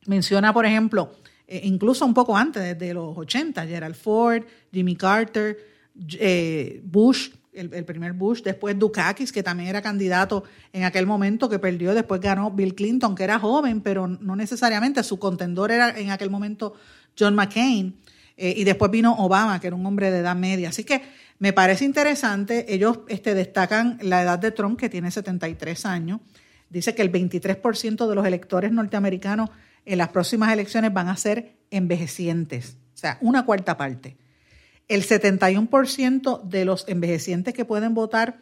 Menciona, 0.06 0.52
por 0.52 0.66
ejemplo, 0.66 1.12
eh, 1.46 1.60
incluso 1.64 2.06
un 2.06 2.14
poco 2.14 2.36
antes, 2.36 2.62
desde 2.62 2.94
los 2.94 3.16
80, 3.16 3.66
Gerald 3.66 3.94
Ford, 3.94 4.44
Jimmy 4.72 4.96
Carter, 4.96 5.58
eh, 6.18 6.80
Bush, 6.84 7.30
el, 7.54 7.84
primer 7.84 8.12
Bush, 8.12 8.42
después 8.42 8.78
Dukakis, 8.78 9.32
que 9.32 9.42
también 9.42 9.68
era 9.68 9.82
candidato 9.82 10.44
en 10.72 10.84
aquel 10.84 11.06
momento, 11.06 11.48
que 11.48 11.58
perdió, 11.58 11.94
después 11.94 12.20
ganó 12.20 12.50
Bill 12.50 12.74
Clinton, 12.74 13.14
que 13.14 13.24
era 13.24 13.38
joven, 13.38 13.80
pero 13.80 14.06
no 14.06 14.36
necesariamente, 14.36 15.02
su 15.02 15.18
contendor 15.18 15.70
era 15.70 15.98
en 15.98 16.10
aquel 16.10 16.30
momento 16.30 16.74
John 17.18 17.34
McCain, 17.34 17.96
eh, 18.36 18.54
y 18.56 18.64
después 18.64 18.90
vino 18.90 19.14
Obama, 19.14 19.60
que 19.60 19.68
era 19.68 19.76
un 19.76 19.86
hombre 19.86 20.10
de 20.10 20.18
edad 20.18 20.34
media. 20.34 20.70
Así 20.70 20.84
que 20.84 21.02
me 21.38 21.52
parece 21.52 21.84
interesante, 21.84 22.72
ellos 22.74 23.00
este, 23.08 23.34
destacan 23.34 23.98
la 24.02 24.22
edad 24.22 24.38
de 24.38 24.50
Trump, 24.50 24.78
que 24.78 24.88
tiene 24.88 25.10
73 25.10 25.86
años, 25.86 26.20
dice 26.68 26.94
que 26.94 27.02
el 27.02 27.12
23% 27.12 28.08
de 28.08 28.14
los 28.14 28.26
electores 28.26 28.72
norteamericanos 28.72 29.50
en 29.84 29.98
las 29.98 30.08
próximas 30.08 30.52
elecciones 30.52 30.92
van 30.92 31.08
a 31.08 31.16
ser 31.16 31.56
envejecientes, 31.70 32.78
o 32.94 32.96
sea, 32.96 33.18
una 33.20 33.44
cuarta 33.44 33.76
parte. 33.76 34.16
El 34.88 35.06
71% 35.06 36.42
de 36.42 36.64
los 36.64 36.86
envejecientes 36.88 37.54
que 37.54 37.64
pueden 37.64 37.94
votar 37.94 38.38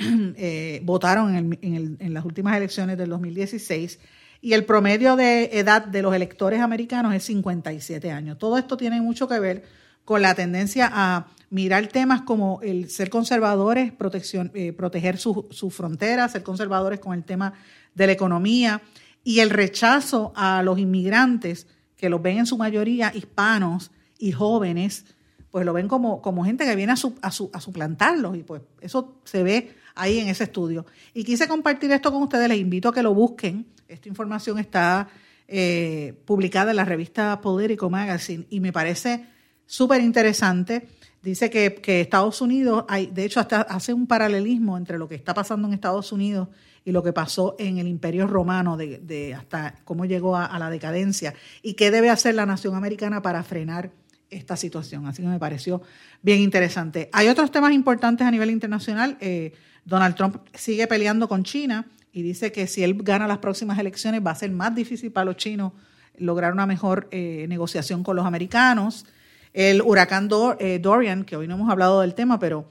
eh, 0.36 0.80
votaron 0.84 1.58
en, 1.60 2.14
las 2.14 2.24
últimas 2.24 2.56
elecciones 2.56 2.96
del 2.96 3.10
2016 3.10 3.98
y 4.40 4.54
el 4.54 4.64
promedio 4.64 5.16
de 5.16 5.58
edad 5.58 5.84
de 5.84 6.02
los 6.02 6.14
electores 6.14 6.60
americanos 6.60 7.14
es 7.14 7.24
57 7.24 8.10
años. 8.10 8.38
Todo 8.38 8.56
esto 8.56 8.76
tiene 8.76 9.00
mucho 9.02 9.28
que 9.28 9.38
ver 9.38 9.64
con 10.04 10.22
la 10.22 10.34
tendencia 10.34 10.90
a 10.92 11.26
mirar 11.50 11.88
temas 11.88 12.22
como 12.22 12.60
el 12.62 12.88
ser 12.88 13.10
conservadores, 13.10 13.92
protección, 13.92 14.50
eh, 14.54 14.72
proteger 14.72 15.18
sus 15.18 15.44
su 15.50 15.70
fronteras, 15.70 16.32
ser 16.32 16.42
conservadores 16.42 17.00
con 17.00 17.12
el 17.12 17.24
tema 17.24 17.52
de 17.94 18.06
la 18.06 18.12
economía 18.12 18.80
y 19.22 19.40
el 19.40 19.50
rechazo 19.50 20.32
a 20.34 20.62
los 20.62 20.78
inmigrantes, 20.78 21.66
que 21.96 22.08
los 22.08 22.22
ven 22.22 22.38
en 22.38 22.46
su 22.46 22.56
mayoría 22.56 23.12
hispanos 23.14 23.90
y 24.18 24.32
jóvenes, 24.32 25.04
pues 25.50 25.64
lo 25.64 25.72
ven 25.72 25.88
como, 25.88 26.22
como 26.22 26.44
gente 26.44 26.64
que 26.64 26.76
viene 26.76 26.92
a, 26.92 26.96
su, 26.96 27.14
a, 27.22 27.30
su, 27.30 27.50
a 27.52 27.60
suplantarlos 27.60 28.36
y 28.36 28.42
pues 28.42 28.62
eso 28.80 29.20
se 29.24 29.42
ve 29.42 29.74
ahí 29.94 30.18
en 30.18 30.28
ese 30.28 30.44
estudio. 30.44 30.86
Y 31.14 31.24
quise 31.24 31.48
compartir 31.48 31.90
esto 31.92 32.12
con 32.12 32.22
ustedes, 32.22 32.48
les 32.48 32.58
invito 32.58 32.88
a 32.88 32.94
que 32.94 33.02
lo 33.02 33.14
busquen. 33.14 33.66
Esta 33.88 34.08
información 34.08 34.58
está 34.58 35.08
eh, 35.48 36.14
publicada 36.24 36.70
en 36.70 36.76
la 36.76 36.84
revista 36.84 37.40
Politico 37.40 37.90
Magazine 37.90 38.46
y 38.50 38.60
me 38.60 38.72
parece 38.72 39.26
súper 39.66 40.00
interesante. 40.00 40.88
Dice 41.22 41.50
que, 41.50 42.00
Estados 42.00 42.40
Unidos, 42.40 42.84
hay, 42.88 43.06
de 43.06 43.24
hecho, 43.24 43.40
hasta 43.40 43.62
hace 43.62 43.92
un 43.92 44.06
paralelismo 44.06 44.78
entre 44.78 44.96
lo 44.96 45.08
que 45.08 45.16
está 45.16 45.34
pasando 45.34 45.68
en 45.68 45.74
Estados 45.74 46.12
Unidos 46.12 46.48
y 46.82 46.92
lo 46.92 47.02
que 47.02 47.12
pasó 47.12 47.56
en 47.58 47.76
el 47.76 47.88
Imperio 47.88 48.26
Romano, 48.26 48.76
de, 48.78 48.98
de 49.00 49.34
hasta 49.34 49.74
cómo 49.84 50.06
llegó 50.06 50.36
a, 50.36 50.46
a, 50.46 50.58
la 50.58 50.70
decadencia 50.70 51.34
y 51.60 51.74
qué 51.74 51.90
debe 51.90 52.08
hacer 52.08 52.36
la 52.36 52.46
nación 52.46 52.74
americana 52.74 53.20
para 53.20 53.42
frenar 53.42 53.90
esta 54.30 54.56
situación. 54.56 55.06
Así 55.06 55.22
que 55.22 55.28
me 55.28 55.38
pareció 55.38 55.82
bien 56.22 56.40
interesante. 56.40 57.10
Hay 57.12 57.28
otros 57.28 57.50
temas 57.50 57.72
importantes 57.72 58.26
a 58.26 58.30
nivel 58.30 58.50
internacional. 58.50 59.16
Eh, 59.20 59.52
Donald 59.84 60.14
Trump 60.14 60.36
sigue 60.54 60.86
peleando 60.86 61.28
con 61.28 61.42
China 61.44 61.86
y 62.12 62.22
dice 62.22 62.52
que 62.52 62.66
si 62.66 62.82
él 62.82 63.02
gana 63.02 63.26
las 63.26 63.38
próximas 63.38 63.78
elecciones 63.78 64.24
va 64.24 64.30
a 64.32 64.34
ser 64.34 64.50
más 64.50 64.74
difícil 64.74 65.12
para 65.12 65.24
los 65.24 65.36
chinos 65.36 65.72
lograr 66.16 66.52
una 66.52 66.66
mejor 66.66 67.08
eh, 67.10 67.46
negociación 67.48 68.02
con 68.02 68.16
los 68.16 68.26
americanos. 68.26 69.06
El 69.52 69.82
huracán 69.82 70.28
eh, 70.58 70.78
Dorian, 70.80 71.24
que 71.24 71.36
hoy 71.36 71.48
no 71.48 71.54
hemos 71.54 71.70
hablado 71.70 72.02
del 72.02 72.14
tema, 72.14 72.38
pero 72.38 72.68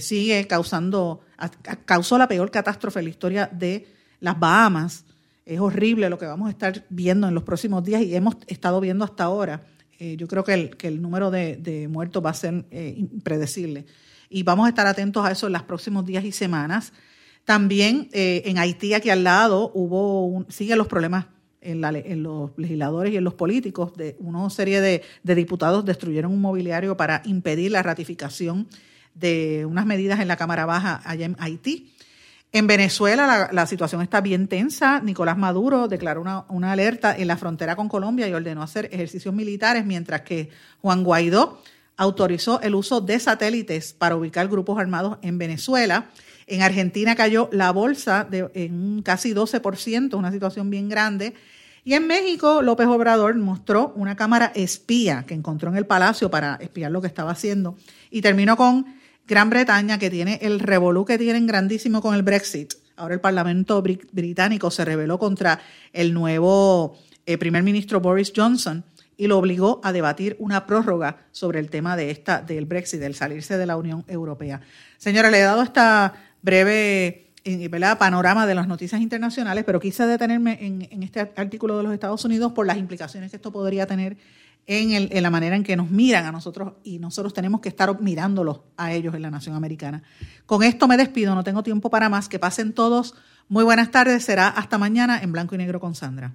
sigue 0.00 0.46
causando, 0.48 1.20
causó 1.86 2.18
la 2.18 2.26
peor 2.26 2.50
catástrofe 2.50 2.98
en 2.98 3.04
la 3.06 3.10
historia 3.10 3.50
de 3.50 3.86
las 4.20 4.38
Bahamas. 4.38 5.04
Es 5.46 5.60
horrible 5.60 6.10
lo 6.10 6.18
que 6.18 6.26
vamos 6.26 6.48
a 6.48 6.50
estar 6.50 6.84
viendo 6.90 7.28
en 7.28 7.34
los 7.34 7.44
próximos 7.44 7.84
días 7.84 8.02
y 8.02 8.14
hemos 8.14 8.36
estado 8.48 8.80
viendo 8.80 9.04
hasta 9.04 9.24
ahora. 9.24 9.62
Yo 9.98 10.28
creo 10.28 10.44
que 10.44 10.54
el, 10.54 10.76
que 10.76 10.88
el 10.88 11.02
número 11.02 11.30
de, 11.30 11.88
muertos 11.90 12.24
va 12.24 12.30
a 12.30 12.34
ser 12.34 12.64
impredecible 12.72 13.86
y 14.30 14.42
vamos 14.42 14.66
a 14.66 14.68
estar 14.68 14.86
atentos 14.86 15.24
a 15.24 15.32
eso 15.32 15.46
en 15.46 15.52
los 15.54 15.62
próximos 15.62 16.04
días 16.04 16.24
y 16.24 16.32
semanas. 16.32 16.92
También 17.44 18.08
eh, 18.12 18.42
en 18.44 18.58
Haití, 18.58 18.94
aquí 18.94 19.10
al 19.10 19.24
lado, 19.24 19.70
hubo 19.74 20.26
un, 20.26 20.50
siguen 20.50 20.78
los 20.78 20.86
problemas 20.86 21.26
en, 21.60 21.80
los 22.22 22.50
legisladores 22.56 23.12
y 23.12 23.16
en 23.16 23.24
los 23.24 23.34
políticos. 23.34 23.94
De 23.96 24.16
una 24.20 24.48
serie 24.50 24.80
de, 24.80 25.02
diputados 25.22 25.84
destruyeron 25.84 26.32
un 26.32 26.40
mobiliario 26.40 26.96
para 26.96 27.22
impedir 27.24 27.72
la 27.72 27.82
ratificación 27.82 28.68
de 29.14 29.66
unas 29.66 29.86
medidas 29.86 30.20
en 30.20 30.28
la 30.28 30.36
Cámara 30.36 30.66
Baja 30.66 31.00
allá 31.04 31.26
en 31.26 31.36
Haití. 31.38 31.92
En 32.50 32.66
Venezuela 32.66 33.50
la, 33.52 33.66
situación 33.66 34.00
está 34.00 34.22
bien 34.22 34.48
tensa. 34.48 35.00
Nicolás 35.00 35.36
Maduro 35.36 35.86
declaró 35.86 36.22
una, 36.22 36.44
una, 36.48 36.72
alerta 36.72 37.14
en 37.14 37.28
la 37.28 37.36
frontera 37.36 37.76
con 37.76 37.88
Colombia 37.88 38.26
y 38.26 38.32
ordenó 38.32 38.62
hacer 38.62 38.88
ejercicios 38.90 39.34
militares, 39.34 39.84
mientras 39.84 40.22
que 40.22 40.48
Juan 40.80 41.04
Guaidó 41.04 41.62
autorizó 41.98 42.60
el 42.62 42.74
uso 42.74 43.02
de 43.02 43.18
satélites 43.20 43.92
para 43.92 44.16
ubicar 44.16 44.48
grupos 44.48 44.78
armados 44.78 45.18
en 45.20 45.36
Venezuela. 45.36 46.06
En 46.46 46.62
Argentina 46.62 47.14
cayó 47.14 47.50
la 47.52 47.70
bolsa 47.70 48.24
de, 48.24 48.50
en 48.54 49.02
casi 49.02 49.34
12%, 49.34 50.14
una 50.14 50.32
situación 50.32 50.70
bien 50.70 50.88
grande. 50.88 51.34
Y 51.84 51.94
en 51.94 52.06
México, 52.06 52.62
López 52.62 52.86
Obrador 52.86 53.34
mostró 53.36 53.92
una 53.94 54.16
cámara 54.16 54.52
espía 54.54 55.24
que 55.26 55.34
encontró 55.34 55.70
en 55.70 55.76
el 55.76 55.86
palacio 55.86 56.30
para 56.30 56.54
espiar 56.56 56.90
lo 56.90 57.02
que 57.02 57.06
estaba 57.08 57.32
haciendo. 57.32 57.76
Y 58.10 58.22
terminó 58.22 58.56
con 58.56 58.97
Gran 59.28 59.50
Bretaña, 59.50 59.98
que 59.98 60.08
tiene 60.08 60.38
el 60.40 60.58
revolú 60.58 61.04
que 61.04 61.18
tienen 61.18 61.46
grandísimo 61.46 62.00
con 62.00 62.14
el 62.14 62.22
Brexit. 62.22 62.72
Ahora 62.96 63.12
el 63.14 63.20
Parlamento 63.20 63.82
británico 63.82 64.70
se 64.70 64.86
rebeló 64.86 65.18
contra 65.18 65.60
el 65.92 66.14
nuevo 66.14 66.96
eh, 67.26 67.36
primer 67.36 67.62
ministro 67.62 68.00
Boris 68.00 68.32
Johnson 68.34 68.84
y 69.18 69.26
lo 69.26 69.36
obligó 69.36 69.82
a 69.84 69.92
debatir 69.92 70.34
una 70.38 70.66
prórroga 70.66 71.26
sobre 71.30 71.60
el 71.60 71.68
tema 71.68 71.94
de 71.94 72.10
esta, 72.10 72.40
del 72.40 72.64
Brexit, 72.64 73.00
del 73.00 73.14
salirse 73.14 73.58
de 73.58 73.66
la 73.66 73.76
Unión 73.76 74.02
Europea. 74.08 74.62
Señora, 74.96 75.30
le 75.30 75.40
he 75.40 75.42
dado 75.42 75.62
esta 75.62 76.14
breve 76.40 77.28
eh, 77.44 77.70
panorama 77.98 78.46
de 78.46 78.54
las 78.54 78.66
noticias 78.66 79.00
internacionales, 79.00 79.64
pero 79.64 79.78
quise 79.78 80.06
detenerme 80.06 80.58
en, 80.60 81.02
este 81.02 81.20
artículo 81.20 81.76
de 81.76 81.82
los 81.82 81.92
Estados 81.92 82.24
Unidos 82.24 82.52
por 82.52 82.66
las 82.66 82.78
implicaciones 82.78 83.30
que 83.30 83.36
esto 83.36 83.52
podría 83.52 83.86
tener 83.86 84.16
en, 84.68 85.08
en, 85.10 85.22
la 85.22 85.30
manera 85.30 85.56
en 85.56 85.64
que 85.64 85.76
nos 85.76 85.90
miran 85.90 86.26
a 86.26 86.32
nosotros 86.32 86.74
y 86.84 86.98
nosotros 86.98 87.34
tenemos 87.34 87.60
que 87.60 87.70
estar 87.70 88.00
mirándolos 88.00 88.60
a 88.76 88.92
ellos 88.92 89.14
en 89.14 89.22
la 89.22 89.30
nación 89.30 89.56
americana. 89.56 90.02
Con 90.46 90.62
esto 90.62 90.86
me 90.86 90.96
despido, 90.96 91.34
no 91.34 91.42
tengo 91.42 91.62
tiempo 91.62 91.90
para 91.90 92.08
más. 92.08 92.28
Que 92.28 92.38
pasen 92.38 92.74
todos. 92.74 93.14
Muy 93.48 93.64
buenas 93.64 93.90
tardes, 93.90 94.24
será 94.24 94.48
hasta 94.48 94.76
mañana 94.76 95.20
en 95.22 95.32
blanco 95.32 95.54
y 95.54 95.58
negro 95.58 95.80
con 95.80 95.94
Sandra. 95.94 96.34